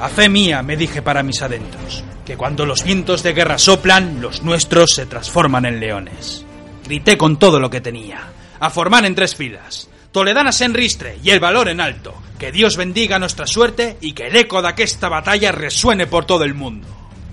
A 0.00 0.08
fe 0.08 0.28
mía, 0.28 0.62
me 0.62 0.76
dije 0.76 1.00
para 1.00 1.22
mis 1.22 1.42
adentros, 1.42 2.02
que 2.24 2.36
cuando 2.36 2.66
los 2.66 2.82
vientos 2.82 3.22
de 3.22 3.34
guerra 3.34 3.58
soplan, 3.58 4.20
los 4.20 4.42
nuestros 4.42 4.94
se 4.94 5.06
transforman 5.06 5.64
en 5.64 5.78
leones. 5.78 6.44
Grité 6.84 7.16
con 7.16 7.36
todo 7.36 7.60
lo 7.60 7.70
que 7.70 7.80
tenía. 7.80 8.32
A 8.62 8.70
formar 8.70 9.04
en 9.06 9.16
tres 9.16 9.34
filas. 9.34 9.88
Toledanas 10.12 10.60
en 10.60 10.72
ristre 10.72 11.18
y 11.24 11.30
el 11.30 11.40
valor 11.40 11.68
en 11.68 11.80
alto. 11.80 12.14
Que 12.38 12.52
Dios 12.52 12.76
bendiga 12.76 13.18
nuestra 13.18 13.44
suerte 13.44 13.98
y 14.00 14.12
que 14.12 14.28
el 14.28 14.36
eco 14.36 14.62
de 14.62 14.68
aquesta 14.68 15.08
batalla 15.08 15.50
resuene 15.50 16.06
por 16.06 16.26
todo 16.26 16.44
el 16.44 16.54
mundo. 16.54 16.86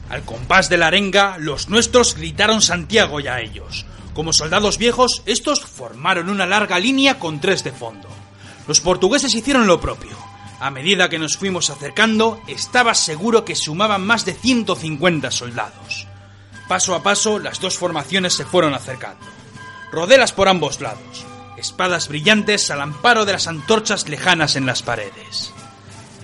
Al 0.09 0.23
compás 0.23 0.69
de 0.69 0.79
la 0.79 0.87
arenga, 0.87 1.37
los 1.37 1.69
nuestros 1.69 2.15
gritaron 2.15 2.63
Santiago 2.63 3.19
y 3.19 3.27
a 3.27 3.41
ellos. 3.41 3.85
Como 4.15 4.33
soldados 4.33 4.79
viejos, 4.79 5.21
estos 5.27 5.61
formaron 5.61 6.29
una 6.31 6.47
larga 6.47 6.79
línea 6.79 7.19
con 7.19 7.39
tres 7.39 7.63
de 7.63 7.73
fondo. 7.73 8.09
Los 8.67 8.81
portugueses 8.81 9.35
hicieron 9.35 9.67
lo 9.67 9.79
propio. 9.79 10.17
A 10.59 10.71
medida 10.71 11.09
que 11.09 11.19
nos 11.19 11.37
fuimos 11.37 11.69
acercando, 11.69 12.41
estaba 12.47 12.95
seguro 12.95 13.45
que 13.45 13.55
sumaban 13.55 14.03
más 14.03 14.25
de 14.25 14.33
150 14.33 15.29
soldados. 15.29 16.07
Paso 16.67 16.95
a 16.95 17.03
paso, 17.03 17.37
las 17.37 17.59
dos 17.59 17.77
formaciones 17.77 18.33
se 18.33 18.45
fueron 18.45 18.73
acercando. 18.73 19.38
Rodelas 19.91 20.33
por 20.33 20.47
ambos 20.47 20.81
lados, 20.81 21.25
espadas 21.57 22.07
brillantes 22.07 22.69
al 22.71 22.81
amparo 22.81 23.25
de 23.25 23.33
las 23.33 23.47
antorchas 23.47 24.07
lejanas 24.07 24.55
en 24.55 24.65
las 24.65 24.83
paredes. 24.83 25.51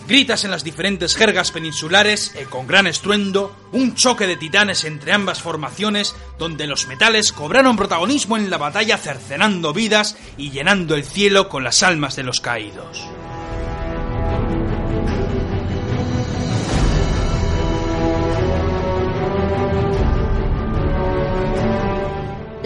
Gritas 0.07 0.43
en 0.43 0.51
las 0.51 0.63
diferentes 0.63 1.15
jergas 1.15 1.51
peninsulares 1.51 2.35
y 2.39 2.45
con 2.45 2.67
gran 2.67 2.85
estruendo, 2.85 3.55
un 3.71 3.95
choque 3.95 4.27
de 4.27 4.37
titanes 4.37 4.83
entre 4.83 5.13
ambas 5.13 5.41
formaciones 5.41 6.15
donde 6.37 6.67
los 6.67 6.85
metales 6.85 7.31
cobraron 7.31 7.75
protagonismo 7.75 8.37
en 8.37 8.51
la 8.51 8.59
batalla 8.59 8.97
cercenando 8.97 9.73
vidas 9.73 10.15
y 10.37 10.51
llenando 10.51 10.93
el 10.93 11.03
cielo 11.03 11.49
con 11.49 11.63
las 11.63 11.81
almas 11.81 12.15
de 12.15 12.23
los 12.23 12.39
caídos. 12.39 13.03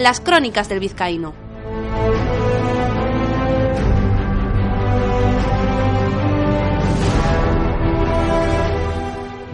Las 0.00 0.18
crónicas 0.18 0.66
del 0.70 0.80
vizcaíno. 0.80 1.34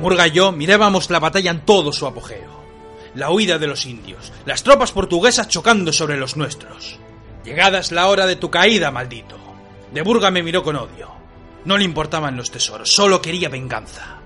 Murga 0.00 0.28
y 0.28 0.30
yo 0.30 0.52
mirábamos 0.52 1.10
la 1.10 1.18
batalla 1.18 1.50
en 1.50 1.64
todo 1.64 1.92
su 1.92 2.06
apogeo. 2.06 2.62
La 3.16 3.32
huida 3.32 3.58
de 3.58 3.66
los 3.66 3.86
indios, 3.86 4.32
las 4.44 4.62
tropas 4.62 4.92
portuguesas 4.92 5.48
chocando 5.48 5.92
sobre 5.92 6.16
los 6.16 6.36
nuestros. 6.36 6.96
Llegada 7.44 7.80
es 7.80 7.90
la 7.90 8.06
hora 8.06 8.24
de 8.24 8.36
tu 8.36 8.48
caída, 8.48 8.92
maldito. 8.92 9.36
De 9.92 10.02
Burga 10.02 10.30
me 10.30 10.44
miró 10.44 10.62
con 10.62 10.76
odio. 10.76 11.10
No 11.64 11.76
le 11.76 11.82
importaban 11.82 12.36
los 12.36 12.52
tesoros, 12.52 12.92
solo 12.92 13.20
quería 13.20 13.48
venganza. 13.48 14.20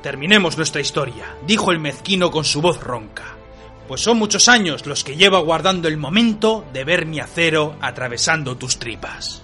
Terminemos 0.00 0.56
nuestra 0.56 0.80
historia, 0.80 1.34
dijo 1.44 1.72
el 1.72 1.80
mezquino 1.80 2.30
con 2.30 2.44
su 2.44 2.62
voz 2.62 2.80
ronca, 2.80 3.35
pues 3.86 4.00
son 4.00 4.18
muchos 4.18 4.48
años 4.48 4.86
los 4.86 5.04
que 5.04 5.16
llevo 5.16 5.40
guardando 5.40 5.88
el 5.88 5.96
momento 5.96 6.64
de 6.72 6.84
ver 6.84 7.06
mi 7.06 7.20
acero 7.20 7.76
atravesando 7.80 8.56
tus 8.56 8.78
tripas. 8.78 9.42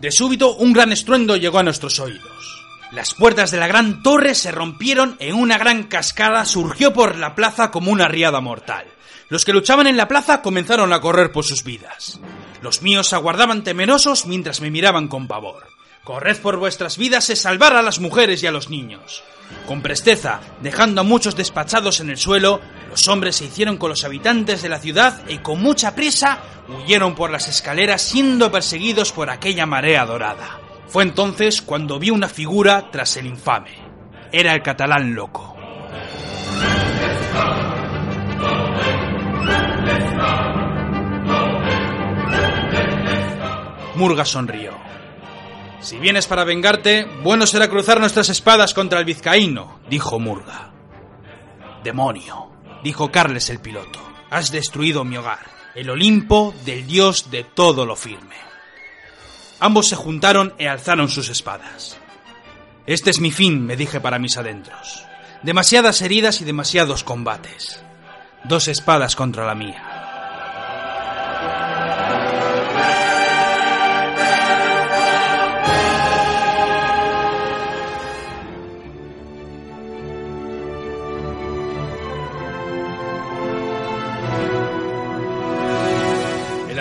De 0.00 0.10
súbito 0.10 0.54
un 0.54 0.72
gran 0.72 0.92
estruendo 0.92 1.36
llegó 1.36 1.58
a 1.58 1.62
nuestros 1.62 2.00
oídos. 2.00 2.64
Las 2.92 3.14
puertas 3.14 3.50
de 3.50 3.58
la 3.58 3.68
gran 3.68 4.02
torre 4.02 4.34
se 4.34 4.50
rompieron 4.50 5.16
en 5.20 5.34
una 5.34 5.58
gran 5.58 5.84
cascada 5.84 6.44
surgió 6.44 6.92
por 6.92 7.16
la 7.16 7.34
plaza 7.34 7.70
como 7.70 7.92
una 7.92 8.08
riada 8.08 8.40
mortal. 8.40 8.86
Los 9.28 9.44
que 9.44 9.52
luchaban 9.52 9.86
en 9.86 9.96
la 9.96 10.08
plaza 10.08 10.42
comenzaron 10.42 10.92
a 10.92 11.00
correr 11.00 11.30
por 11.30 11.44
sus 11.44 11.62
vidas. 11.62 12.18
Los 12.62 12.82
míos 12.82 13.12
aguardaban 13.12 13.62
temerosos 13.62 14.26
mientras 14.26 14.60
me 14.60 14.70
miraban 14.70 15.06
con 15.06 15.28
pavor. 15.28 15.68
Corred 16.04 16.38
por 16.38 16.56
vuestras 16.56 16.96
vidas 16.96 17.28
y 17.28 17.36
salvar 17.36 17.74
a 17.74 17.82
las 17.82 18.00
mujeres 18.00 18.42
y 18.42 18.46
a 18.46 18.50
los 18.50 18.70
niños. 18.70 19.22
Con 19.66 19.82
presteza, 19.82 20.40
dejando 20.62 21.02
a 21.02 21.04
muchos 21.04 21.36
despachados 21.36 22.00
en 22.00 22.08
el 22.08 22.16
suelo, 22.16 22.60
los 22.88 23.06
hombres 23.08 23.36
se 23.36 23.44
hicieron 23.44 23.76
con 23.76 23.90
los 23.90 24.04
habitantes 24.04 24.62
de 24.62 24.70
la 24.70 24.78
ciudad 24.78 25.22
y 25.28 25.38
con 25.38 25.60
mucha 25.60 25.94
prisa 25.94 26.38
huyeron 26.68 27.14
por 27.14 27.30
las 27.30 27.48
escaleras 27.48 28.00
siendo 28.00 28.50
perseguidos 28.50 29.12
por 29.12 29.28
aquella 29.28 29.66
marea 29.66 30.06
dorada. 30.06 30.58
Fue 30.88 31.02
entonces 31.02 31.60
cuando 31.60 31.98
vi 31.98 32.10
una 32.10 32.28
figura 32.28 32.90
tras 32.90 33.16
el 33.18 33.26
infame. 33.26 33.74
Era 34.32 34.54
el 34.54 34.62
catalán 34.62 35.14
loco. 35.14 35.56
Murga 43.96 44.24
sonrió. 44.24 44.79
Si 45.80 45.98
vienes 45.98 46.26
para 46.26 46.44
vengarte, 46.44 47.06
bueno 47.22 47.46
será 47.46 47.68
cruzar 47.68 48.00
nuestras 48.00 48.28
espadas 48.28 48.74
contra 48.74 48.98
el 48.98 49.06
vizcaíno, 49.06 49.80
dijo 49.88 50.18
Murga. 50.18 50.72
Demonio, 51.82 52.50
dijo 52.84 53.10
Carles 53.10 53.48
el 53.48 53.60
piloto, 53.60 53.98
has 54.28 54.52
destruido 54.52 55.04
mi 55.04 55.16
hogar, 55.16 55.46
el 55.74 55.88
Olimpo 55.88 56.54
del 56.66 56.86
dios 56.86 57.30
de 57.30 57.44
todo 57.44 57.86
lo 57.86 57.96
firme. 57.96 58.36
Ambos 59.58 59.88
se 59.88 59.96
juntaron 59.96 60.54
e 60.58 60.68
alzaron 60.68 61.08
sus 61.08 61.30
espadas. 61.30 61.96
Este 62.86 63.10
es 63.10 63.20
mi 63.20 63.30
fin, 63.30 63.64
me 63.64 63.76
dije 63.76 64.00
para 64.00 64.18
mis 64.18 64.36
adentros. 64.36 65.04
Demasiadas 65.42 66.02
heridas 66.02 66.42
y 66.42 66.44
demasiados 66.44 67.04
combates. 67.04 67.82
Dos 68.44 68.68
espadas 68.68 69.16
contra 69.16 69.46
la 69.46 69.54
mía. 69.54 69.99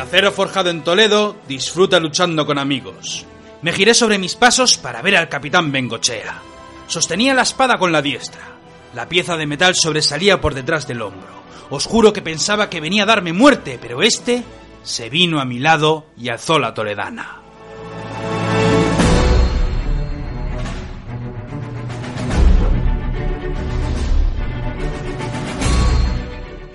Acero 0.10 0.32
forjado 0.32 0.72
en 0.72 0.84
Toledo 0.84 1.36
disfruta 1.48 2.00
luchando 2.00 2.44
con 2.44 2.58
amigos. 2.58 3.28
Me 3.62 3.72
giré 3.72 3.94
sobre 3.94 4.18
mis 4.18 4.36
pasos 4.36 4.76
para 4.76 5.04
ver 5.04 5.16
al 5.16 5.30
capitán 5.30 5.72
Bengochea. 5.72 6.42
Sostenía 6.88 7.36
la 7.36 7.44
espada 7.44 7.78
con 7.78 7.92
la 7.92 8.02
diestra. 8.02 8.42
La 8.96 9.08
pieza 9.08 9.38
de 9.38 9.46
metal 9.46 9.76
sobresalía 9.76 10.42
por 10.42 10.56
detrás 10.56 10.88
del 10.88 11.04
hombro. 11.04 11.30
Os 11.70 11.86
juro 11.86 12.12
que 12.12 12.24
pensaba 12.24 12.72
que 12.72 12.82
venía 12.82 13.04
a 13.04 13.06
darme 13.06 13.34
muerte, 13.34 13.78
pero 13.80 14.02
este 14.02 14.44
se 14.82 15.12
vino 15.12 15.40
a 15.40 15.46
mi 15.46 15.60
lado 15.60 16.08
y 16.18 16.30
alzó 16.30 16.58
la 16.58 16.74
toledana. 16.74 17.44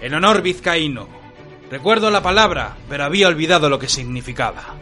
El 0.01 0.15
honor 0.15 0.41
vizcaíno. 0.41 1.14
Recuerdo 1.75 2.09
la 2.13 2.23
palabra, 2.23 2.77
pero 2.89 3.03
había 3.03 3.27
olvidado 3.27 3.69
lo 3.69 3.81
que 3.81 3.89
significaba. 3.89 4.77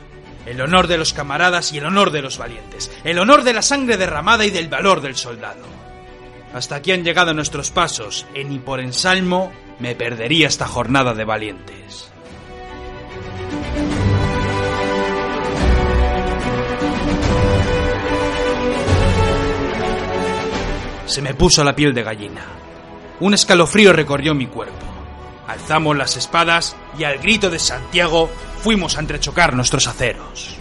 El 0.45 0.61
honor 0.61 0.89
de 0.89 0.99
los 0.99 1.15
camaradas 1.15 1.73
y 1.73 1.79
el 1.79 1.87
honor 1.87 2.11
de 2.11 2.21
los 2.21 2.37
valientes. 2.37 2.91
El 3.03 3.19
honor 3.19 3.45
de 3.45 3.55
la 3.55 3.63
sangre 3.63 3.97
derramada 3.97 4.45
y 4.45 4.51
del 4.51 4.69
valor 4.69 5.01
del 5.01 5.17
soldado. 5.17 5.63
Hasta 6.53 6.75
aquí 6.75 6.93
han 6.93 7.03
llegado 7.03 7.33
nuestros 7.33 7.71
pasos, 7.71 8.27
y 8.35 8.45
ni 8.45 8.59
por 8.59 8.79
ensalmo 8.79 9.51
me 9.79 9.95
perdería 9.95 10.49
esta 10.49 10.67
jornada 10.69 11.15
de 11.15 11.25
valientes. 11.25 12.13
Se 21.07 21.23
me 21.23 21.33
puso 21.33 21.65
la 21.65 21.75
piel 21.75 21.95
de 21.95 22.03
gallina. 22.03 22.45
Un 23.21 23.33
escalofrío 23.33 23.95
recorrió 23.95 24.35
mi 24.35 24.47
cuerpo. 24.47 24.92
Alzamos 25.47 25.97
las 25.97 26.17
espadas 26.17 26.77
y 26.99 27.05
al 27.05 27.19
grito 27.19 27.51
de 27.51 27.59
Santiago 27.59 28.31
fuimos 28.63 28.97
a 28.97 29.01
entrechocar 29.01 29.55
nuestros 29.55 29.87
aceros. 29.87 30.57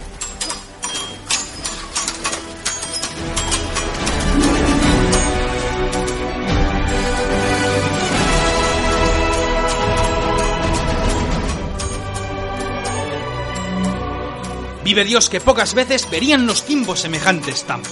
Vive 14.84 15.04
Dios 15.04 15.30
que 15.30 15.40
pocas 15.40 15.74
veces 15.74 16.10
verían 16.10 16.46
los 16.46 16.64
timbos 16.66 17.00
semejante 17.00 17.52
estampa. 17.52 17.88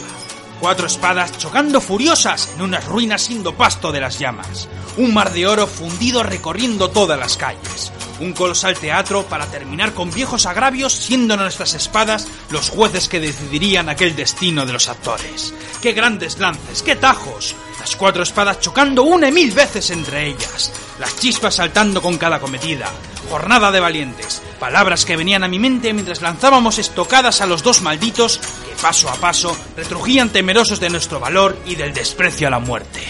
Cuatro 0.61 0.87
espadas 0.87 1.39
chocando 1.39 1.81
furiosas 1.81 2.53
en 2.55 2.61
unas 2.61 2.85
ruinas 2.87 3.23
siendo 3.23 3.55
pasto 3.55 3.93
de 3.93 4.01
las 4.01 4.19
llamas. 4.19 4.69
Un 4.99 5.15
mar 5.15 5.33
de 5.33 5.47
oro 5.47 5.67
fundido 5.67 6.23
recorriendo 6.23 6.91
todas 6.91 7.19
las 7.19 7.39
calles. 7.39 7.91
Un 8.21 8.35
colosal 8.35 8.77
teatro 8.77 9.25
para 9.25 9.47
terminar 9.47 9.95
con 9.95 10.11
viejos 10.11 10.45
agravios 10.45 10.93
siendo 10.93 11.39
nuestras 11.39 11.73
espadas 11.73 12.29
los 12.51 12.69
jueces 12.69 13.09
que 13.09 13.19
decidirían 13.19 13.89
aquel 13.89 14.15
destino 14.15 14.67
de 14.67 14.75
los 14.75 14.89
actores. 14.89 15.55
¡Qué 15.81 15.93
grandes 15.93 16.39
lances! 16.39 16.83
¡Qué 16.83 16.97
tajos! 16.97 17.57
Las 17.81 17.97
cuatro 17.97 18.23
espadas 18.23 18.61
chocando 18.61 19.05
una 19.05 19.31
mil 19.31 19.53
veces 19.53 19.91
entre 19.91 20.27
ellas. 20.29 20.71
Las 20.99 21.17
chispas 21.19 21.55
saltando 21.55 22.03
con 22.03 22.19
cada 22.19 22.41
cometida. 22.41 22.91
Jornada 23.31 23.71
de 23.71 23.81
valientes. 23.81 24.43
Palabras 24.59 25.07
que 25.07 25.17
venían 25.17 25.43
a 25.43 25.49
mi 25.49 25.59
mente 25.59 25.95
mientras 25.95 26.21
lanzábamos 26.21 26.79
estocadas 26.79 27.41
a 27.41 27.47
los 27.47 27.63
dos 27.63 27.81
malditos 27.81 28.37
que 28.39 28.83
paso 28.83 29.09
a 29.09 29.15
paso 29.15 29.57
retrujían 29.79 30.29
temerosos 30.29 30.79
de 30.79 30.91
nuestro 30.91 31.21
valor 31.21 31.59
y 31.65 31.75
del 31.75 31.95
desprecio 31.95 32.49
a 32.49 32.51
la 32.51 32.59
muerte. 32.59 33.01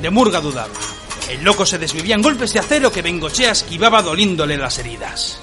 De 0.00 0.10
Murga 0.10 0.40
dudaba. 0.40 1.01
El 1.32 1.44
loco 1.44 1.64
se 1.64 1.78
desvivía 1.78 2.14
en 2.14 2.20
golpes 2.20 2.52
de 2.52 2.58
acero 2.58 2.92
que 2.92 3.00
Bengochea 3.00 3.52
esquivaba 3.52 4.02
doliéndole 4.02 4.58
las 4.58 4.78
heridas. 4.78 5.40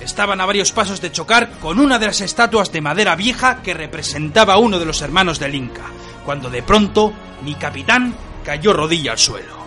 Estaban 0.00 0.40
a 0.40 0.44
varios 0.44 0.72
pasos 0.72 1.00
de 1.00 1.12
chocar 1.12 1.52
con 1.60 1.78
una 1.78 2.00
de 2.00 2.06
las 2.06 2.20
estatuas 2.20 2.72
de 2.72 2.80
madera 2.80 3.14
vieja 3.14 3.62
que 3.62 3.74
representaba 3.74 4.54
a 4.54 4.58
uno 4.58 4.80
de 4.80 4.86
los 4.86 5.02
hermanos 5.02 5.38
del 5.38 5.54
Inca, 5.54 5.84
cuando 6.24 6.50
de 6.50 6.64
pronto 6.64 7.12
mi 7.44 7.54
capitán 7.54 8.12
cayó 8.44 8.72
rodilla 8.72 9.12
al 9.12 9.18
suelo. 9.18 9.63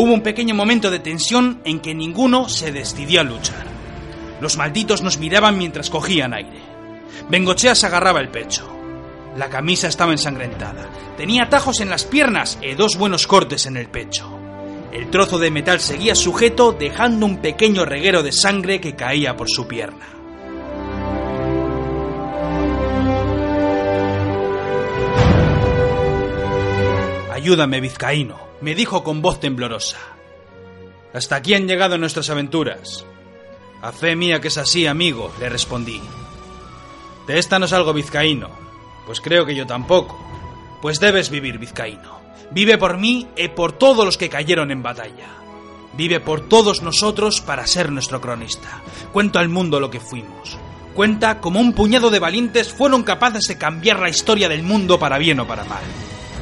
Hubo 0.00 0.14
un 0.14 0.20
pequeño 0.20 0.54
momento 0.54 0.92
de 0.92 1.00
tensión 1.00 1.60
en 1.64 1.80
que 1.80 1.92
ninguno 1.92 2.48
se 2.48 2.70
decidió 2.70 3.20
a 3.20 3.24
luchar. 3.24 3.66
Los 4.40 4.56
malditos 4.56 5.02
nos 5.02 5.18
miraban 5.18 5.58
mientras 5.58 5.90
cogían 5.90 6.34
aire. 6.34 6.60
Bengochea 7.28 7.74
se 7.74 7.86
agarraba 7.86 8.20
el 8.20 8.28
pecho. 8.28 8.64
La 9.36 9.50
camisa 9.50 9.88
estaba 9.88 10.12
ensangrentada. 10.12 10.88
Tenía 11.16 11.42
atajos 11.42 11.80
en 11.80 11.90
las 11.90 12.04
piernas 12.04 12.60
y 12.62 12.74
dos 12.74 12.96
buenos 12.96 13.26
cortes 13.26 13.66
en 13.66 13.76
el 13.76 13.88
pecho. 13.88 14.30
El 14.92 15.10
trozo 15.10 15.40
de 15.40 15.50
metal 15.50 15.80
seguía 15.80 16.14
sujeto 16.14 16.70
dejando 16.70 17.26
un 17.26 17.38
pequeño 17.38 17.84
reguero 17.84 18.22
de 18.22 18.30
sangre 18.30 18.80
que 18.80 18.94
caía 18.94 19.36
por 19.36 19.50
su 19.50 19.66
pierna. 19.66 20.17
Ayúdame, 27.38 27.80
vizcaíno, 27.80 28.36
me 28.60 28.74
dijo 28.74 29.04
con 29.04 29.22
voz 29.22 29.38
temblorosa. 29.38 29.96
Hasta 31.14 31.36
aquí 31.36 31.54
han 31.54 31.68
llegado 31.68 31.96
nuestras 31.96 32.30
aventuras. 32.30 33.06
A 33.80 33.92
fe 33.92 34.16
mía 34.16 34.40
que 34.40 34.48
es 34.48 34.58
así, 34.58 34.88
amigo, 34.88 35.32
le 35.38 35.48
respondí. 35.48 36.02
De 37.28 37.38
esta 37.38 37.60
no 37.60 37.68
salgo 37.68 37.92
vizcaíno. 37.92 38.50
Pues 39.06 39.20
creo 39.20 39.46
que 39.46 39.54
yo 39.54 39.68
tampoco. 39.68 40.18
Pues 40.82 40.98
debes 40.98 41.30
vivir, 41.30 41.58
vizcaíno. 41.58 42.18
Vive 42.50 42.76
por 42.76 42.98
mí 42.98 43.28
y 43.36 43.46
por 43.46 43.70
todos 43.70 44.04
los 44.04 44.18
que 44.18 44.28
cayeron 44.28 44.72
en 44.72 44.82
batalla. 44.82 45.28
Vive 45.92 46.18
por 46.18 46.40
todos 46.40 46.82
nosotros 46.82 47.40
para 47.40 47.68
ser 47.68 47.92
nuestro 47.92 48.20
cronista. 48.20 48.82
Cuento 49.12 49.38
al 49.38 49.48
mundo 49.48 49.78
lo 49.78 49.92
que 49.92 50.00
fuimos. 50.00 50.58
Cuenta 50.92 51.40
cómo 51.40 51.60
un 51.60 51.72
puñado 51.72 52.10
de 52.10 52.18
valientes 52.18 52.72
fueron 52.72 53.04
capaces 53.04 53.46
de 53.46 53.58
cambiar 53.58 54.00
la 54.00 54.08
historia 54.08 54.48
del 54.48 54.64
mundo 54.64 54.98
para 54.98 55.18
bien 55.18 55.38
o 55.38 55.46
para 55.46 55.62
mal. 55.62 55.84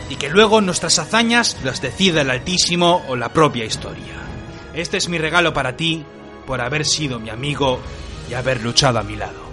Y 0.09 0.17
que 0.17 0.29
luego 0.29 0.61
nuestras 0.61 0.99
hazañas 0.99 1.57
las 1.65 1.83
decida 1.83 2.21
el 2.23 2.31
Altísimo 2.31 3.05
o 3.09 3.17
la 3.17 3.33
propia 3.33 3.65
historia. 3.65 4.15
Este 4.75 4.97
es 4.99 5.09
mi 5.09 5.19
regalo 5.19 5.53
para 5.53 5.77
ti 5.77 6.05
por 6.47 6.61
haber 6.61 6.85
sido 6.85 7.19
mi 7.19 7.31
amigo 7.31 7.81
y 8.31 8.35
haber 8.35 8.63
luchado 8.63 8.99
a 8.99 9.03
mi 9.03 9.17
lado. 9.17 9.47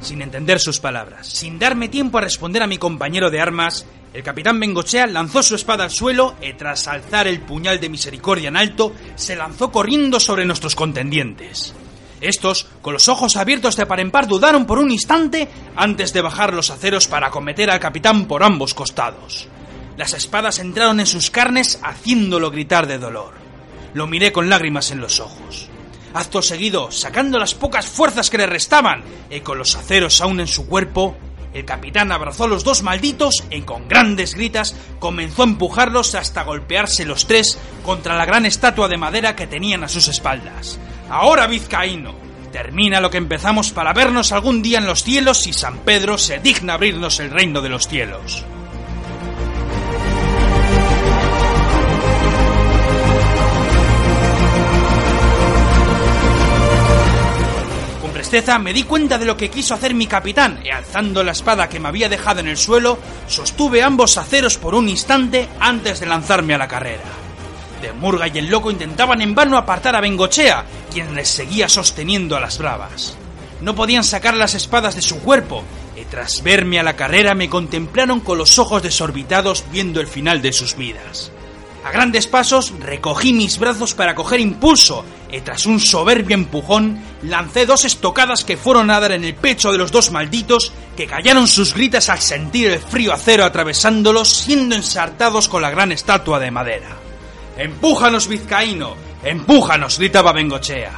Sin 0.00 0.20
entender 0.20 0.58
sus 0.58 0.80
palabras, 0.80 1.26
sin 1.28 1.58
darme 1.58 1.88
tiempo 1.88 2.18
a 2.18 2.22
responder 2.22 2.62
a 2.62 2.66
mi 2.66 2.76
compañero 2.76 3.30
de 3.30 3.40
armas, 3.40 3.86
el 4.12 4.22
capitán 4.22 4.60
Bengochea 4.60 5.06
lanzó 5.06 5.42
su 5.42 5.54
espada 5.54 5.84
al 5.84 5.90
suelo 5.90 6.34
y 6.42 6.52
tras 6.54 6.86
alzar 6.88 7.26
el 7.26 7.40
puñal 7.40 7.80
de 7.80 7.88
misericordia 7.88 8.48
en 8.48 8.56
alto, 8.56 8.92
se 9.14 9.36
lanzó 9.36 9.70
corriendo 9.70 10.20
sobre 10.20 10.44
nuestros 10.44 10.74
contendientes. 10.74 11.74
Estos, 12.22 12.68
con 12.82 12.92
los 12.92 13.08
ojos 13.08 13.36
abiertos 13.36 13.74
de 13.74 13.84
par 13.84 13.98
en 13.98 14.12
par, 14.12 14.28
dudaron 14.28 14.64
por 14.64 14.78
un 14.78 14.92
instante 14.92 15.48
antes 15.74 16.12
de 16.12 16.22
bajar 16.22 16.54
los 16.54 16.70
aceros 16.70 17.08
para 17.08 17.26
acometer 17.26 17.68
al 17.68 17.80
capitán 17.80 18.26
por 18.26 18.44
ambos 18.44 18.74
costados. 18.74 19.48
Las 19.96 20.14
espadas 20.14 20.60
entraron 20.60 21.00
en 21.00 21.06
sus 21.06 21.32
carnes 21.32 21.80
haciéndolo 21.82 22.52
gritar 22.52 22.86
de 22.86 22.98
dolor. 22.98 23.34
Lo 23.92 24.06
miré 24.06 24.30
con 24.30 24.48
lágrimas 24.48 24.92
en 24.92 25.00
los 25.00 25.18
ojos. 25.18 25.68
Acto 26.14 26.42
seguido, 26.42 26.92
sacando 26.92 27.40
las 27.40 27.54
pocas 27.54 27.86
fuerzas 27.86 28.30
que 28.30 28.38
le 28.38 28.46
restaban 28.46 29.02
y 29.28 29.40
con 29.40 29.58
los 29.58 29.74
aceros 29.74 30.20
aún 30.20 30.38
en 30.38 30.46
su 30.46 30.68
cuerpo, 30.68 31.16
el 31.52 31.64
capitán 31.64 32.12
abrazó 32.12 32.44
a 32.44 32.48
los 32.48 32.62
dos 32.62 32.84
malditos 32.84 33.42
y 33.50 33.62
con 33.62 33.88
grandes 33.88 34.36
gritas 34.36 34.76
comenzó 35.00 35.42
a 35.42 35.46
empujarlos 35.46 36.14
hasta 36.14 36.44
golpearse 36.44 37.04
los 37.04 37.26
tres 37.26 37.58
contra 37.84 38.16
la 38.16 38.24
gran 38.24 38.46
estatua 38.46 38.86
de 38.86 38.96
madera 38.96 39.34
que 39.34 39.48
tenían 39.48 39.82
a 39.82 39.88
sus 39.88 40.06
espaldas. 40.06 40.78
Ahora, 41.12 41.46
vizcaíno, 41.46 42.14
termina 42.52 42.98
lo 42.98 43.10
que 43.10 43.18
empezamos 43.18 43.70
para 43.70 43.92
vernos 43.92 44.32
algún 44.32 44.62
día 44.62 44.78
en 44.78 44.86
los 44.86 45.02
cielos 45.02 45.42
si 45.42 45.52
San 45.52 45.80
Pedro 45.80 46.16
se 46.16 46.38
digna 46.38 46.72
abrirnos 46.72 47.20
el 47.20 47.30
reino 47.30 47.60
de 47.60 47.68
los 47.68 47.86
cielos. 47.86 48.46
Con 58.00 58.10
presteza 58.12 58.58
me 58.58 58.72
di 58.72 58.84
cuenta 58.84 59.18
de 59.18 59.26
lo 59.26 59.36
que 59.36 59.50
quiso 59.50 59.74
hacer 59.74 59.92
mi 59.92 60.06
capitán 60.06 60.60
y 60.64 60.70
alzando 60.70 61.22
la 61.22 61.32
espada 61.32 61.68
que 61.68 61.78
me 61.78 61.88
había 61.88 62.08
dejado 62.08 62.40
en 62.40 62.48
el 62.48 62.56
suelo, 62.56 62.98
sostuve 63.26 63.82
ambos 63.82 64.16
aceros 64.16 64.56
por 64.56 64.74
un 64.74 64.88
instante 64.88 65.46
antes 65.60 66.00
de 66.00 66.06
lanzarme 66.06 66.54
a 66.54 66.58
la 66.58 66.68
carrera. 66.68 67.02
De 67.82 67.92
Murga 67.92 68.28
y 68.28 68.38
el 68.38 68.46
loco 68.46 68.70
intentaban 68.70 69.20
en 69.20 69.34
vano 69.34 69.58
apartar 69.58 69.96
a 69.96 70.00
Bengochea, 70.00 70.64
quien 70.92 71.16
les 71.16 71.28
seguía 71.28 71.68
sosteniendo 71.68 72.36
a 72.36 72.40
las 72.40 72.58
bravas. 72.58 73.16
No 73.60 73.74
podían 73.74 74.04
sacar 74.04 74.34
las 74.34 74.54
espadas 74.54 74.94
de 74.94 75.02
su 75.02 75.18
cuerpo, 75.18 75.64
y 75.96 76.04
tras 76.04 76.44
verme 76.44 76.78
a 76.78 76.84
la 76.84 76.94
carrera 76.94 77.34
me 77.34 77.50
contemplaron 77.50 78.20
con 78.20 78.38
los 78.38 78.60
ojos 78.60 78.84
desorbitados 78.84 79.64
viendo 79.72 80.00
el 80.00 80.06
final 80.06 80.40
de 80.40 80.52
sus 80.52 80.76
vidas. 80.76 81.32
A 81.84 81.90
grandes 81.90 82.28
pasos 82.28 82.72
recogí 82.78 83.32
mis 83.32 83.58
brazos 83.58 83.94
para 83.94 84.14
coger 84.14 84.38
impulso 84.38 85.04
y 85.32 85.40
tras 85.40 85.66
un 85.66 85.80
soberbio 85.80 86.34
empujón 86.34 87.02
lancé 87.22 87.66
dos 87.66 87.84
estocadas 87.84 88.44
que 88.44 88.56
fueron 88.56 88.90
a 88.90 89.00
dar 89.00 89.10
en 89.10 89.24
el 89.24 89.34
pecho 89.34 89.72
de 89.72 89.78
los 89.78 89.90
dos 89.90 90.12
malditos 90.12 90.72
que 90.96 91.08
callaron 91.08 91.48
sus 91.48 91.74
gritas 91.74 92.08
al 92.08 92.20
sentir 92.20 92.70
el 92.70 92.78
frío 92.78 93.12
acero 93.12 93.44
atravesándolos 93.44 94.28
siendo 94.28 94.76
ensartados 94.76 95.48
con 95.48 95.62
la 95.62 95.70
gran 95.70 95.90
estatua 95.90 96.38
de 96.38 96.52
madera. 96.52 97.01
¡Empújanos, 97.56 98.28
vizcaíno! 98.28 98.94
¡Empújanos! 99.22 99.98
gritaba 99.98 100.32
Bengochea. 100.32 100.92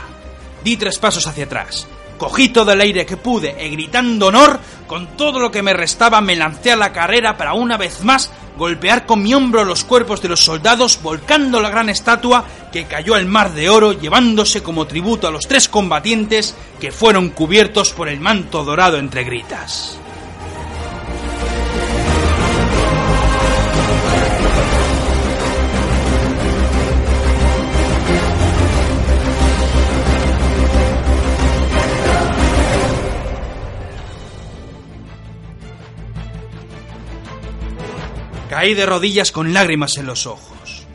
Di 0.62 0.76
tres 0.76 0.98
pasos 0.98 1.26
hacia 1.26 1.44
atrás. 1.44 1.86
Cogí 2.18 2.48
todo 2.48 2.72
el 2.72 2.80
aire 2.80 3.05
que 3.05 3.16
pude 3.16 3.57
y 3.64 3.70
gritando 3.70 4.28
honor, 4.28 4.61
con 4.86 5.16
todo 5.16 5.40
lo 5.40 5.50
que 5.50 5.62
me 5.62 5.72
restaba 5.72 6.20
me 6.20 6.36
lancé 6.36 6.72
a 6.72 6.76
la 6.76 6.92
carrera 6.92 7.36
para 7.36 7.55
una 7.55 7.76
vez 7.76 8.05
más 8.05 8.30
golpear 8.57 9.05
con 9.05 9.22
mi 9.22 9.34
hombro 9.34 9.64
los 9.64 9.82
cuerpos 9.82 10.22
de 10.22 10.28
los 10.28 10.44
soldados, 10.44 11.00
volcando 11.02 11.61
la 11.61 11.70
gran 11.70 11.88
estatua 11.88 12.44
que 12.72 12.84
cayó 12.84 13.14
al 13.14 13.26
mar 13.26 13.52
de 13.52 13.68
oro, 13.68 13.92
llevándose 13.92 14.62
como 14.62 14.86
tributo 14.86 15.26
a 15.26 15.32
los 15.32 15.48
tres 15.48 15.68
combatientes 15.68 16.55
que 16.80 16.92
fueron 16.92 17.30
cubiertos 17.30 17.92
por 17.92 18.09
el 18.09 18.20
manto 18.20 18.62
dorado 18.64 18.98
entre 18.98 19.24
gritas. 19.24 19.98
De 38.72 38.86
rodillas 38.86 39.30
con 39.30 39.52
lágrimas 39.52 39.98
en 39.98 40.06
los 40.06 40.26
ojos. 40.26 40.86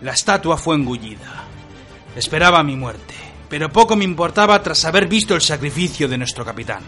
La 0.00 0.12
estatua 0.12 0.56
fue 0.56 0.76
engullida. 0.76 1.44
Esperaba 2.16 2.62
mi 2.62 2.74
muerte, 2.74 3.14
pero 3.50 3.70
poco 3.70 3.96
me 3.96 4.04
importaba 4.04 4.62
tras 4.62 4.84
haber 4.86 5.06
visto 5.06 5.34
el 5.34 5.42
sacrificio 5.42 6.08
de 6.08 6.16
nuestro 6.16 6.44
capitán. 6.44 6.80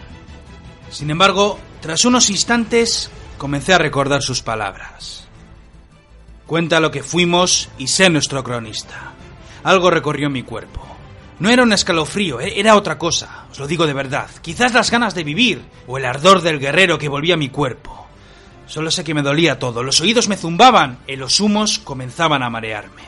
Sin 0.91 1.11
embargo, 1.11 1.59
tras 1.83 2.05
unos 2.05 2.31
instantes, 2.31 3.11
comencé 3.37 3.75
a 3.75 3.79
recordar 3.79 4.23
sus 4.23 4.43
palabras. 4.43 5.29
Cuenta 6.47 6.81
lo 6.81 6.91
que 6.91 7.03
fuimos 7.03 7.69
y 7.79 7.87
sé 7.89 8.09
nuestro 8.09 8.43
cronista. 8.43 9.13
Algo 9.63 9.91
recorrió 9.91 10.31
mi 10.31 10.43
cuerpo. 10.43 10.87
No 11.39 11.49
era 11.51 11.63
un 11.63 11.73
escalofrío, 11.73 12.41
e- 12.41 12.59
era 12.59 12.77
otra 12.77 12.99
cosa, 12.99 13.47
os 13.51 13.59
lo 13.59 13.67
digo 13.67 13.87
de 13.87 13.93
verdad. 13.95 14.29
Quizás 14.43 14.75
las 14.75 14.91
ganas 14.91 15.15
de 15.15 15.25
vivir 15.25 15.63
o 15.87 15.97
el 15.99 16.05
ardor 16.05 16.43
del 16.43 16.59
guerrero 16.59 16.99
que 16.99 17.09
volvía 17.09 17.35
a 17.35 17.39
mi 17.39 17.49
cuerpo. 17.51 18.09
Solo 18.71 18.93
sé 18.93 19.03
que 19.03 19.15
me 19.15 19.23
dolía 19.23 19.59
todo, 19.59 19.83
los 19.83 20.01
oídos 20.01 20.29
me 20.29 20.37
zumbaban 20.37 21.01
y 21.09 21.17
los 21.17 21.41
humos 21.41 21.81
comenzaban 21.81 22.45
a 22.45 22.51
marearme. 22.51 23.03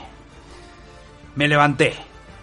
Me 1.37 1.47
levanté. 1.47 1.95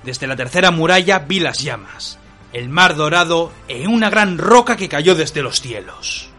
Desde 0.06 0.26
la 0.26 0.38
tercera 0.38 0.72
muralla 0.72 1.20
vi 1.20 1.42
las 1.42 1.60
llamas, 1.60 2.18
el 2.54 2.70
mar 2.70 2.96
dorado 2.96 3.52
e 3.68 3.90
una 3.90 4.10
gran 4.10 4.38
roca 4.38 4.78
que 4.78 4.88
cayó 4.88 5.16
desde 5.16 5.42
los 5.42 5.60
cielos. 5.60 6.30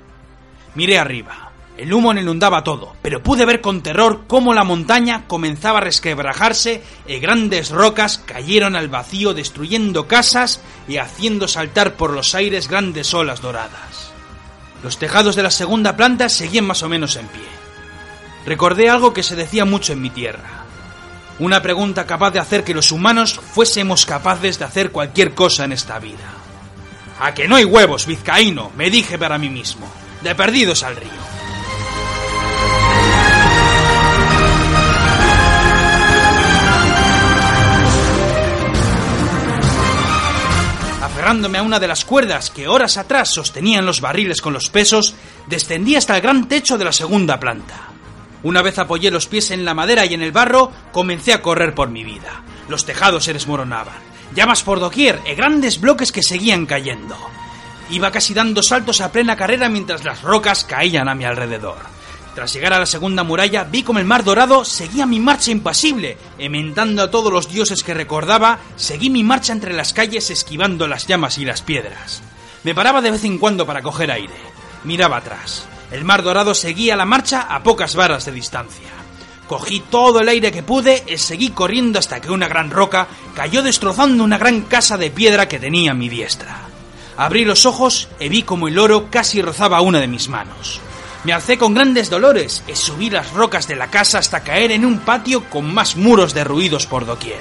Miré 0.75 0.99
arriba. 0.99 1.53
El 1.77 1.93
humo 1.93 2.15
inundaba 2.15 2.65
todo, 2.65 2.97
pero 3.03 3.23
pude 3.23 3.45
ver 3.45 3.61
con 3.61 3.83
terror 3.83 4.23
cómo 4.27 4.55
la 4.55 4.65
montaña 4.65 5.25
comenzaba 5.27 5.81
a 5.81 5.83
resquebrajarse 5.83 6.83
y 7.07 7.19
grandes 7.19 7.69
rocas 7.69 8.23
cayeron 8.25 8.75
al 8.75 8.89
vacío 8.89 9.35
destruyendo 9.35 10.09
casas 10.09 10.63
y 10.89 10.97
haciendo 10.97 11.47
saltar 11.47 11.97
por 11.97 12.13
los 12.13 12.35
aires 12.35 12.69
grandes 12.69 13.13
olas 13.13 13.43
doradas. 13.43 14.10
Los 14.83 14.99
tejados 14.99 15.37
de 15.37 15.43
la 15.43 15.51
segunda 15.51 15.97
planta 15.97 16.29
seguían 16.29 16.65
más 16.65 16.83
o 16.83 16.89
menos 16.89 17.17
en 17.17 17.27
pie. 17.29 17.47
Recordé 18.47 18.89
algo 18.89 19.13
que 19.13 19.23
se 19.23 19.37
decía 19.37 19.65
mucho 19.65 19.93
en 19.93 20.01
mi 20.01 20.11
tierra. 20.11 20.65
Una 21.39 21.63
pregunta 21.63 22.07
capaz 22.07 22.31
de 22.31 22.39
hacer 22.39 22.65
que 22.65 22.75
los 22.75 22.93
humanos 22.93 23.39
fuésemos 23.39 24.07
capaces 24.07 24.59
de 24.59 24.65
hacer 24.65 24.91
cualquier 24.91 25.35
cosa 25.35 25.65
en 25.65 25.73
esta 25.73 25.99
vida. 25.99 26.29
A 27.21 27.35
que 27.35 27.49
no 27.49 27.57
hay 27.57 27.65
huevos, 27.65 28.07
vizcaíno, 28.07 28.73
me 28.77 28.91
dije 28.91 29.19
para 29.19 29.39
mí 29.39 29.51
mismo. 29.51 29.87
De 30.23 30.35
perdidos 30.35 30.83
al 30.83 30.97
río. 30.97 31.40
Aferrándome 41.21 41.59
a 41.59 41.63
una 41.63 41.79
de 41.79 41.87
las 41.87 42.07
cuerdas 42.07 42.49
que 42.49 42.67
horas 42.67 42.97
atrás 42.97 43.35
sostenían 43.35 43.85
los 43.85 44.01
barriles 44.01 44.41
con 44.41 44.55
los 44.55 44.71
pesos, 44.71 45.15
descendí 45.49 45.95
hasta 45.95 46.17
el 46.17 46.23
gran 46.23 46.49
techo 46.49 46.79
de 46.79 46.87
la 46.87 46.95
segunda 46.95 47.39
planta. 47.39 47.89
Una 48.43 48.63
vez 48.63 48.79
apoyé 48.79 49.11
los 49.11 49.27
pies 49.27 49.51
en 49.51 49.67
la 49.67 49.75
madera 49.75 50.07
y 50.07 50.15
en 50.15 50.23
el 50.23 50.33
barro, 50.33 50.73
comencé 50.93 51.35
a 51.35 51.43
correr 51.43 51.75
por 51.75 51.91
mi 51.91 52.05
vida. 52.05 52.43
Los 52.71 52.87
tejados 52.87 53.25
se 53.25 53.35
desmoronaban, 53.35 53.99
llamas 54.35 54.63
por 54.63 54.81
doquier 54.81 55.21
y 55.31 55.35
grandes 55.35 55.79
bloques 55.79 56.11
que 56.11 56.23
seguían 56.23 56.65
cayendo. 56.65 57.19
Iba 57.91 58.11
casi 58.11 58.33
dando 58.33 58.63
saltos 58.63 59.03
a 59.03 59.13
plena 59.13 59.37
carrera 59.37 59.69
mientras 59.69 60.05
las 60.05 60.23
rocas 60.23 60.65
caían 60.65 61.07
a 61.07 61.15
mi 61.15 61.27
alrededor. 61.27 62.00
Tras 62.35 62.53
llegar 62.53 62.73
a 62.73 62.79
la 62.79 62.87
segunda 62.87 63.25
muralla, 63.25 63.65
vi 63.65 63.83
como 63.83 63.99
el 63.99 64.05
mar 64.05 64.23
dorado 64.23 64.65
seguía 64.65 65.05
mi 65.05 65.19
marcha 65.19 65.51
impasible. 65.51 66.17
Ementando 66.39 67.03
a 67.03 67.11
todos 67.11 67.33
los 67.33 67.51
dioses 67.51 67.83
que 67.83 67.95
recordaba, 67.95 68.61
seguí 68.77 69.11
mi 69.11 69.25
marcha 69.25 69.53
entre 69.53 69.73
las 69.73 69.93
calles 69.93 70.31
esquivando 70.31 70.87
las 70.87 71.07
llamas 71.07 71.39
y 71.39 71.45
las 71.45 71.63
piedras. 71.63 72.23
Me 72.63 72.75
paraba 72.75 73.01
de 73.01 73.11
vez 73.11 73.25
en 73.25 73.39
cuando 73.39 73.67
para 73.67 73.83
coger 73.83 74.11
aire. 74.11 74.35
Miraba 74.85 75.17
atrás. 75.17 75.65
El 75.91 76.05
mar 76.05 76.23
dorado 76.23 76.55
seguía 76.55 76.95
la 76.95 77.05
marcha 77.05 77.43
a 77.43 77.63
pocas 77.63 77.97
varas 77.97 78.25
de 78.25 78.33
distancia. 78.33 78.89
Cogí 79.49 79.81
todo 79.81 80.21
el 80.21 80.29
aire 80.29 80.53
que 80.53 80.63
pude 80.63 81.03
y 81.09 81.19
seguí 81.19 81.51
corriendo 81.51 81.99
hasta 81.99 82.21
que 82.21 82.31
una 82.31 82.47
gran 82.47 82.71
roca 82.71 83.09
cayó 83.35 83.63
destrozando 83.63 84.23
una 84.23 84.39
gran 84.39 84.63
casa 84.63 84.97
de 84.97 85.11
piedra 85.11 85.49
que 85.49 85.59
tenía 85.59 85.91
a 85.91 85.95
mi 85.95 86.09
diestra. 86.09 86.61
Abrí 87.17 87.45
los 87.45 87.67
ojos 87.67 88.09
y 88.21 88.29
vi 88.29 88.45
como 88.45 88.69
el 88.69 88.79
oro 88.79 89.11
casi 89.11 89.43
rozaba 89.43 89.81
una 89.81 89.99
de 89.99 90.07
mis 90.07 90.29
manos. 90.29 90.81
Me 91.25 91.35
alcé 91.35 91.59
con 91.59 91.75
grandes 91.75 92.09
dolores 92.09 92.63
y 92.67 92.75
subí 92.75 93.11
las 93.11 93.33
rocas 93.33 93.69
de 93.69 93.77
la 93.77 93.89
casa 93.89 94.19
hasta 94.19 94.43
caer 94.43 94.73
en 94.73 94.87
un 94.87 95.01
patio 95.01 95.45
con 95.51 95.73
más 95.73 95.97
muros 95.97 96.33
derruidos 96.33 96.87
por 96.87 97.05
doquier. 97.05 97.41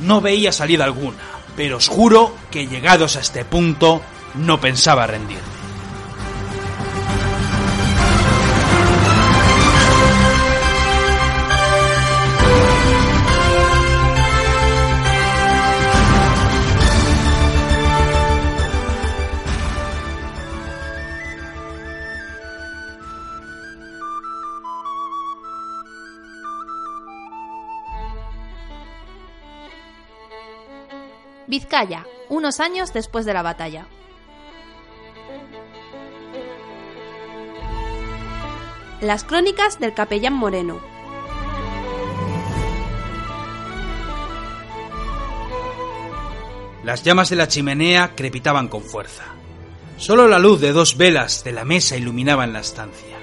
No 0.00 0.20
veía 0.20 0.50
salida 0.50 0.84
alguna, 0.84 1.18
pero 1.56 1.76
os 1.76 1.88
juro 1.88 2.34
que 2.50 2.66
llegados 2.66 3.16
a 3.16 3.20
este 3.20 3.44
punto 3.44 4.02
no 4.34 4.60
pensaba 4.60 5.06
rendirme. 5.06 5.51
Vizcaya, 31.52 32.06
unos 32.30 32.60
años 32.60 32.94
después 32.94 33.26
de 33.26 33.34
la 33.34 33.42
batalla. 33.42 33.86
Las 39.02 39.22
crónicas 39.22 39.78
del 39.78 39.92
capellán 39.92 40.32
Moreno. 40.32 40.80
Las 46.84 47.02
llamas 47.02 47.28
de 47.28 47.36
la 47.36 47.48
chimenea 47.48 48.14
crepitaban 48.16 48.68
con 48.68 48.80
fuerza. 48.80 49.24
Solo 49.98 50.28
la 50.28 50.38
luz 50.38 50.58
de 50.58 50.72
dos 50.72 50.96
velas 50.96 51.44
de 51.44 51.52
la 51.52 51.66
mesa 51.66 51.98
iluminaba 51.98 52.44
en 52.44 52.54
la 52.54 52.60
estancia. 52.60 53.18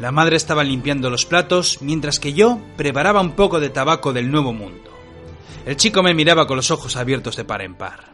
La 0.00 0.10
madre 0.10 0.34
estaba 0.34 0.64
limpiando 0.64 1.10
los 1.10 1.26
platos 1.26 1.78
mientras 1.80 2.18
que 2.18 2.32
yo 2.32 2.58
preparaba 2.76 3.20
un 3.20 3.36
poco 3.36 3.60
de 3.60 3.70
tabaco 3.70 4.12
del 4.12 4.32
nuevo 4.32 4.52
mundo. 4.52 4.95
El 5.66 5.76
chico 5.76 6.00
me 6.00 6.14
miraba 6.14 6.46
con 6.46 6.56
los 6.56 6.70
ojos 6.70 6.94
abiertos 6.94 7.34
de 7.34 7.44
par 7.44 7.60
en 7.60 7.74
par. 7.74 8.12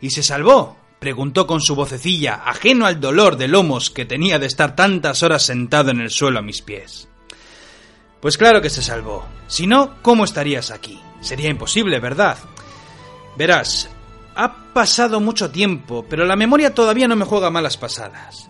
¿Y 0.00 0.10
se 0.10 0.22
salvó? 0.22 0.76
preguntó 1.00 1.44
con 1.44 1.60
su 1.60 1.74
vocecilla, 1.74 2.42
ajeno 2.44 2.86
al 2.86 3.00
dolor 3.00 3.36
de 3.36 3.48
lomos 3.48 3.90
que 3.90 4.04
tenía 4.04 4.38
de 4.38 4.46
estar 4.46 4.76
tantas 4.76 5.24
horas 5.24 5.42
sentado 5.42 5.90
en 5.90 6.00
el 6.00 6.10
suelo 6.10 6.38
a 6.38 6.42
mis 6.42 6.62
pies. 6.62 7.08
Pues 8.20 8.38
claro 8.38 8.62
que 8.62 8.70
se 8.70 8.82
salvó. 8.82 9.26
Si 9.48 9.66
no, 9.66 10.00
¿cómo 10.02 10.24
estarías 10.24 10.70
aquí? 10.70 11.00
Sería 11.20 11.50
imposible, 11.50 11.98
¿verdad? 11.98 12.38
Verás, 13.36 13.90
ha 14.36 14.72
pasado 14.72 15.18
mucho 15.18 15.50
tiempo, 15.50 16.06
pero 16.08 16.24
la 16.24 16.36
memoria 16.36 16.74
todavía 16.74 17.08
no 17.08 17.16
me 17.16 17.24
juega 17.24 17.50
malas 17.50 17.76
pasadas. 17.76 18.48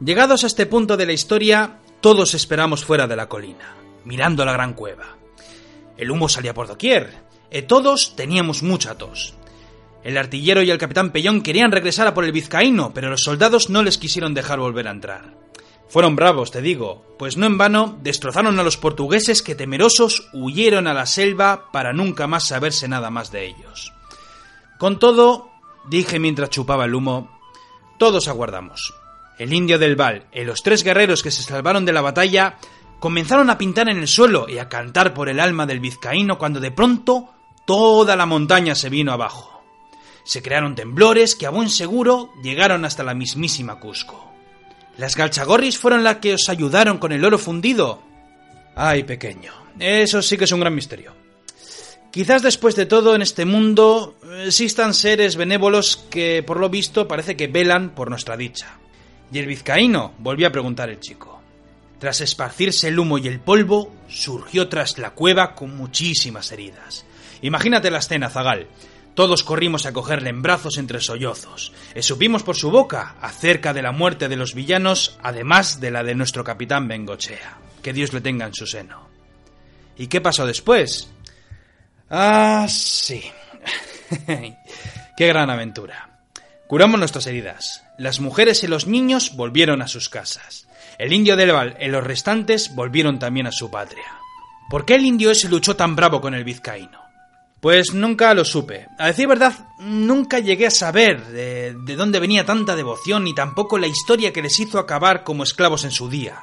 Llegados 0.00 0.44
a 0.44 0.46
este 0.46 0.66
punto 0.66 0.96
de 0.96 1.06
la 1.06 1.12
historia, 1.12 1.78
todos 2.00 2.34
esperamos 2.34 2.84
fuera 2.84 3.08
de 3.08 3.16
la 3.16 3.28
colina, 3.28 3.74
mirando 4.04 4.44
la 4.44 4.52
gran 4.52 4.74
cueva. 4.74 5.16
El 5.96 6.10
humo 6.10 6.28
salía 6.28 6.54
por 6.54 6.68
doquier, 6.68 7.25
todos 7.66 8.16
teníamos 8.16 8.62
mucha 8.62 8.96
tos. 8.96 9.34
El 10.04 10.18
artillero 10.18 10.62
y 10.62 10.70
el 10.70 10.78
capitán 10.78 11.10
Pellón 11.10 11.42
querían 11.42 11.72
regresar 11.72 12.06
a 12.06 12.14
por 12.14 12.24
el 12.24 12.32
vizcaíno, 12.32 12.92
pero 12.94 13.10
los 13.10 13.22
soldados 13.22 13.70
no 13.70 13.82
les 13.82 13.98
quisieron 13.98 14.34
dejar 14.34 14.60
volver 14.60 14.86
a 14.86 14.92
entrar. 14.92 15.34
Fueron 15.88 16.16
bravos, 16.16 16.50
te 16.50 16.62
digo, 16.62 17.04
pues 17.18 17.36
no 17.36 17.46
en 17.46 17.58
vano 17.58 17.98
destrozaron 18.02 18.58
a 18.58 18.62
los 18.62 18.76
portugueses 18.76 19.42
que 19.42 19.54
temerosos 19.54 20.28
huyeron 20.32 20.86
a 20.86 20.94
la 20.94 21.06
selva 21.06 21.70
para 21.72 21.92
nunca 21.92 22.26
más 22.26 22.46
saberse 22.46 22.88
nada 22.88 23.10
más 23.10 23.30
de 23.30 23.46
ellos. 23.46 23.92
Con 24.78 24.98
todo, 24.98 25.50
dije 25.88 26.18
mientras 26.18 26.50
chupaba 26.50 26.84
el 26.84 26.94
humo, 26.94 27.40
todos 27.98 28.28
aguardamos. 28.28 28.94
El 29.38 29.52
indio 29.52 29.78
del 29.78 29.96
Val 29.96 30.26
y 30.32 30.44
los 30.44 30.62
tres 30.62 30.82
guerreros 30.82 31.22
que 31.22 31.30
se 31.30 31.42
salvaron 31.42 31.84
de 31.84 31.92
la 31.92 32.00
batalla 32.00 32.58
comenzaron 32.98 33.50
a 33.50 33.58
pintar 33.58 33.88
en 33.88 33.98
el 33.98 34.08
suelo 34.08 34.48
y 34.48 34.58
a 34.58 34.68
cantar 34.68 35.14
por 35.14 35.28
el 35.28 35.40
alma 35.40 35.66
del 35.66 35.80
vizcaíno 35.80 36.38
cuando 36.38 36.60
de 36.60 36.70
pronto 36.70 37.30
Toda 37.66 38.14
la 38.14 38.26
montaña 38.26 38.76
se 38.76 38.88
vino 38.88 39.12
abajo. 39.12 39.60
Se 40.22 40.40
crearon 40.40 40.76
temblores 40.76 41.34
que 41.34 41.46
a 41.46 41.50
buen 41.50 41.68
seguro 41.68 42.30
llegaron 42.40 42.84
hasta 42.84 43.02
la 43.02 43.12
mismísima 43.12 43.80
Cusco. 43.80 44.32
¿Las 44.98 45.16
galchagorris 45.16 45.76
fueron 45.76 46.04
las 46.04 46.18
que 46.18 46.34
os 46.34 46.48
ayudaron 46.48 46.98
con 46.98 47.10
el 47.10 47.24
oro 47.24 47.38
fundido? 47.38 48.00
Ay, 48.76 49.02
pequeño, 49.02 49.52
eso 49.80 50.22
sí 50.22 50.38
que 50.38 50.44
es 50.44 50.52
un 50.52 50.60
gran 50.60 50.76
misterio. 50.76 51.12
Quizás 52.12 52.42
después 52.42 52.76
de 52.76 52.86
todo 52.86 53.16
en 53.16 53.22
este 53.22 53.44
mundo 53.44 54.14
existan 54.44 54.94
seres 54.94 55.34
benévolos 55.34 55.96
que, 56.08 56.44
por 56.44 56.60
lo 56.60 56.70
visto, 56.70 57.08
parece 57.08 57.36
que 57.36 57.48
velan 57.48 57.96
por 57.96 58.10
nuestra 58.10 58.36
dicha. 58.36 58.78
¿Y 59.32 59.38
el 59.38 59.46
vizcaíno? 59.46 60.14
volvió 60.18 60.46
a 60.46 60.52
preguntar 60.52 60.88
el 60.88 61.00
chico. 61.00 61.40
Tras 61.98 62.20
esparcirse 62.20 62.88
el 62.88 62.98
humo 62.98 63.18
y 63.18 63.26
el 63.26 63.40
polvo, 63.40 63.92
surgió 64.08 64.68
tras 64.68 64.98
la 64.98 65.10
cueva 65.10 65.54
con 65.54 65.76
muchísimas 65.76 66.52
heridas. 66.52 67.05
Imagínate 67.42 67.90
la 67.90 67.98
escena, 67.98 68.30
Zagal. 68.30 68.66
Todos 69.14 69.44
corrimos 69.44 69.86
a 69.86 69.92
cogerle 69.92 70.28
en 70.28 70.42
brazos 70.42 70.76
entre 70.76 71.00
sollozos. 71.00 71.72
E 71.94 72.02
supimos 72.02 72.42
por 72.42 72.54
su 72.54 72.70
boca 72.70 73.16
acerca 73.22 73.72
de 73.72 73.80
la 73.80 73.90
muerte 73.90 74.28
de 74.28 74.36
los 74.36 74.52
villanos, 74.52 75.18
además 75.22 75.80
de 75.80 75.90
la 75.90 76.04
de 76.04 76.14
nuestro 76.14 76.44
capitán 76.44 76.86
Bengochea. 76.86 77.56
Que 77.82 77.94
Dios 77.94 78.12
le 78.12 78.20
tenga 78.20 78.46
en 78.46 78.52
su 78.52 78.66
seno. 78.66 79.08
¿Y 79.96 80.08
qué 80.08 80.20
pasó 80.20 80.44
después? 80.44 81.08
Ah, 82.10 82.66
sí. 82.68 83.24
qué 85.16 85.26
gran 85.26 85.48
aventura. 85.48 86.20
Curamos 86.68 86.98
nuestras 86.98 87.26
heridas. 87.26 87.84
Las 87.96 88.20
mujeres 88.20 88.64
y 88.64 88.66
los 88.66 88.86
niños 88.86 89.34
volvieron 89.34 89.80
a 89.80 89.88
sus 89.88 90.10
casas. 90.10 90.68
El 90.98 91.12
indio 91.12 91.36
del 91.36 91.52
Val 91.52 91.76
y 91.80 91.86
los 91.86 92.04
restantes 92.04 92.74
volvieron 92.74 93.18
también 93.18 93.46
a 93.46 93.52
su 93.52 93.70
patria. 93.70 94.18
¿Por 94.68 94.84
qué 94.84 94.96
el 94.96 95.06
indio 95.06 95.30
ese 95.30 95.48
luchó 95.48 95.76
tan 95.76 95.96
bravo 95.96 96.20
con 96.20 96.34
el 96.34 96.44
vizcaíno? 96.44 97.05
Pues 97.60 97.94
nunca 97.94 98.34
lo 98.34 98.44
supe. 98.44 98.86
A 98.98 99.06
decir 99.06 99.26
verdad, 99.26 99.68
nunca 99.78 100.38
llegué 100.38 100.66
a 100.66 100.70
saber 100.70 101.24
de, 101.26 101.74
de, 101.84 101.96
dónde 101.96 102.20
venía 102.20 102.44
tanta 102.44 102.76
devoción 102.76 103.24
ni 103.24 103.34
tampoco 103.34 103.78
la 103.78 103.86
historia 103.86 104.32
que 104.32 104.42
les 104.42 104.60
hizo 104.60 104.78
acabar 104.78 105.24
como 105.24 105.42
esclavos 105.42 105.84
en 105.84 105.90
su 105.90 106.08
día. 106.08 106.42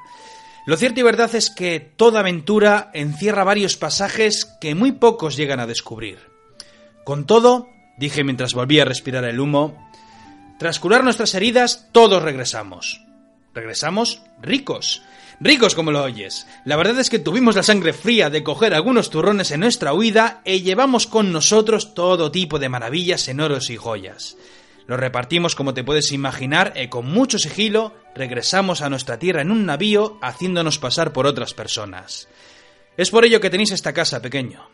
Lo 0.65 0.77
cierto 0.77 1.01
y 1.01 1.03
verdad 1.03 1.33
es 1.35 1.49
que 1.49 1.79
toda 1.79 2.21
aventura 2.21 2.89
encierra 2.93 3.43
varios 3.43 3.75
pasajes 3.77 4.45
que 4.59 4.75
muy 4.75 4.93
pocos 4.93 5.35
llegan 5.35 5.59
a 5.59 5.67
descubrir. 5.67 6.19
Con 7.03 7.25
todo, 7.25 7.67
dije 7.97 8.23
mientras 8.23 8.53
volvía 8.53 8.83
a 8.83 8.85
respirar 8.85 9.25
el 9.25 9.39
humo, 9.39 9.77
tras 10.57 10.79
curar 10.79 11.03
nuestras 11.03 11.35
heridas, 11.35 11.89
todos 11.91 12.23
regresamos. 12.23 13.01
Regresamos 13.53 14.21
ricos. 14.41 15.03
Ricos 15.39 15.75
como 15.75 15.91
lo 15.91 16.03
oyes. 16.03 16.47
La 16.65 16.75
verdad 16.75 16.99
es 16.99 17.09
que 17.09 17.19
tuvimos 17.19 17.55
la 17.55 17.63
sangre 17.63 17.93
fría 17.93 18.29
de 18.29 18.43
coger 18.43 18.73
algunos 18.73 19.09
turrones 19.09 19.51
en 19.51 19.61
nuestra 19.61 19.93
huida 19.93 20.41
y 20.45 20.61
llevamos 20.61 21.07
con 21.07 21.31
nosotros 21.31 21.93
todo 21.93 22.31
tipo 22.31 22.59
de 22.59 22.69
maravillas 22.69 23.27
en 23.27 23.39
oros 23.39 23.69
y 23.69 23.77
joyas. 23.77 24.37
Lo 24.85 24.97
repartimos 24.97 25.55
como 25.55 25.73
te 25.73 25.83
puedes 25.83 26.11
imaginar 26.11 26.73
y 26.75 26.87
con 26.87 27.05
mucho 27.05 27.39
sigilo 27.39 27.93
regresamos 28.15 28.81
a 28.81 28.89
nuestra 28.89 29.17
tierra 29.17 29.41
en 29.41 29.51
un 29.51 29.65
navío 29.65 30.17
haciéndonos 30.21 30.77
pasar 30.77 31.13
por 31.13 31.25
otras 31.25 31.53
personas. 31.53 32.27
Es 32.97 33.09
por 33.09 33.25
ello 33.25 33.39
que 33.39 33.49
tenéis 33.49 33.71
esta 33.71 33.93
casa, 33.93 34.21
pequeño. 34.21 34.69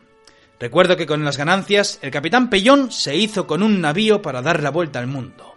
Recuerdo 0.58 0.96
que 0.96 1.06
con 1.06 1.24
las 1.24 1.38
ganancias 1.38 1.98
el 2.02 2.10
capitán 2.10 2.50
Pellón 2.50 2.92
se 2.92 3.16
hizo 3.16 3.46
con 3.46 3.62
un 3.62 3.80
navío 3.80 4.20
para 4.20 4.42
dar 4.42 4.62
la 4.62 4.70
vuelta 4.70 4.98
al 4.98 5.06
mundo. 5.06 5.56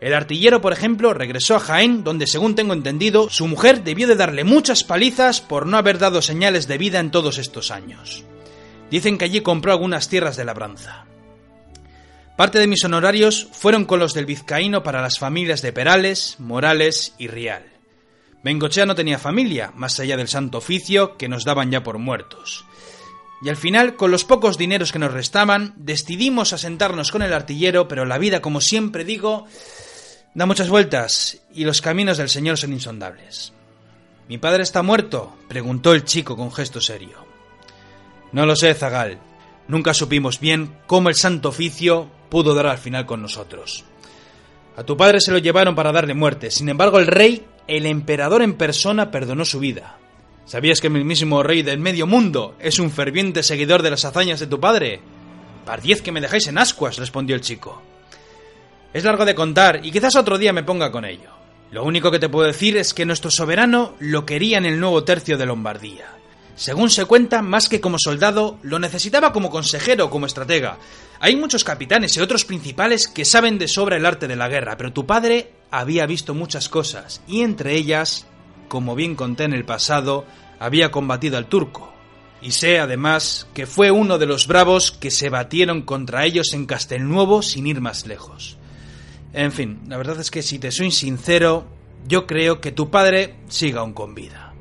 El 0.00 0.14
artillero, 0.14 0.60
por 0.60 0.72
ejemplo, 0.72 1.14
regresó 1.14 1.56
a 1.56 1.60
Jaén, 1.60 2.04
donde 2.04 2.26
según 2.26 2.54
tengo 2.54 2.74
entendido, 2.74 3.30
su 3.30 3.46
mujer 3.46 3.82
debió 3.82 4.06
de 4.06 4.16
darle 4.16 4.44
muchas 4.44 4.84
palizas 4.84 5.40
por 5.40 5.66
no 5.66 5.78
haber 5.78 5.98
dado 5.98 6.20
señales 6.20 6.68
de 6.68 6.78
vida 6.78 7.00
en 7.00 7.10
todos 7.10 7.38
estos 7.38 7.70
años. 7.70 8.24
Dicen 8.90 9.18
que 9.18 9.24
allí 9.24 9.40
compró 9.40 9.72
algunas 9.72 10.08
tierras 10.08 10.36
de 10.36 10.44
labranza. 10.44 11.06
Parte 12.36 12.58
de 12.58 12.66
mis 12.66 12.84
honorarios 12.84 13.48
fueron 13.52 13.86
con 13.86 13.98
los 13.98 14.12
del 14.12 14.26
vizcaíno 14.26 14.82
para 14.82 15.00
las 15.00 15.18
familias 15.18 15.62
de 15.62 15.72
Perales, 15.72 16.36
Morales 16.38 17.14
y 17.16 17.28
Rial. 17.28 17.64
Bengochea 18.44 18.84
no 18.84 18.94
tenía 18.94 19.18
familia, 19.18 19.72
más 19.74 19.98
allá 19.98 20.18
del 20.18 20.28
santo 20.28 20.58
oficio 20.58 21.16
que 21.16 21.28
nos 21.28 21.44
daban 21.44 21.70
ya 21.70 21.82
por 21.82 21.98
muertos. 21.98 22.66
Y 23.42 23.48
al 23.48 23.56
final, 23.56 23.96
con 23.96 24.10
los 24.10 24.24
pocos 24.24 24.56
dineros 24.56 24.92
que 24.92 24.98
nos 24.98 25.12
restaban, 25.12 25.74
decidimos 25.76 26.52
asentarnos 26.52 27.10
con 27.10 27.22
el 27.22 27.32
artillero, 27.32 27.88
pero 27.88 28.04
la 28.04 28.18
vida, 28.18 28.40
como 28.40 28.60
siempre 28.60 29.04
digo, 29.04 29.46
da 30.36 30.44
muchas 30.44 30.68
vueltas 30.68 31.40
y 31.54 31.64
los 31.64 31.80
caminos 31.80 32.18
del 32.18 32.28
Señor 32.28 32.58
son 32.58 32.74
insondables. 32.74 33.54
¿Mi 34.28 34.36
padre 34.36 34.64
está 34.64 34.82
muerto? 34.82 35.34
preguntó 35.48 35.94
el 35.94 36.04
chico 36.04 36.36
con 36.36 36.52
gesto 36.52 36.78
serio. 36.78 37.24
No 38.32 38.44
lo 38.44 38.54
sé, 38.54 38.74
Zagal. 38.74 39.18
Nunca 39.66 39.94
supimos 39.94 40.38
bien 40.38 40.76
cómo 40.86 41.08
el 41.08 41.14
santo 41.14 41.48
oficio 41.48 42.10
pudo 42.28 42.54
dar 42.54 42.66
al 42.66 42.76
final 42.76 43.06
con 43.06 43.22
nosotros. 43.22 43.86
A 44.76 44.82
tu 44.82 44.98
padre 44.98 45.22
se 45.22 45.32
lo 45.32 45.38
llevaron 45.38 45.74
para 45.74 45.90
darle 45.90 46.12
muerte, 46.12 46.50
sin 46.50 46.68
embargo 46.68 46.98
el 46.98 47.06
rey, 47.06 47.46
el 47.66 47.86
emperador 47.86 48.42
en 48.42 48.58
persona, 48.58 49.10
perdonó 49.10 49.46
su 49.46 49.58
vida. 49.58 49.96
¿Sabías 50.44 50.82
que 50.82 50.88
el 50.88 50.92
mismísimo 50.92 51.42
rey 51.44 51.62
del 51.62 51.78
medio 51.78 52.06
mundo 52.06 52.54
es 52.60 52.78
un 52.78 52.90
ferviente 52.90 53.42
seguidor 53.42 53.80
de 53.82 53.90
las 53.90 54.04
hazañas 54.04 54.38
de 54.38 54.46
tu 54.46 54.60
padre? 54.60 55.00
Pardiez 55.64 56.02
que 56.02 56.12
me 56.12 56.20
dejáis 56.20 56.46
en 56.46 56.58
ascuas, 56.58 56.98
respondió 56.98 57.34
el 57.34 57.40
chico. 57.40 57.80
Es 58.92 59.04
largo 59.04 59.24
de 59.24 59.34
contar 59.34 59.80
y 59.84 59.90
quizás 59.90 60.16
otro 60.16 60.38
día 60.38 60.52
me 60.52 60.62
ponga 60.62 60.90
con 60.90 61.04
ello. 61.04 61.30
Lo 61.70 61.84
único 61.84 62.10
que 62.10 62.18
te 62.18 62.28
puedo 62.28 62.46
decir 62.46 62.76
es 62.76 62.94
que 62.94 63.04
nuestro 63.04 63.30
soberano 63.30 63.94
lo 63.98 64.24
quería 64.24 64.58
en 64.58 64.66
el 64.66 64.78
nuevo 64.78 65.04
tercio 65.04 65.36
de 65.36 65.46
Lombardía. 65.46 66.16
Según 66.54 66.88
se 66.88 67.04
cuenta, 67.04 67.42
más 67.42 67.68
que 67.68 67.82
como 67.82 67.98
soldado, 67.98 68.58
lo 68.62 68.78
necesitaba 68.78 69.32
como 69.32 69.50
consejero 69.50 70.06
o 70.06 70.10
como 70.10 70.24
estratega. 70.24 70.78
Hay 71.20 71.36
muchos 71.36 71.64
capitanes 71.64 72.16
y 72.16 72.20
otros 72.20 72.46
principales 72.46 73.08
que 73.08 73.26
saben 73.26 73.58
de 73.58 73.68
sobra 73.68 73.96
el 73.96 74.06
arte 74.06 74.26
de 74.26 74.36
la 74.36 74.48
guerra, 74.48 74.78
pero 74.78 74.92
tu 74.92 75.04
padre 75.04 75.52
había 75.70 76.06
visto 76.06 76.32
muchas 76.32 76.70
cosas, 76.70 77.20
y 77.28 77.42
entre 77.42 77.74
ellas, 77.74 78.26
como 78.68 78.94
bien 78.94 79.16
conté 79.16 79.44
en 79.44 79.52
el 79.52 79.66
pasado, 79.66 80.24
había 80.58 80.90
combatido 80.90 81.36
al 81.36 81.46
turco. 81.46 81.92
Y 82.40 82.52
sé, 82.52 82.78
además, 82.78 83.46
que 83.52 83.66
fue 83.66 83.90
uno 83.90 84.16
de 84.16 84.26
los 84.26 84.46
bravos 84.46 84.92
que 84.92 85.10
se 85.10 85.28
batieron 85.28 85.82
contra 85.82 86.24
ellos 86.24 86.54
en 86.54 86.64
Castelnuovo 86.64 87.42
sin 87.42 87.66
ir 87.66 87.82
más 87.82 88.06
lejos. 88.06 88.56
En 89.32 89.52
fin, 89.52 89.80
la 89.88 89.96
verdad 89.96 90.20
es 90.20 90.30
que 90.30 90.42
si 90.42 90.58
te 90.58 90.70
soy 90.70 90.90
sincero, 90.90 91.66
yo 92.06 92.26
creo 92.26 92.60
que 92.60 92.72
tu 92.72 92.90
padre 92.90 93.36
siga 93.48 93.80
aún 93.80 93.92
con 93.92 94.14
vida. 94.14 94.54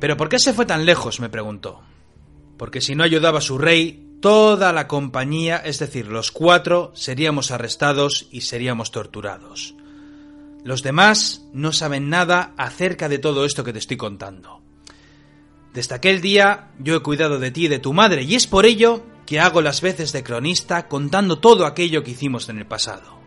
¿Pero 0.00 0.16
por 0.16 0.28
qué 0.28 0.38
se 0.38 0.54
fue 0.54 0.66
tan 0.66 0.86
lejos? 0.86 1.20
me 1.20 1.28
preguntó. 1.28 1.82
Porque 2.56 2.80
si 2.80 2.94
no 2.94 3.04
ayudaba 3.04 3.38
a 3.38 3.42
su 3.42 3.58
rey, 3.58 4.16
toda 4.20 4.72
la 4.72 4.88
compañía, 4.88 5.58
es 5.58 5.78
decir, 5.78 6.08
los 6.08 6.30
cuatro, 6.30 6.92
seríamos 6.94 7.50
arrestados 7.50 8.26
y 8.30 8.42
seríamos 8.42 8.90
torturados. 8.90 9.74
Los 10.64 10.82
demás 10.82 11.46
no 11.52 11.72
saben 11.72 12.10
nada 12.10 12.52
acerca 12.56 13.08
de 13.08 13.18
todo 13.18 13.44
esto 13.44 13.64
que 13.64 13.72
te 13.72 13.78
estoy 13.78 13.96
contando. 13.96 14.60
Desde 15.72 15.94
aquel 15.94 16.20
día 16.20 16.70
yo 16.78 16.96
he 16.96 17.02
cuidado 17.02 17.38
de 17.38 17.50
ti 17.50 17.66
y 17.66 17.68
de 17.68 17.78
tu 17.78 17.92
madre, 17.92 18.22
y 18.22 18.34
es 18.34 18.46
por 18.46 18.66
ello 18.66 19.02
que 19.24 19.40
hago 19.40 19.62
las 19.62 19.80
veces 19.80 20.12
de 20.12 20.22
cronista 20.22 20.88
contando 20.88 21.38
todo 21.38 21.64
aquello 21.64 22.02
que 22.02 22.10
hicimos 22.10 22.48
en 22.48 22.58
el 22.58 22.66
pasado. 22.66 23.19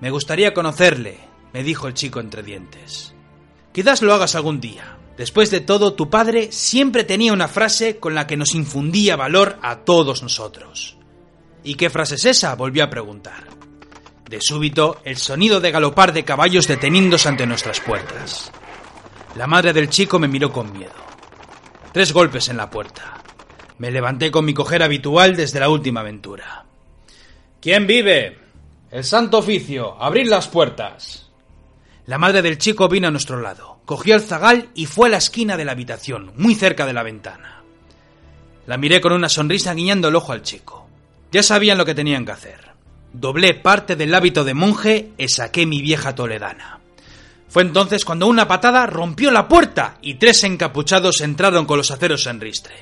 Me 0.00 0.10
gustaría 0.10 0.54
conocerle, 0.54 1.18
me 1.52 1.62
dijo 1.62 1.88
el 1.88 1.94
chico 1.94 2.20
entre 2.20 2.42
dientes. 2.42 3.14
Quizás 3.72 4.02
lo 4.02 4.14
hagas 4.14 4.34
algún 4.34 4.60
día, 4.60 4.98
Después 5.16 5.50
de 5.50 5.60
todo, 5.60 5.94
tu 5.94 6.10
padre 6.10 6.50
siempre 6.50 7.04
tenía 7.04 7.32
una 7.32 7.46
frase 7.46 7.98
con 7.98 8.14
la 8.14 8.26
que 8.26 8.36
nos 8.36 8.54
infundía 8.54 9.14
valor 9.14 9.58
a 9.62 9.76
todos 9.78 10.22
nosotros. 10.22 10.96
¿Y 11.62 11.76
qué 11.76 11.88
frase 11.88 12.16
es 12.16 12.24
esa? 12.24 12.54
volvió 12.56 12.82
a 12.82 12.90
preguntar. 12.90 13.44
De 14.28 14.40
súbito, 14.40 15.00
el 15.04 15.16
sonido 15.16 15.60
de 15.60 15.70
galopar 15.70 16.12
de 16.12 16.24
caballos 16.24 16.66
deteniéndose 16.66 17.28
ante 17.28 17.46
nuestras 17.46 17.80
puertas. 17.80 18.50
La 19.36 19.46
madre 19.46 19.72
del 19.72 19.88
chico 19.88 20.18
me 20.18 20.28
miró 20.28 20.52
con 20.52 20.72
miedo. 20.72 20.92
Tres 21.92 22.12
golpes 22.12 22.48
en 22.48 22.56
la 22.56 22.70
puerta. 22.70 23.22
Me 23.78 23.92
levanté 23.92 24.32
con 24.32 24.44
mi 24.44 24.52
coger 24.52 24.82
habitual 24.82 25.36
desde 25.36 25.60
la 25.60 25.68
última 25.68 26.00
aventura. 26.00 26.64
¿Quién 27.60 27.86
vive? 27.86 28.38
El 28.94 29.02
santo 29.02 29.38
oficio. 29.38 30.00
Abrid 30.00 30.28
las 30.28 30.46
puertas. 30.46 31.28
La 32.06 32.16
madre 32.16 32.42
del 32.42 32.58
chico 32.58 32.86
vino 32.88 33.08
a 33.08 33.10
nuestro 33.10 33.40
lado 33.40 33.80
cogió 33.84 34.14
el 34.14 34.20
zagal 34.20 34.68
y 34.76 34.86
fue 34.86 35.08
a 35.08 35.10
la 35.10 35.16
esquina 35.16 35.56
de 35.56 35.64
la 35.64 35.72
habitación, 35.72 36.32
muy 36.36 36.54
cerca 36.54 36.86
de 36.86 36.92
la 36.92 37.02
ventana. 37.02 37.64
La 38.68 38.76
miré 38.76 39.00
con 39.00 39.12
una 39.12 39.28
sonrisa 39.28 39.74
guiñando 39.74 40.06
el 40.06 40.14
ojo 40.14 40.30
al 40.30 40.42
chico. 40.42 40.86
Ya 41.32 41.42
sabían 41.42 41.76
lo 41.76 41.84
que 41.84 41.96
tenían 41.96 42.24
que 42.24 42.30
hacer. 42.30 42.60
Doblé 43.12 43.54
parte 43.54 43.96
del 43.96 44.14
hábito 44.14 44.44
de 44.44 44.54
monje 44.54 45.10
y 45.18 45.26
saqué 45.26 45.66
mi 45.66 45.82
vieja 45.82 46.14
toledana. 46.14 46.78
Fue 47.48 47.62
entonces 47.62 48.04
cuando 48.04 48.28
una 48.28 48.46
patada 48.46 48.86
rompió 48.86 49.32
la 49.32 49.48
puerta 49.48 49.98
y 50.02 50.14
tres 50.14 50.44
encapuchados 50.44 51.20
entraron 51.20 51.66
con 51.66 51.78
los 51.78 51.90
aceros 51.90 52.28
en 52.28 52.40
ristre. 52.40 52.76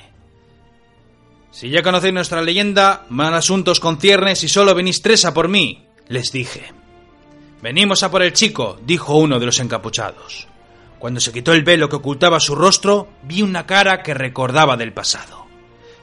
Si 1.51 1.71
ya 1.71 1.83
conocéis 1.83 2.13
nuestra 2.13 2.43
leyenda, 2.43 3.07
mal 3.09 3.33
asuntos 3.33 3.81
conciernes 3.81 4.45
y 4.45 4.51
solo 4.51 4.75
venís 4.75 5.01
tres 5.01 5.25
a 5.25 5.33
por 5.33 5.49
mí, 5.49 5.87
les 6.09 6.33
dije. 6.33 6.73
Venimos 7.63 8.03
a 8.03 8.11
por 8.11 8.23
el 8.23 8.33
chico, 8.33 8.79
dijo 8.85 9.17
uno 9.17 9.39
de 9.39 9.47
los 9.47 9.61
encapuchados. 9.61 10.49
Cuando 10.99 11.21
se 11.21 11.33
quitó 11.33 11.53
el 11.53 11.65
velo 11.65 11.89
que 11.89 11.97
ocultaba 11.97 12.41
su 12.41 12.55
rostro, 12.55 13.09
vi 13.23 13.43
una 13.43 13.67
cara 13.67 14.03
que 14.03 14.15
recordaba 14.15 14.77
del 14.77 14.93
pasado. 14.93 15.47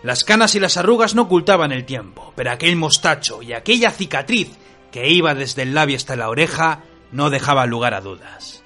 Las 0.04 0.24
canas 0.24 0.56
y 0.56 0.60
las 0.60 0.78
arrugas 0.78 1.16
no 1.16 1.24
ocultaban 1.24 1.72
el 1.72 1.86
tiempo, 1.86 2.34
pero 2.36 2.52
aquel 2.52 2.76
mostacho 2.76 3.42
y 3.42 3.54
aquella 3.54 3.92
cicatriz 3.92 4.50
que 4.92 5.10
iba 5.10 5.36
desde 5.36 5.64
el 5.64 5.74
labio 5.74 5.98
hasta 5.98 6.16
la 6.16 6.30
oreja 6.30 6.84
no 7.12 7.30
dejaba 7.30 7.66
lugar 7.66 7.94
a 7.94 8.02
dudas. 8.02 8.64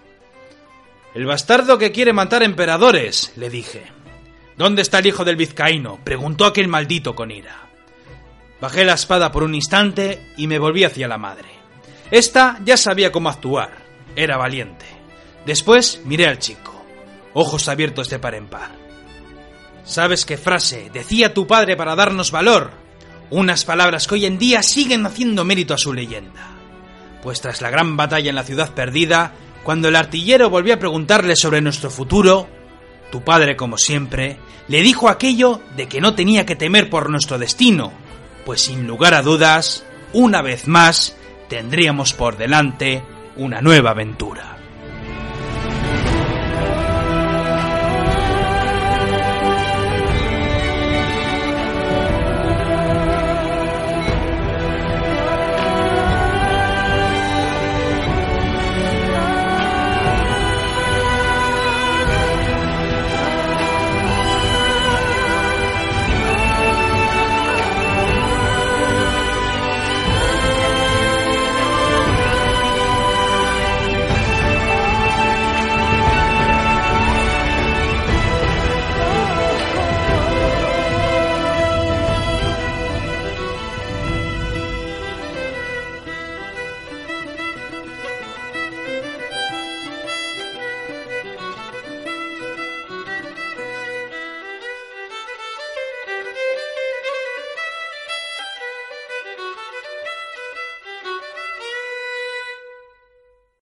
El 1.16 1.26
bastardo 1.26 1.78
que 1.78 1.92
quiere 1.92 2.14
matar 2.14 2.44
emperadores, 2.44 3.34
le 3.36 3.50
dije. 3.50 3.84
¿Dónde 4.58 4.82
está 4.82 5.00
el 5.00 5.08
hijo 5.08 5.26
del 5.26 5.36
vizcaíno? 5.36 6.00
preguntó 6.04 6.46
aquel 6.46 6.68
maldito 6.68 7.16
con 7.16 7.32
ira. 7.32 7.63
Bajé 8.64 8.86
la 8.86 8.94
espada 8.94 9.30
por 9.30 9.44
un 9.44 9.56
instante 9.56 10.32
y 10.38 10.48
me 10.48 10.58
volví 10.58 10.86
hacia 10.86 11.10
la 11.10 11.18
madre. 11.18 11.50
Esta 12.10 12.62
ya 12.64 12.78
sabía 12.78 13.12
cómo 13.12 13.28
actuar. 13.28 13.72
Era 14.16 14.38
valiente. 14.38 14.86
Después 15.46 16.00
miré 16.06 16.28
al 16.28 16.40
chico, 16.40 16.74
ojos 17.34 17.68
abiertos 17.68 18.10
de 18.10 18.20
par 18.20 18.36
en 18.36 18.48
par. 18.48 18.72
¿Sabes 19.84 20.24
qué 20.24 20.38
frase 20.38 20.90
decía 20.94 21.34
tu 21.34 21.46
padre 21.46 21.76
para 21.76 21.98
darnos 21.98 22.32
valor? 22.32 22.72
Unas 23.32 23.66
palabras 23.66 24.08
que 24.08 24.16
hoy 24.16 24.26
en 24.26 24.38
día 24.38 24.64
siguen 24.64 25.06
haciendo 25.06 25.44
mérito 25.44 25.74
a 25.74 25.78
su 25.78 25.92
leyenda. 25.92 26.56
Pues 27.22 27.42
tras 27.42 27.62
la 27.62 27.70
gran 27.70 27.98
batalla 27.98 28.30
en 28.30 28.36
la 28.36 28.46
ciudad 28.46 28.74
perdida, 28.74 29.34
cuando 29.64 29.90
el 29.90 29.96
artillero 29.98 30.50
volvió 30.50 30.76
a 30.76 30.80
preguntarle 30.80 31.36
sobre 31.36 31.60
nuestro 31.60 31.90
futuro, 31.90 32.48
tu 33.12 33.26
padre, 33.26 33.58
como 33.58 33.78
siempre, 33.78 34.38
le 34.70 34.82
dijo 34.82 35.10
aquello 35.10 35.60
de 35.76 35.90
que 35.90 36.00
no 36.00 36.16
tenía 36.16 36.46
que 36.46 36.56
temer 36.56 36.90
por 36.90 37.10
nuestro 37.10 37.38
destino, 37.38 37.92
pues 38.46 38.62
sin 38.62 38.88
lugar 38.88 39.14
a 39.14 39.22
dudas, 39.22 39.84
una 40.14 40.42
vez 40.42 40.68
más, 40.68 41.16
tendríamos 41.50 42.14
por 42.14 42.38
delante 42.38 43.04
una 43.36 43.62
nueva 43.62 43.92
aventura. 43.92 44.53